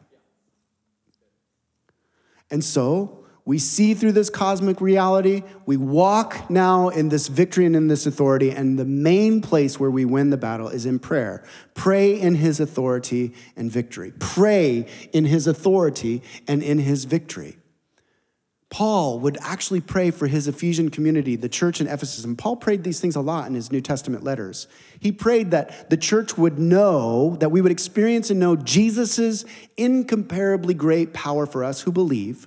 And 2.50 2.62
so, 2.62 3.21
we 3.44 3.58
see 3.58 3.94
through 3.94 4.12
this 4.12 4.30
cosmic 4.30 4.80
reality. 4.80 5.42
We 5.66 5.76
walk 5.76 6.48
now 6.48 6.90
in 6.90 7.08
this 7.08 7.26
victory 7.26 7.66
and 7.66 7.74
in 7.74 7.88
this 7.88 8.06
authority. 8.06 8.50
And 8.50 8.78
the 8.78 8.84
main 8.84 9.40
place 9.40 9.80
where 9.80 9.90
we 9.90 10.04
win 10.04 10.30
the 10.30 10.36
battle 10.36 10.68
is 10.68 10.86
in 10.86 11.00
prayer. 11.00 11.44
Pray 11.74 12.18
in 12.18 12.36
his 12.36 12.60
authority 12.60 13.34
and 13.56 13.70
victory. 13.70 14.12
Pray 14.20 14.86
in 15.12 15.24
his 15.24 15.48
authority 15.48 16.22
and 16.46 16.62
in 16.62 16.78
his 16.78 17.04
victory. 17.04 17.56
Paul 18.70 19.18
would 19.20 19.36
actually 19.42 19.82
pray 19.82 20.10
for 20.10 20.28
his 20.28 20.48
Ephesian 20.48 20.88
community, 20.88 21.36
the 21.36 21.48
church 21.48 21.80
in 21.80 21.88
Ephesus. 21.88 22.24
And 22.24 22.38
Paul 22.38 22.56
prayed 22.56 22.84
these 22.84 23.00
things 23.00 23.16
a 23.16 23.20
lot 23.20 23.46
in 23.46 23.54
his 23.54 23.70
New 23.70 23.82
Testament 23.82 24.24
letters. 24.24 24.66
He 24.98 25.12
prayed 25.12 25.50
that 25.50 25.90
the 25.90 25.96
church 25.98 26.38
would 26.38 26.58
know, 26.58 27.36
that 27.40 27.50
we 27.50 27.60
would 27.60 27.72
experience 27.72 28.30
and 28.30 28.40
know 28.40 28.56
Jesus' 28.56 29.44
incomparably 29.76 30.72
great 30.72 31.12
power 31.12 31.44
for 31.44 31.64
us 31.64 31.82
who 31.82 31.92
believe 31.92 32.46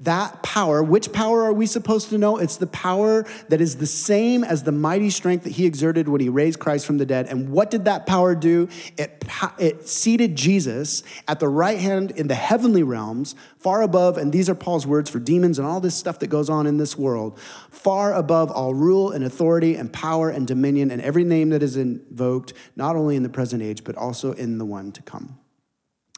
That 0.00 0.42
power, 0.42 0.82
which 0.82 1.12
power 1.12 1.42
are 1.42 1.52
we 1.52 1.66
supposed 1.66 2.08
to 2.08 2.16
know? 2.16 2.38
It's 2.38 2.56
the 2.56 2.66
power 2.66 3.26
that 3.50 3.60
is 3.60 3.76
the 3.76 3.86
same 3.86 4.42
as 4.42 4.62
the 4.62 4.72
mighty 4.72 5.10
strength 5.10 5.44
that 5.44 5.52
he 5.52 5.66
exerted 5.66 6.08
when 6.08 6.22
he 6.22 6.30
raised 6.30 6.58
Christ 6.58 6.86
from 6.86 6.96
the 6.96 7.04
dead. 7.04 7.26
And 7.26 7.50
what 7.50 7.70
did 7.70 7.84
that 7.84 8.06
power 8.06 8.34
do? 8.34 8.70
It, 8.96 9.22
it 9.58 9.86
seated 9.86 10.36
Jesus 10.36 11.02
at 11.28 11.38
the 11.38 11.48
right 11.48 11.78
hand 11.78 12.12
in 12.12 12.28
the 12.28 12.34
heavenly 12.34 12.82
realms, 12.82 13.34
far 13.58 13.82
above, 13.82 14.16
and 14.16 14.32
these 14.32 14.48
are 14.48 14.54
Paul's 14.54 14.86
words 14.86 15.10
for 15.10 15.18
demons 15.18 15.58
and 15.58 15.68
all 15.68 15.80
this 15.80 15.96
stuff 15.96 16.18
that 16.20 16.28
goes 16.28 16.48
on 16.48 16.66
in 16.66 16.78
this 16.78 16.96
world, 16.96 17.38
far 17.70 18.14
above 18.14 18.50
all 18.50 18.72
rule 18.72 19.10
and 19.10 19.22
authority 19.22 19.74
and 19.74 19.92
power 19.92 20.30
and 20.30 20.46
dominion 20.46 20.90
and 20.90 21.02
every 21.02 21.24
name 21.24 21.50
that 21.50 21.62
is 21.62 21.76
invoked, 21.76 22.54
not 22.74 22.96
only 22.96 23.16
in 23.16 23.22
the 23.22 23.28
present 23.28 23.62
age, 23.62 23.84
but 23.84 23.96
also 23.96 24.32
in 24.32 24.56
the 24.56 24.64
one 24.64 24.92
to 24.92 25.02
come. 25.02 25.38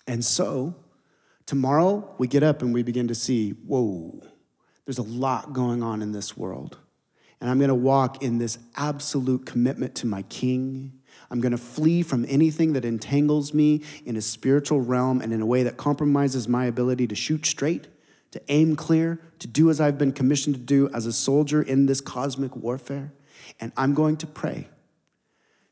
And 0.07 0.25
so, 0.25 0.77
Tomorrow, 1.47 2.15
we 2.19 2.29
get 2.29 2.43
up 2.43 2.63
and 2.63 2.73
we 2.73 2.83
begin 2.83 3.09
to 3.09 3.15
see, 3.15 3.51
whoa, 3.51 4.23
there's 4.85 4.99
a 4.99 5.03
lot 5.03 5.53
going 5.53 5.83
on 5.83 6.03
in 6.03 6.13
this 6.13 6.37
world. 6.37 6.79
And 7.41 7.51
I'm 7.51 7.59
going 7.59 7.69
to 7.69 7.75
walk 7.75 8.23
in 8.23 8.39
this 8.39 8.59
absolute 8.77 9.45
commitment 9.47 9.97
to 9.97 10.07
my 10.07 10.23
King. 10.23 10.93
I'm 11.31 11.41
going 11.41 11.53
to 11.53 11.59
flee 11.59 12.03
from 12.03 12.25
anything 12.29 12.73
that 12.75 12.85
entangles 12.85 13.53
me 13.53 13.83
in 14.07 14.17
a 14.17 14.21
spiritual 14.21 14.81
realm 14.81 15.21
and 15.21 15.33
in 15.33 15.41
a 15.41 15.47
way 15.47 15.65
that 15.65 15.77
compromises 15.77 16.47
my 16.47 16.67
ability 16.67 17.09
to 17.09 17.15
shoot 17.17 17.45
straight, 17.45 17.89
to 18.31 18.41
aim 18.49 18.77
clear, 18.77 19.21
to 19.41 19.49
do 19.49 19.71
as 19.71 19.81
I've 19.81 19.99
been 19.99 20.13
commissioned 20.13 20.55
to 20.55 20.61
do 20.61 20.89
as 20.95 21.05
a 21.05 21.13
soldier 21.13 21.61
in 21.61 21.87
this 21.87 22.01
cosmic 22.01 22.55
warfare. 22.55 23.13
And 23.59 23.73
I'm 23.77 23.93
going 23.93 24.17
to 24.19 24.27
pray. 24.27 24.69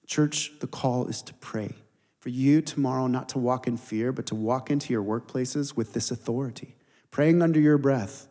Church, 0.07 0.51
the 0.59 0.66
call 0.66 1.07
is 1.07 1.23
to 1.23 1.35
pray 1.35 1.75
for 2.21 2.29
you 2.29 2.61
tomorrow 2.61 3.07
not 3.07 3.29
to 3.31 3.39
walk 3.39 3.66
in 3.66 3.77
fear, 3.77 4.12
but 4.12 4.27
to 4.27 4.35
walk 4.35 4.71
into 4.71 4.93
your 4.93 5.03
workplaces 5.03 5.77
with 5.77 5.95
this 5.95 6.11
authority, 6.11 6.77
praying 7.11 7.43
under 7.43 7.59
your 7.59 7.79
breath, 7.79 8.29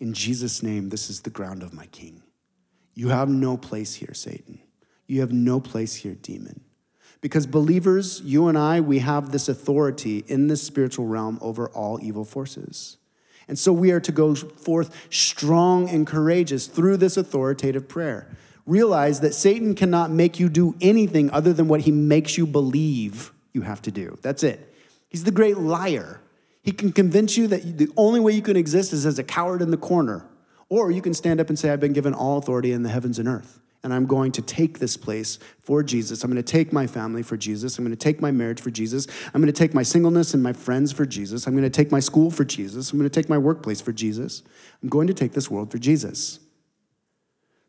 In 0.00 0.12
Jesus' 0.12 0.62
name, 0.62 0.90
this 0.90 1.10
is 1.10 1.22
the 1.22 1.30
ground 1.30 1.62
of 1.62 1.72
my 1.72 1.86
King. 1.86 2.22
You 2.94 3.08
have 3.08 3.28
no 3.28 3.56
place 3.56 3.96
here, 3.96 4.14
Satan. 4.14 4.60
You 5.08 5.20
have 5.20 5.32
no 5.32 5.58
place 5.58 5.96
here, 5.96 6.14
demon. 6.14 6.60
Because 7.20 7.46
believers, 7.46 8.20
you 8.20 8.46
and 8.46 8.56
I, 8.56 8.80
we 8.80 9.00
have 9.00 9.32
this 9.32 9.48
authority 9.48 10.24
in 10.28 10.46
this 10.46 10.62
spiritual 10.62 11.06
realm 11.06 11.38
over 11.40 11.68
all 11.70 11.98
evil 12.00 12.24
forces. 12.24 12.98
And 13.48 13.58
so 13.58 13.72
we 13.72 13.90
are 13.90 14.00
to 14.00 14.12
go 14.12 14.34
forth 14.34 14.94
strong 15.10 15.88
and 15.88 16.06
courageous 16.06 16.66
through 16.66 16.98
this 16.98 17.16
authoritative 17.16 17.88
prayer 17.88 18.28
realize 18.68 19.20
that 19.20 19.34
Satan 19.34 19.74
cannot 19.74 20.10
make 20.10 20.38
you 20.38 20.48
do 20.48 20.76
anything 20.80 21.30
other 21.30 21.52
than 21.52 21.66
what 21.68 21.80
he 21.80 21.90
makes 21.90 22.36
you 22.36 22.46
believe 22.46 23.32
you 23.52 23.62
have 23.62 23.80
to 23.82 23.90
do. 23.90 24.18
That's 24.22 24.42
it. 24.42 24.74
He's 25.08 25.24
the 25.24 25.30
great 25.30 25.56
liar. 25.56 26.20
He 26.62 26.72
can 26.72 26.92
convince 26.92 27.36
you 27.38 27.46
that 27.48 27.78
the 27.78 27.88
only 27.96 28.20
way 28.20 28.32
you 28.32 28.42
can 28.42 28.56
exist 28.56 28.92
is 28.92 29.06
as 29.06 29.18
a 29.18 29.24
coward 29.24 29.62
in 29.62 29.70
the 29.70 29.78
corner. 29.78 30.26
Or 30.68 30.90
you 30.90 31.00
can 31.00 31.14
stand 31.14 31.40
up 31.40 31.48
and 31.48 31.58
say, 31.58 31.70
I've 31.70 31.80
been 31.80 31.94
given 31.94 32.12
all 32.12 32.36
authority 32.36 32.72
in 32.72 32.82
the 32.82 32.90
heavens 32.90 33.18
and 33.18 33.26
earth. 33.26 33.58
And 33.82 33.94
I'm 33.94 34.04
going 34.04 34.32
to 34.32 34.42
take 34.42 34.80
this 34.80 34.98
place 34.98 35.38
for 35.60 35.82
Jesus. 35.82 36.22
I'm 36.22 36.30
going 36.30 36.42
to 36.42 36.52
take 36.52 36.70
my 36.70 36.86
family 36.86 37.22
for 37.22 37.38
Jesus. 37.38 37.78
I'm 37.78 37.84
going 37.84 37.96
to 37.96 38.04
take 38.04 38.20
my 38.20 38.32
marriage 38.32 38.60
for 38.60 38.70
Jesus. 38.70 39.06
I'm 39.32 39.40
going 39.40 39.52
to 39.52 39.58
take 39.58 39.72
my 39.72 39.84
singleness 39.84 40.34
and 40.34 40.42
my 40.42 40.52
friends 40.52 40.92
for 40.92 41.06
Jesus. 41.06 41.46
I'm 41.46 41.54
going 41.54 41.62
to 41.62 41.70
take 41.70 41.90
my 41.90 42.00
school 42.00 42.30
for 42.30 42.44
Jesus. 42.44 42.92
I'm 42.92 42.98
going 42.98 43.08
to 43.08 43.20
take 43.20 43.30
my 43.30 43.38
workplace 43.38 43.80
for 43.80 43.92
Jesus. 43.92 44.42
I'm 44.82 44.90
going 44.90 45.06
to 45.06 45.14
take 45.14 45.32
this 45.32 45.50
world 45.50 45.70
for 45.70 45.78
Jesus. 45.78 46.40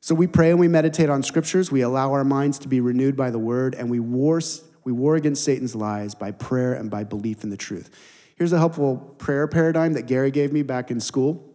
So 0.01 0.15
we 0.15 0.27
pray 0.27 0.49
and 0.49 0.59
we 0.59 0.67
meditate 0.67 1.09
on 1.09 1.23
scriptures. 1.23 1.71
We 1.71 1.81
allow 1.81 2.13
our 2.13 2.23
minds 2.23 2.59
to 2.59 2.67
be 2.67 2.79
renewed 2.79 3.17
by 3.17 3.31
the 3.31 3.39
word, 3.39 3.75
and 3.75 3.89
we 3.89 3.99
war, 3.99 4.39
we 4.83 4.91
war 4.91 5.15
against 5.15 5.43
Satan's 5.43 5.75
lies 5.75 6.15
by 6.15 6.31
prayer 6.31 6.73
and 6.73 6.89
by 6.89 7.03
belief 7.03 7.43
in 7.43 7.49
the 7.49 7.57
truth. 7.57 7.89
Here's 8.35 8.53
a 8.53 8.57
helpful 8.57 8.97
prayer 9.17 9.47
paradigm 9.47 9.93
that 9.93 10.03
Gary 10.03 10.31
gave 10.31 10.53
me 10.53 10.63
back 10.63 10.89
in 10.89 11.01
school 11.01 11.53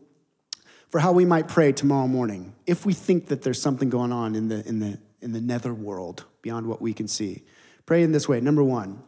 for 0.90 1.00
how 1.00 1.12
we 1.12 1.24
might 1.24 1.48
pray 1.48 1.72
tomorrow 1.72 2.06
morning 2.06 2.54
if 2.66 2.84
we 2.84 2.92
think 2.92 3.28
that 3.28 3.42
there's 3.42 3.60
something 3.60 3.88
going 3.88 4.12
on 4.12 4.34
in 4.34 4.48
the, 4.48 4.66
in 4.68 4.80
the, 4.80 4.98
in 5.22 5.32
the 5.32 5.40
nether 5.40 5.72
world 5.72 6.24
beyond 6.42 6.66
what 6.66 6.82
we 6.82 6.92
can 6.92 7.08
see. 7.08 7.42
Pray 7.86 8.02
in 8.02 8.12
this 8.12 8.28
way. 8.28 8.40
Number 8.40 8.62
one, 8.62 9.02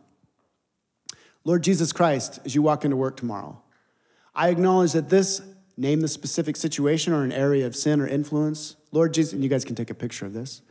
Lord 1.45 1.63
Jesus 1.63 1.93
Christ, 1.93 2.41
as 2.45 2.55
you 2.55 2.63
walk 2.63 2.85
into 2.85 2.97
work 2.97 3.17
tomorrow, 3.17 3.63
I 4.35 4.49
acknowledge 4.49 4.93
that 4.95 5.11
this 5.11 5.43
name 5.77 6.01
the 6.01 6.09
specific 6.09 6.57
situation 6.57 7.13
or 7.13 7.23
an 7.23 7.33
area 7.33 7.67
of 7.67 7.77
sin 7.77 8.01
or 8.01 8.07
influence. 8.07 8.77
Lord 8.93 9.13
Jesus, 9.15 9.33
and 9.33 9.43
you 9.43 9.51
guys 9.51 9.65
can 9.65 9.75
take 9.75 9.91
a 9.91 9.95
picture 9.95 10.27
of 10.27 10.33
this. 10.33 10.63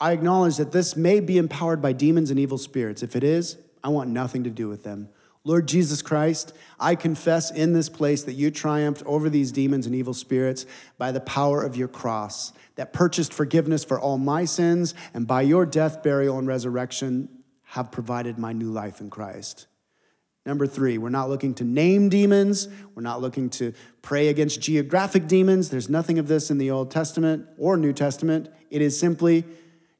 I 0.00 0.12
acknowledge 0.12 0.56
that 0.56 0.72
this 0.72 0.96
may 0.96 1.20
be 1.20 1.38
empowered 1.38 1.82
by 1.82 1.92
demons 1.92 2.30
and 2.30 2.38
evil 2.38 2.58
spirits. 2.58 3.02
If 3.02 3.16
it 3.16 3.24
is, 3.24 3.56
I 3.84 3.88
want 3.88 4.10
nothing 4.10 4.44
to 4.44 4.50
do 4.50 4.68
with 4.68 4.84
them. 4.84 5.08
Lord 5.44 5.66
Jesus 5.66 6.02
Christ, 6.02 6.52
I 6.78 6.94
confess 6.94 7.50
in 7.50 7.72
this 7.72 7.88
place 7.88 8.22
that 8.22 8.34
you 8.34 8.52
triumphed 8.52 9.02
over 9.04 9.28
these 9.28 9.50
demons 9.50 9.86
and 9.86 9.94
evil 9.94 10.14
spirits 10.14 10.66
by 10.98 11.10
the 11.10 11.20
power 11.20 11.62
of 11.62 11.76
your 11.76 11.88
cross 11.88 12.52
that 12.76 12.92
purchased 12.92 13.34
forgiveness 13.34 13.84
for 13.84 13.98
all 13.98 14.18
my 14.18 14.44
sins, 14.44 14.94
and 15.12 15.26
by 15.26 15.42
your 15.42 15.66
death, 15.66 16.02
burial, 16.02 16.38
and 16.38 16.46
resurrection 16.46 17.28
have 17.64 17.90
provided 17.90 18.38
my 18.38 18.52
new 18.52 18.70
life 18.70 19.00
in 19.00 19.10
Christ. 19.10 19.66
Number 20.44 20.66
three, 20.66 20.98
we're 20.98 21.08
not 21.08 21.28
looking 21.28 21.54
to 21.54 21.64
name 21.64 22.08
demons. 22.08 22.68
We're 22.94 23.02
not 23.02 23.20
looking 23.20 23.48
to 23.50 23.72
pray 24.02 24.28
against 24.28 24.60
geographic 24.60 25.28
demons. 25.28 25.70
There's 25.70 25.88
nothing 25.88 26.18
of 26.18 26.26
this 26.26 26.50
in 26.50 26.58
the 26.58 26.70
Old 26.70 26.90
Testament 26.90 27.46
or 27.56 27.76
New 27.76 27.92
Testament. 27.92 28.48
It 28.68 28.82
is 28.82 28.98
simply 28.98 29.44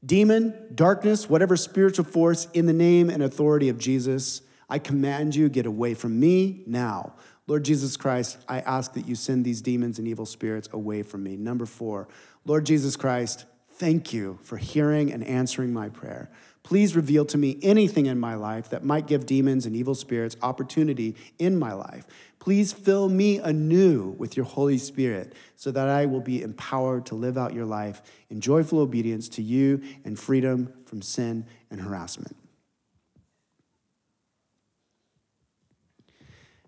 demon, 0.05 0.55
darkness, 0.75 1.31
whatever 1.31 1.57
spiritual 1.57 2.05
force, 2.05 2.49
in 2.55 2.67
the 2.67 2.73
name 2.73 3.09
and 3.09 3.23
authority 3.23 3.69
of 3.69 3.79
Jesus. 3.79 4.43
I 4.69 4.81
command 4.81 5.37
you, 5.37 5.49
get 5.49 5.67
away 5.67 5.95
from 5.95 6.19
me 6.19 6.65
now. 6.67 7.15
Lord 7.47 7.65
Jesus 7.65 7.97
Christ, 7.97 8.39
I 8.49 8.61
ask 8.61 8.95
that 8.95 9.07
you 9.07 9.15
send 9.15 9.45
these 9.45 9.63
demons 9.63 9.99
and 9.99 10.09
evil 10.09 10.27
spirits 10.27 10.69
away 10.73 11.03
from 11.03 11.23
me. 11.23 11.37
Number 11.37 11.67
four, 11.67 12.09
Lord 12.45 12.67
Jesus 12.67 12.97
Christ, 12.97 13.45
thank 13.69 14.13
you 14.13 14.39
for 14.43 14.57
hearing 14.57 15.13
and 15.13 15.23
answering 15.25 15.73
my 15.73 15.89
prayer. 15.89 16.31
Please 16.63 16.95
reveal 16.95 17.25
to 17.27 17.37
me 17.37 17.59
anything 17.61 18.07
in 18.07 18.21
my 18.21 18.35
life 18.35 18.71
that 18.71 18.85
might 18.85 19.07
give 19.07 19.27
demons 19.27 19.67
and 19.67 19.75
evil 19.75 19.95
spirits 19.95 20.37
opportunity 20.43 21.17
in 21.39 21.59
my 21.59 21.73
life. 21.73 22.07
Please 22.39 22.73
fill 22.73 23.09
me 23.09 23.39
anew 23.39 24.15
with 24.19 24.37
your 24.37 24.47
Holy 24.47 24.79
Spirit 24.79 25.35
so 25.57 25.71
that 25.73 25.89
I 25.89 26.07
will 26.07 26.21
be 26.21 26.43
empowered 26.43 27.07
to 27.07 27.15
live 27.15 27.37
out 27.37 27.53
your 27.53 27.67
life 27.67 28.03
in 28.31 28.41
joyful 28.41 28.79
obedience 28.79 29.29
to 29.31 29.43
you 29.43 29.83
and 30.05 30.19
freedom 30.19 30.73
from 30.87 31.03
sin 31.03 31.47
and 31.71 31.81
harassment. 31.81 32.37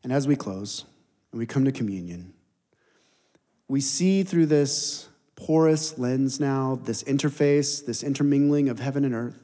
And 0.02 0.12
as 0.12 0.28
we 0.28 0.36
close 0.36 0.84
and 1.32 1.38
we 1.38 1.46
come 1.46 1.64
to 1.64 1.72
communion, 1.72 2.34
we 3.68 3.80
see 3.80 4.22
through 4.22 4.46
this 4.46 5.08
porous 5.34 5.98
lens 5.98 6.38
now, 6.38 6.78
this 6.82 7.02
interface, 7.04 7.84
this 7.84 8.02
intermingling 8.02 8.68
of 8.68 8.80
heaven 8.80 9.04
and 9.04 9.14
earth, 9.14 9.43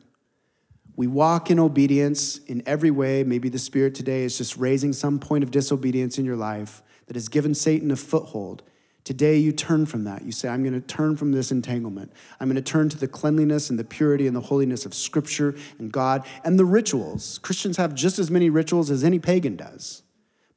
we 1.00 1.06
walk 1.06 1.50
in 1.50 1.58
obedience 1.58 2.36
in 2.40 2.62
every 2.66 2.90
way. 2.90 3.24
Maybe 3.24 3.48
the 3.48 3.58
Spirit 3.58 3.94
today 3.94 4.22
is 4.22 4.36
just 4.36 4.58
raising 4.58 4.92
some 4.92 5.18
point 5.18 5.42
of 5.42 5.50
disobedience 5.50 6.18
in 6.18 6.26
your 6.26 6.36
life 6.36 6.82
that 7.06 7.16
has 7.16 7.30
given 7.30 7.54
Satan 7.54 7.90
a 7.90 7.96
foothold. 7.96 8.62
Today, 9.02 9.38
you 9.38 9.50
turn 9.50 9.86
from 9.86 10.04
that. 10.04 10.24
You 10.24 10.30
say, 10.30 10.50
I'm 10.50 10.62
going 10.62 10.78
to 10.78 10.86
turn 10.86 11.16
from 11.16 11.32
this 11.32 11.50
entanglement. 11.50 12.12
I'm 12.38 12.48
going 12.48 12.62
to 12.62 12.70
turn 12.70 12.90
to 12.90 12.98
the 12.98 13.08
cleanliness 13.08 13.70
and 13.70 13.78
the 13.78 13.84
purity 13.84 14.26
and 14.26 14.36
the 14.36 14.42
holiness 14.42 14.84
of 14.84 14.92
Scripture 14.92 15.54
and 15.78 15.90
God 15.90 16.22
and 16.44 16.58
the 16.58 16.66
rituals. 16.66 17.38
Christians 17.38 17.78
have 17.78 17.94
just 17.94 18.18
as 18.18 18.30
many 18.30 18.50
rituals 18.50 18.90
as 18.90 19.02
any 19.02 19.18
pagan 19.18 19.56
does 19.56 20.02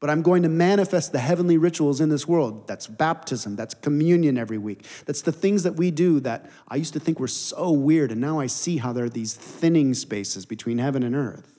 but 0.03 0.09
I'm 0.09 0.21
going 0.21 0.43
to 0.43 0.49
manifest 0.49 1.13
the 1.13 1.19
heavenly 1.19 1.57
rituals 1.57 2.01
in 2.01 2.09
this 2.09 2.27
world. 2.27 2.67
That's 2.67 2.87
baptism, 2.87 3.55
that's 3.55 3.73
communion 3.73 4.37
every 4.37 4.57
week. 4.57 4.85
That's 5.05 5.21
the 5.21 5.31
things 5.31 5.63
that 5.63 5.77
we 5.77 5.91
do 5.91 6.19
that 6.19 6.51
I 6.67 6.75
used 6.75 6.91
to 6.91 6.99
think 6.99 7.21
were 7.21 7.27
so 7.29 7.71
weird, 7.71 8.11
and 8.11 8.19
now 8.19 8.37
I 8.37 8.47
see 8.47 8.75
how 8.75 8.91
there 8.91 9.05
are 9.05 9.09
these 9.09 9.33
thinning 9.33 9.93
spaces 9.93 10.45
between 10.45 10.79
heaven 10.79 11.03
and 11.03 11.15
earth. 11.15 11.57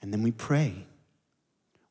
And 0.00 0.14
then 0.14 0.22
we 0.22 0.30
pray. 0.30 0.86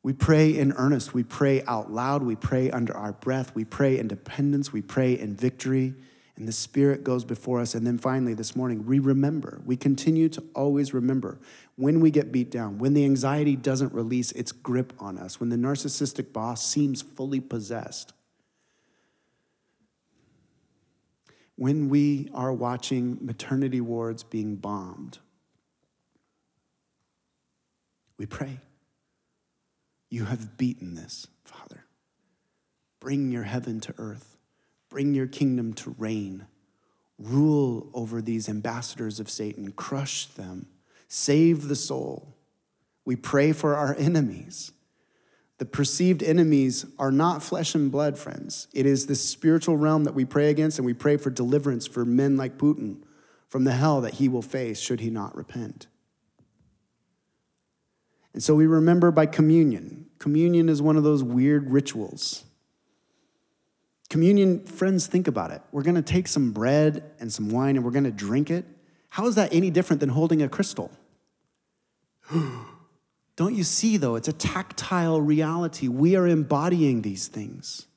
We 0.02 0.14
pray 0.14 0.50
in 0.50 0.72
earnest. 0.72 1.14
We 1.14 1.22
pray 1.22 1.64
out 1.66 1.92
loud. 1.92 2.24
We 2.24 2.36
pray 2.36 2.72
under 2.72 2.98
our 2.98 3.14
breath. 3.14 3.54
We 3.54 3.66
pray 3.66 4.00
in 4.00 4.08
dependence. 4.08 4.74
We 4.74 4.82
pray 4.82 5.14
in 5.14 5.36
victory 5.36 5.94
and 6.42 6.48
the 6.48 6.54
Spirit 6.54 7.04
goes 7.04 7.24
before 7.24 7.60
us. 7.60 7.76
And 7.76 7.86
then 7.86 8.00
finally, 8.00 8.34
this 8.34 8.56
morning, 8.56 8.88
we 8.88 8.98
remember. 8.98 9.62
We 9.64 9.78
continue 9.78 10.28
to 10.30 10.44
always 10.56 10.92
remember 10.92 11.40
when 11.82 12.00
we 12.00 12.12
get 12.12 12.32
beat 12.32 12.52
down, 12.52 12.78
when 12.78 12.94
the 12.94 13.04
anxiety 13.04 13.56
doesn't 13.56 13.92
release 13.92 14.32
its 14.34 14.52
grip 14.52 14.94
on 15.00 15.18
us, 15.18 15.40
when 15.40 15.50
the 15.50 15.56
narcissistic 15.56 16.32
boss 16.32 16.64
seems 16.64 17.02
fully 17.02 17.40
possessed, 17.40 18.14
when 21.56 21.90
we 21.90 22.30
are 22.36 22.54
watching 22.54 23.18
maternity 23.20 23.82
wards 23.82 24.22
being 24.22 24.58
bombed, 24.58 25.18
we 28.16 28.28
pray. 28.28 28.60
You 30.12 30.26
have 30.26 30.58
beaten 30.58 30.94
this, 30.94 31.26
Father. 31.44 31.86
Bring 33.00 33.32
your 33.32 33.44
heaven 33.44 33.80
to 33.80 33.96
earth. 33.98 34.38
Bring 34.88 35.16
your 35.16 35.26
kingdom 35.26 35.74
to 35.74 35.96
reign. 35.98 36.46
Rule 37.18 37.90
over 37.96 38.22
these 38.22 38.48
ambassadors 38.48 39.20
of 39.20 39.32
Satan. 39.32 39.72
Crush 39.72 40.28
them. 40.28 40.68
Save 41.14 41.68
the 41.68 41.76
soul. 41.76 42.38
We 43.04 43.18
pray 43.18 43.52
for 43.52 43.76
our 43.76 43.94
enemies 43.96 44.72
The 45.58 45.66
perceived 45.66 46.24
enemies 46.24 46.86
are 46.98 47.12
not 47.12 47.44
flesh 47.44 47.76
and 47.76 47.92
blood, 47.92 48.18
friends. 48.18 48.70
It 48.74 48.86
is 48.86 49.08
the 49.08 49.16
spiritual 49.16 49.76
realm 49.76 50.06
that 50.06 50.16
we 50.16 50.24
pray 50.24 50.50
against, 50.50 50.80
and 50.80 50.86
we 50.86 50.94
pray 50.94 51.18
for 51.18 51.30
deliverance 51.30 51.86
for 51.86 52.06
men 52.06 52.38
like 52.38 52.58
Putin 52.58 53.04
from 53.50 53.66
the 53.66 53.74
hell 53.74 54.00
that 54.00 54.16
he 54.16 54.30
will 54.30 54.42
face 54.42 54.80
should 54.80 55.02
he 55.02 55.10
not 55.10 55.36
repent. 55.36 55.88
And 58.34 58.42
so 58.42 58.56
we 58.56 58.66
remember 58.66 59.12
by 59.12 59.26
communion. 59.26 60.06
Communion 60.18 60.70
is 60.70 60.82
one 60.82 60.96
of 60.96 61.04
those 61.04 61.24
weird 61.24 61.70
rituals. 61.70 62.46
Communion, 64.10 64.66
friends, 64.66 65.08
think 65.08 65.28
about 65.28 65.52
it. 65.52 65.62
We're 65.74 65.84
gonna 65.84 66.02
take 66.02 66.30
some 66.30 66.54
bread 66.54 67.04
and 67.20 67.34
some 67.34 67.50
wine 67.50 67.76
and 67.76 67.84
we're 67.84 67.92
gonna 67.92 68.12
drink 68.12 68.50
it. 68.50 68.64
How 69.10 69.28
is 69.28 69.36
that 69.36 69.54
any 69.54 69.70
different 69.70 70.00
than 70.00 70.10
holding 70.10 70.42
a 70.42 70.48
crystal? 70.48 70.90
Don't 73.36 73.56
you 73.56 73.64
see, 73.64 73.98
though? 73.98 74.16
It's 74.16 74.28
a 74.28 74.34
tactile 74.34 75.22
reality. 75.22 75.88
We 75.88 76.16
are 76.16 76.28
embodying 76.28 77.02
these 77.02 77.28
things. 77.28 77.88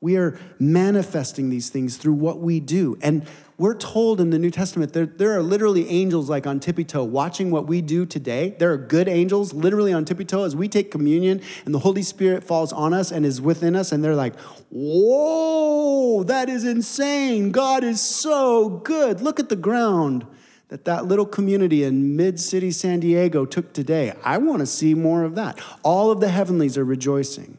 We 0.00 0.16
are 0.16 0.36
manifesting 0.58 1.48
these 1.50 1.68
things 1.68 1.96
through 1.96 2.14
what 2.14 2.40
we 2.40 2.58
do. 2.58 2.98
And 3.02 3.24
we're 3.56 3.76
told 3.76 4.20
in 4.20 4.30
the 4.30 4.38
New 4.38 4.50
Testament 4.50 4.92
there, 4.92 5.06
there 5.06 5.32
are 5.38 5.42
literally 5.42 5.88
angels 5.88 6.28
like 6.28 6.44
on 6.44 6.58
tippy 6.58 6.82
toe 6.82 7.04
watching 7.04 7.52
what 7.52 7.68
we 7.68 7.80
do 7.80 8.04
today. 8.04 8.56
There 8.58 8.72
are 8.72 8.76
good 8.76 9.06
angels 9.06 9.54
literally 9.54 9.92
on 9.92 10.04
tippy 10.04 10.24
toe 10.24 10.42
as 10.42 10.56
we 10.56 10.66
take 10.66 10.90
communion 10.90 11.40
and 11.64 11.72
the 11.72 11.78
Holy 11.78 12.02
Spirit 12.02 12.42
falls 12.42 12.72
on 12.72 12.92
us 12.92 13.12
and 13.12 13.24
is 13.24 13.40
within 13.40 13.76
us. 13.76 13.92
And 13.92 14.02
they're 14.02 14.16
like, 14.16 14.36
whoa, 14.70 16.24
that 16.24 16.48
is 16.48 16.64
insane. 16.64 17.52
God 17.52 17.84
is 17.84 18.00
so 18.00 18.68
good. 18.68 19.20
Look 19.20 19.38
at 19.38 19.50
the 19.50 19.54
ground 19.54 20.26
that 20.72 20.86
that 20.86 21.04
little 21.04 21.26
community 21.26 21.84
in 21.84 22.16
mid-city 22.16 22.70
San 22.70 23.00
Diego 23.00 23.44
took 23.44 23.74
today. 23.74 24.14
I 24.24 24.38
want 24.38 24.60
to 24.60 24.66
see 24.66 24.94
more 24.94 25.22
of 25.22 25.34
that. 25.34 25.60
All 25.82 26.10
of 26.10 26.20
the 26.20 26.30
heavenlies 26.30 26.78
are 26.78 26.84
rejoicing. 26.84 27.58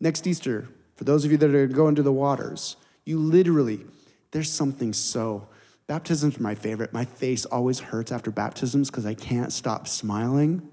Next 0.00 0.26
Easter, 0.26 0.70
for 0.96 1.04
those 1.04 1.26
of 1.26 1.30
you 1.30 1.36
that 1.36 1.54
are 1.54 1.66
going 1.66 1.96
to 1.96 2.02
the 2.02 2.10
waters, 2.10 2.76
you 3.04 3.18
literally, 3.18 3.80
there's 4.30 4.50
something 4.50 4.94
so. 4.94 5.48
Baptism's 5.86 6.40
my 6.40 6.54
favorite. 6.54 6.94
My 6.94 7.04
face 7.04 7.44
always 7.44 7.78
hurts 7.78 8.10
after 8.10 8.30
baptisms 8.30 8.90
because 8.90 9.04
I 9.04 9.12
can't 9.12 9.52
stop 9.52 9.86
smiling. 9.86 10.66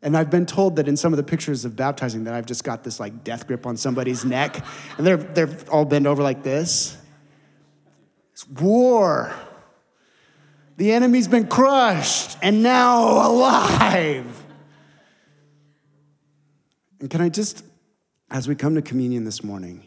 And 0.00 0.16
I've 0.16 0.30
been 0.30 0.46
told 0.46 0.76
that 0.76 0.86
in 0.86 0.96
some 0.96 1.12
of 1.12 1.16
the 1.16 1.24
pictures 1.24 1.64
of 1.64 1.74
baptizing 1.74 2.22
that 2.22 2.34
I've 2.34 2.46
just 2.46 2.62
got 2.62 2.84
this 2.84 3.00
like 3.00 3.24
death 3.24 3.48
grip 3.48 3.66
on 3.66 3.76
somebody's 3.76 4.24
neck, 4.24 4.64
and 4.96 5.04
they're 5.04 5.16
they're 5.16 5.58
all 5.72 5.84
bent 5.84 6.06
over 6.06 6.22
like 6.22 6.44
this. 6.44 6.96
It's 8.32 8.48
war. 8.48 9.34
The 10.76 10.92
enemy's 10.92 11.26
been 11.26 11.46
crushed 11.46 12.36
and 12.42 12.62
now 12.62 13.26
alive. 13.26 14.44
And 17.00 17.10
can 17.10 17.20
I 17.20 17.28
just, 17.28 17.64
as 18.30 18.46
we 18.46 18.54
come 18.54 18.74
to 18.74 18.82
communion 18.82 19.24
this 19.24 19.42
morning, 19.42 19.84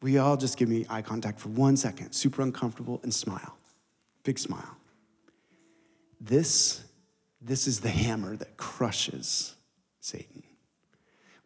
we 0.00 0.18
all 0.18 0.36
just 0.36 0.56
give 0.56 0.68
me 0.68 0.86
eye 0.88 1.02
contact 1.02 1.40
for 1.40 1.48
one 1.50 1.76
second, 1.76 2.12
super 2.12 2.42
uncomfortable, 2.42 3.00
and 3.02 3.12
smile. 3.12 3.56
Big 4.22 4.38
smile. 4.38 4.76
This, 6.20 6.84
this 7.40 7.66
is 7.66 7.80
the 7.80 7.90
hammer 7.90 8.36
that 8.36 8.56
crushes 8.56 9.56
Satan. 10.00 10.42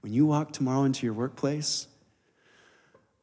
When 0.01 0.13
you 0.13 0.27
walk 0.27 0.53
tomorrow 0.53 0.85
into 0.85 1.07
your 1.07 1.15
workplace, 1.15 1.87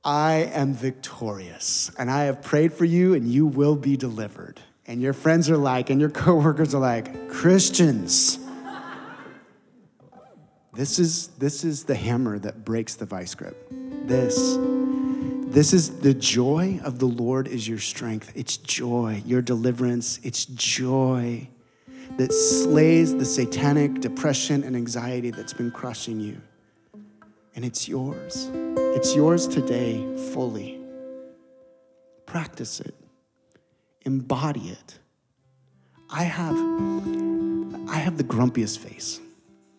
I 0.03 0.49
am 0.53 0.73
victorious, 0.73 1.91
and 1.97 2.09
I 2.09 2.23
have 2.23 2.41
prayed 2.41 2.73
for 2.73 2.85
you, 2.85 3.13
and 3.13 3.27
you 3.27 3.45
will 3.45 3.75
be 3.75 3.95
delivered. 3.95 4.59
And 4.87 4.99
your 4.99 5.13
friends 5.13 5.47
are 5.49 5.57
like, 5.57 5.91
and 5.91 6.01
your 6.01 6.09
coworkers 6.23 6.73
are 6.73 6.81
like, 6.81 7.29
Christians. 7.29 8.39
this 10.73 10.97
is 10.97 11.27
this 11.37 11.63
is 11.63 11.83
the 11.83 11.95
hammer 11.95 12.39
that 12.39 12.65
breaks 12.65 12.95
the 12.95 13.05
vice 13.05 13.35
grip. 13.35 13.71
This. 14.07 14.57
This 15.51 15.73
is 15.73 15.99
the 15.99 16.13
joy 16.13 16.79
of 16.83 16.99
the 16.99 17.07
Lord 17.07 17.47
is 17.47 17.67
your 17.67 17.77
strength. 17.77 18.31
It's 18.35 18.55
joy, 18.55 19.21
your 19.25 19.41
deliverance. 19.41 20.19
It's 20.23 20.45
joy 20.45 21.49
that 22.17 22.31
slays 22.31 23.15
the 23.15 23.25
satanic 23.25 23.99
depression 23.99 24.63
and 24.63 24.75
anxiety 24.75 25.29
that's 25.29 25.53
been 25.53 25.69
crushing 25.71 26.19
you. 26.19 26.41
And 27.55 27.65
it's 27.65 27.87
yours. 27.87 28.49
It's 28.53 29.15
yours 29.15 29.47
today 29.47 30.05
fully. 30.31 30.79
Practice 32.25 32.79
it. 32.79 32.95
Embody 34.05 34.69
it. 34.69 34.99
I 36.09 36.23
have 36.23 36.55
I 37.89 37.95
have 37.95 38.17
the 38.17 38.23
grumpiest 38.23 38.79
face. 38.79 39.19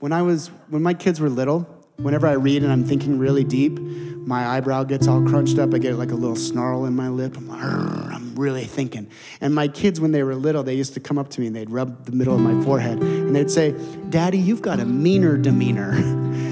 When 0.01 0.12
I 0.12 0.23
was 0.23 0.49
when 0.68 0.83
my 0.83 0.95
kids 0.95 1.20
were 1.20 1.31
little, 1.31 1.61
whenever 1.97 2.27
I 2.27 2.33
read 2.33 2.62
and 2.62 2.70
I'm 2.70 2.85
thinking 2.85 3.18
really 3.18 3.45
deep, 3.45 3.79
my 3.79 4.47
eyebrow 4.47 4.85
gets 4.85 5.09
all 5.09 5.23
crunched 5.23 5.59
up. 5.59 5.75
I 5.75 5.79
get 5.79 5.97
like 5.97 6.11
a 6.11 6.14
little 6.14 6.37
snarl 6.37 6.85
in 6.85 6.95
my 6.95 7.09
lip. 7.09 7.37
I'm, 7.37 7.49
like, 7.49 7.62
I'm 7.62 8.35
really 8.35 8.64
thinking. 8.64 9.11
And 9.41 9.55
my 9.55 9.68
kids, 9.68 10.01
when 10.01 10.12
they 10.12 10.23
were 10.23 10.35
little, 10.35 10.62
they 10.62 10.75
used 10.75 10.95
to 10.95 11.01
come 11.01 11.18
up 11.18 11.31
to 11.31 11.41
me 11.41 11.47
and 11.47 11.57
they'd 11.57 11.70
rub 11.70 12.05
the 12.05 12.12
middle 12.12 12.35
of 12.35 12.41
my 12.41 12.62
forehead 12.64 12.99
and 12.99 13.35
they'd 13.35 13.51
say, 13.51 13.75
Daddy, 14.11 14.39
you've 14.39 14.62
got 14.62 14.79
a 14.79 14.85
meaner 14.85 15.37
demeanor. 15.37 15.93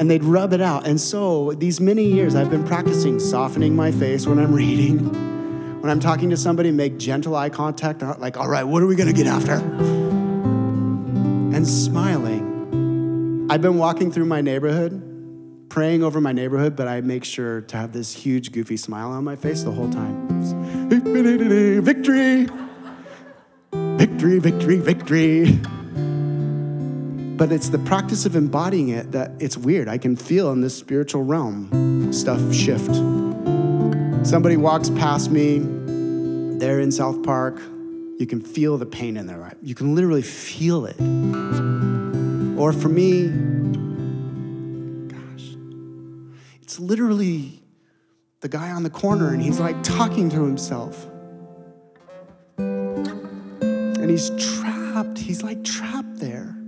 and 0.00 0.10
they'd 0.10 0.24
rub 0.24 0.52
it 0.54 0.62
out. 0.62 0.86
And 0.86 0.98
so, 0.98 1.52
these 1.52 1.78
many 1.78 2.04
years, 2.04 2.34
I've 2.34 2.48
been 2.48 2.64
practicing 2.64 3.20
softening 3.20 3.76
my 3.76 3.92
face 3.92 4.26
when 4.26 4.38
I'm 4.38 4.52
reading. 4.62 4.98
When 5.82 5.90
I'm 5.90 6.00
talking 6.00 6.30
to 6.30 6.38
somebody, 6.38 6.70
make 6.70 6.98
gentle 6.98 7.36
eye 7.36 7.50
contact, 7.50 8.02
uh, 8.02 8.16
like, 8.18 8.38
all 8.38 8.48
right, 8.48 8.64
what 8.64 8.82
are 8.82 8.86
we 8.86 8.96
gonna 8.96 9.12
get 9.12 9.26
after? 9.26 9.56
And 11.54 11.68
smiling. 11.68 13.48
I've 13.50 13.60
been 13.60 13.76
walking 13.76 14.10
through 14.10 14.24
my 14.24 14.40
neighborhood 14.40 15.06
praying 15.68 16.02
over 16.02 16.20
my 16.20 16.32
neighborhood, 16.32 16.74
but 16.76 16.88
I 16.88 17.00
make 17.00 17.24
sure 17.24 17.60
to 17.60 17.76
have 17.76 17.92
this 17.92 18.12
huge, 18.12 18.50
goofy 18.52 18.76
smile 18.76 19.10
on 19.12 19.22
my 19.22 19.36
face 19.36 19.62
the 19.62 19.70
whole 19.70 19.88
time. 19.88 20.28
Victory! 20.88 22.48
Victory, 23.72 24.38
victory, 24.38 24.76
victory. 24.78 25.60
But 27.40 27.52
it's 27.52 27.70
the 27.70 27.78
practice 27.78 28.26
of 28.26 28.36
embodying 28.36 28.90
it 28.90 29.12
that 29.12 29.32
it's 29.40 29.56
weird. 29.56 29.88
I 29.88 29.96
can 29.96 30.14
feel 30.14 30.52
in 30.52 30.60
this 30.60 30.76
spiritual 30.76 31.22
realm 31.22 32.12
stuff 32.12 32.52
shift. 32.52 32.94
Somebody 34.26 34.58
walks 34.58 34.90
past 34.90 35.30
me, 35.30 35.60
they're 36.58 36.80
in 36.80 36.92
South 36.92 37.22
Park, 37.22 37.58
you 38.18 38.26
can 38.26 38.42
feel 38.42 38.76
the 38.76 38.84
pain 38.84 39.16
in 39.16 39.26
their. 39.26 39.54
You 39.62 39.74
can 39.74 39.94
literally 39.94 40.20
feel 40.20 40.84
it. 40.84 41.00
Or 42.60 42.74
for 42.74 42.90
me, 42.90 43.28
gosh, 45.08 45.56
It's 46.60 46.78
literally 46.78 47.62
the 48.42 48.48
guy 48.50 48.70
on 48.70 48.82
the 48.82 48.90
corner, 48.90 49.32
and 49.32 49.40
he's 49.40 49.58
like 49.58 49.82
talking 49.82 50.28
to 50.28 50.44
himself. 50.44 51.06
And 52.58 54.10
he's 54.10 54.28
trapped. 54.38 55.16
He's 55.16 55.42
like 55.42 55.64
trapped 55.64 56.18
there. 56.18 56.59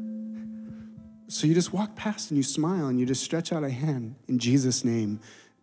So 1.42 1.48
you 1.48 1.54
just 1.54 1.72
walk 1.72 1.96
past 1.96 2.30
and 2.30 2.36
you 2.36 2.44
smile 2.44 2.86
and 2.86 3.00
you 3.00 3.04
just 3.04 3.24
stretch 3.24 3.52
out 3.52 3.64
a 3.64 3.68
hand 3.68 4.14
in 4.28 4.38
Jesus' 4.38 4.84
name, 4.84 5.18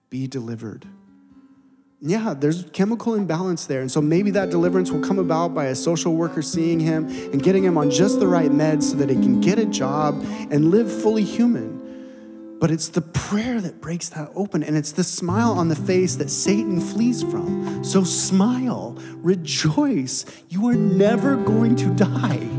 be 0.10 0.28
delivered. 0.28 0.86
Yeah, 2.02 2.34
there's 2.38 2.66
chemical 2.74 3.16
imbalance 3.16 3.66
there. 3.66 3.80
And 3.80 3.90
so 3.90 4.02
maybe 4.02 4.30
that 4.32 4.50
deliverance 4.50 4.92
will 4.92 5.00
come 5.00 5.20
about 5.20 5.54
by 5.54 5.68
a 5.68 5.76
social 5.76 6.18
worker 6.18 6.42
seeing 6.42 6.82
him 6.82 7.08
and 7.32 7.42
getting 7.42 7.64
him 7.64 7.78
on 7.78 7.92
just 7.92 8.20
the 8.20 8.28
right 8.28 8.52
meds 8.52 8.92
so 8.92 8.98
that 8.98 9.08
he 9.10 9.16
can 9.16 9.40
get 9.40 9.58
a 9.58 9.66
job 9.66 10.22
and 10.52 10.70
live 10.70 10.92
fully 10.92 11.24
human. 11.24 12.58
But 12.60 12.72
it's 12.72 12.90
the 12.90 13.00
prayer 13.00 13.62
that 13.62 13.80
breaks 13.80 14.10
that 14.10 14.32
open, 14.36 14.64
and 14.64 14.76
it's 14.76 14.92
the 14.92 15.06
smile 15.06 15.54
on 15.54 15.70
the 15.70 15.78
face 15.78 16.18
that 16.18 16.30
Satan 16.30 16.82
flees 16.82 17.24
from. 17.24 17.86
So 17.86 18.04
smile, 18.04 18.98
rejoice. 19.16 20.26
You 20.50 20.68
are 20.68 20.76
never 20.76 21.38
going 21.38 21.78
to 21.78 21.96
die. 21.96 22.59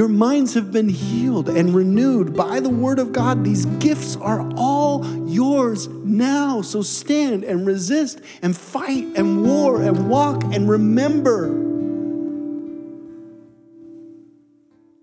Your 0.00 0.08
minds 0.08 0.54
have 0.54 0.72
been 0.72 0.88
healed 0.88 1.50
and 1.50 1.74
renewed 1.74 2.34
by 2.34 2.58
the 2.60 2.70
word 2.70 2.98
of 2.98 3.12
God. 3.12 3.44
These 3.44 3.66
gifts 3.66 4.16
are 4.16 4.50
all 4.56 5.04
yours 5.28 5.88
now. 5.88 6.62
So 6.62 6.80
stand 6.80 7.44
and 7.44 7.66
resist 7.66 8.22
and 8.40 8.56
fight 8.56 9.08
and 9.14 9.44
war 9.44 9.82
and 9.82 10.08
walk 10.08 10.42
and 10.54 10.70
remember. 10.70 11.50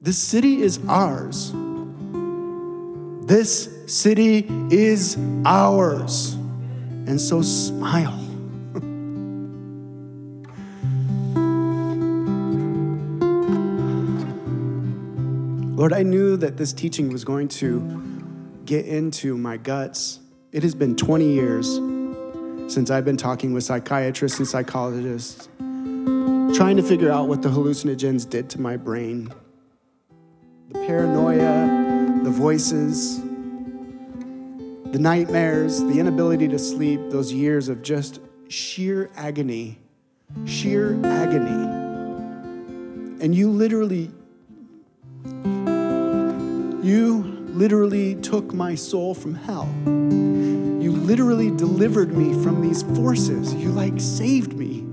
This 0.01 0.17
city 0.17 0.63
is 0.63 0.79
ours. 0.87 1.51
This 3.27 3.69
city 3.85 4.47
is 4.71 5.15
ours. 5.45 6.33
And 7.05 7.21
so 7.21 7.43
smile. 7.43 8.26
Lord, 15.77 15.93
I 15.93 16.01
knew 16.01 16.37
that 16.37 16.57
this 16.57 16.73
teaching 16.73 17.09
was 17.09 17.23
going 17.23 17.49
to 17.49 18.01
get 18.65 18.87
into 18.87 19.37
my 19.37 19.57
guts. 19.57 20.19
It 20.51 20.63
has 20.63 20.73
been 20.73 20.95
20 20.95 21.31
years 21.31 21.67
since 22.73 22.89
I've 22.89 23.05
been 23.05 23.15
talking 23.15 23.53
with 23.53 23.63
psychiatrists 23.63 24.39
and 24.39 24.47
psychologists, 24.47 25.49
trying 26.57 26.77
to 26.77 26.81
figure 26.81 27.11
out 27.11 27.27
what 27.27 27.43
the 27.43 27.49
hallucinogens 27.49 28.27
did 28.27 28.49
to 28.49 28.59
my 28.59 28.75
brain. 28.75 29.31
the 30.69 30.79
paranoia, 30.79 32.23
the 32.23 32.31
voices, 32.31 33.21
the 33.21 34.97
nightmares, 34.99 35.79
the 35.83 35.99
inability 35.99 36.47
to 36.47 36.57
sleep, 36.57 36.99
those 37.11 37.31
years 37.31 37.69
of 37.69 37.83
just 37.83 38.19
sheer 38.47 39.11
agony, 39.15 39.77
sheer 40.43 40.99
agony. 41.05 41.69
And 43.21 43.35
you 43.35 43.51
literally, 43.51 44.09
you 46.87 47.17
literally 47.49 48.15
took 48.15 48.53
my 48.53 48.75
soul 48.75 49.13
from 49.13 49.35
hell. 49.35 49.67
You 49.85 50.91
literally 50.91 51.51
delivered 51.51 52.15
me 52.15 52.31
from 52.43 52.61
these 52.61 52.83
forces. 52.95 53.53
You 53.53 53.69
like 53.69 53.99
saved 53.99 54.53
me. 54.53 54.85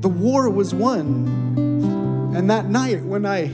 The 0.00 0.08
war 0.08 0.50
was 0.50 0.74
won. 0.74 2.34
And 2.36 2.50
that 2.50 2.66
night 2.66 3.02
when 3.02 3.24
I 3.24 3.50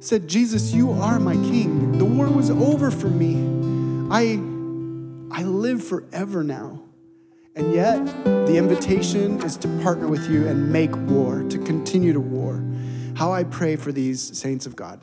said, 0.00 0.26
Jesus, 0.26 0.72
you 0.72 0.90
are 0.92 1.20
my 1.20 1.34
king, 1.34 1.98
the 1.98 2.04
war 2.04 2.28
was 2.28 2.50
over 2.50 2.90
for 2.90 3.08
me. 3.08 3.36
I, 4.10 4.40
I 5.30 5.44
live 5.44 5.84
forever 5.84 6.42
now. 6.42 6.82
And 7.54 7.72
yet, 7.72 8.04
the 8.24 8.56
invitation 8.56 9.40
is 9.42 9.56
to 9.58 9.68
partner 9.82 10.08
with 10.08 10.28
you 10.28 10.46
and 10.46 10.70
make 10.70 10.94
war, 10.94 11.42
to 11.48 11.58
continue 11.58 12.12
to 12.12 12.20
war. 12.20 12.62
How 13.14 13.32
I 13.32 13.44
pray 13.44 13.76
for 13.76 13.92
these 13.92 14.36
saints 14.36 14.66
of 14.66 14.76
God. 14.76 15.00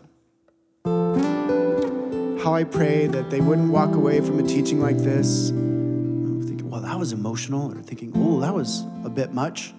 How 2.43 2.53
I 2.53 2.65
pray 2.65 3.07
that 3.07 3.29
they 3.29 3.39
wouldn't 3.39 3.71
walk 3.71 3.95
away 3.95 4.19
from 4.19 4.37
a 4.37 4.43
teaching 4.43 4.81
like 4.81 4.97
this 4.97 5.47
thinking, 5.47 6.69
well, 6.69 6.81
that 6.81 6.99
was 6.99 7.13
emotional, 7.13 7.71
or 7.71 7.81
thinking, 7.81 8.11
oh, 8.17 8.41
that 8.41 8.53
was 8.53 8.83
a 9.05 9.09
bit 9.09 9.31
much. 9.31 9.73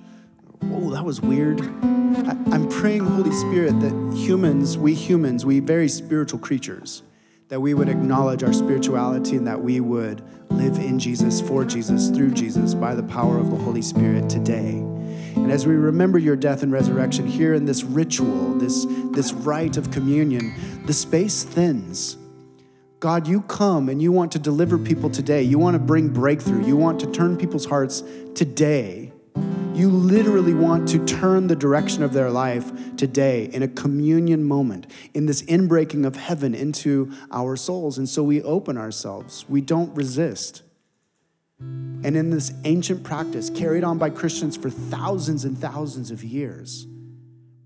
Oh, 0.70 0.88
that 0.88 1.04
was 1.04 1.20
weird. 1.20 1.60
I, 1.60 2.38
I'm 2.50 2.66
praying, 2.70 3.04
Holy 3.04 3.32
Spirit, 3.32 3.78
that 3.80 4.16
humans, 4.16 4.78
we 4.78 4.94
humans, 4.94 5.44
we 5.44 5.60
very 5.60 5.88
spiritual 5.88 6.38
creatures, 6.38 7.02
that 7.48 7.60
we 7.60 7.74
would 7.74 7.90
acknowledge 7.90 8.42
our 8.42 8.54
spirituality 8.54 9.36
and 9.36 9.46
that 9.46 9.60
we 9.60 9.80
would 9.80 10.22
live 10.48 10.78
in 10.78 10.98
Jesus, 10.98 11.42
for 11.42 11.66
Jesus, 11.66 12.08
through 12.08 12.30
Jesus, 12.30 12.72
by 12.72 12.94
the 12.94 13.02
power 13.02 13.36
of 13.36 13.50
the 13.50 13.56
Holy 13.56 13.82
Spirit 13.82 14.30
today. 14.30 14.78
And 15.36 15.52
as 15.52 15.66
we 15.66 15.74
remember 15.74 16.18
your 16.18 16.34
death 16.34 16.62
and 16.62 16.72
resurrection 16.72 17.26
here 17.26 17.52
in 17.52 17.66
this 17.66 17.84
ritual, 17.84 18.54
this, 18.54 18.86
this 19.10 19.34
rite 19.34 19.76
of 19.76 19.90
communion, 19.90 20.54
the 20.86 20.94
space 20.94 21.44
thins. 21.44 22.16
God, 23.04 23.28
you 23.28 23.42
come 23.42 23.90
and 23.90 24.00
you 24.00 24.12
want 24.12 24.32
to 24.32 24.38
deliver 24.38 24.78
people 24.78 25.10
today. 25.10 25.42
You 25.42 25.58
want 25.58 25.74
to 25.74 25.78
bring 25.78 26.08
breakthrough. 26.08 26.64
You 26.64 26.74
want 26.74 26.98
to 27.00 27.06
turn 27.12 27.36
people's 27.36 27.66
hearts 27.66 28.02
today. 28.34 29.12
You 29.74 29.90
literally 29.90 30.54
want 30.54 30.88
to 30.88 31.04
turn 31.04 31.48
the 31.48 31.54
direction 31.54 32.02
of 32.02 32.14
their 32.14 32.30
life 32.30 32.96
today 32.96 33.50
in 33.52 33.62
a 33.62 33.68
communion 33.68 34.42
moment, 34.42 34.86
in 35.12 35.26
this 35.26 35.42
inbreaking 35.42 36.06
of 36.06 36.16
heaven 36.16 36.54
into 36.54 37.12
our 37.30 37.56
souls. 37.56 37.98
And 37.98 38.08
so 38.08 38.22
we 38.22 38.40
open 38.40 38.78
ourselves, 38.78 39.44
we 39.50 39.60
don't 39.60 39.94
resist. 39.94 40.62
And 41.60 42.16
in 42.16 42.30
this 42.30 42.54
ancient 42.64 43.02
practice 43.02 43.50
carried 43.50 43.84
on 43.84 43.98
by 43.98 44.08
Christians 44.08 44.56
for 44.56 44.70
thousands 44.70 45.44
and 45.44 45.58
thousands 45.58 46.10
of 46.10 46.24
years, 46.24 46.86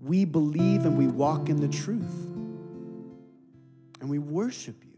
we 0.01 0.25
believe 0.25 0.85
and 0.85 0.97
we 0.97 1.07
walk 1.07 1.47
in 1.47 1.61
the 1.61 1.69
truth. 1.69 2.25
And 4.01 4.09
we 4.09 4.19
worship 4.19 4.83
you. 4.83 4.88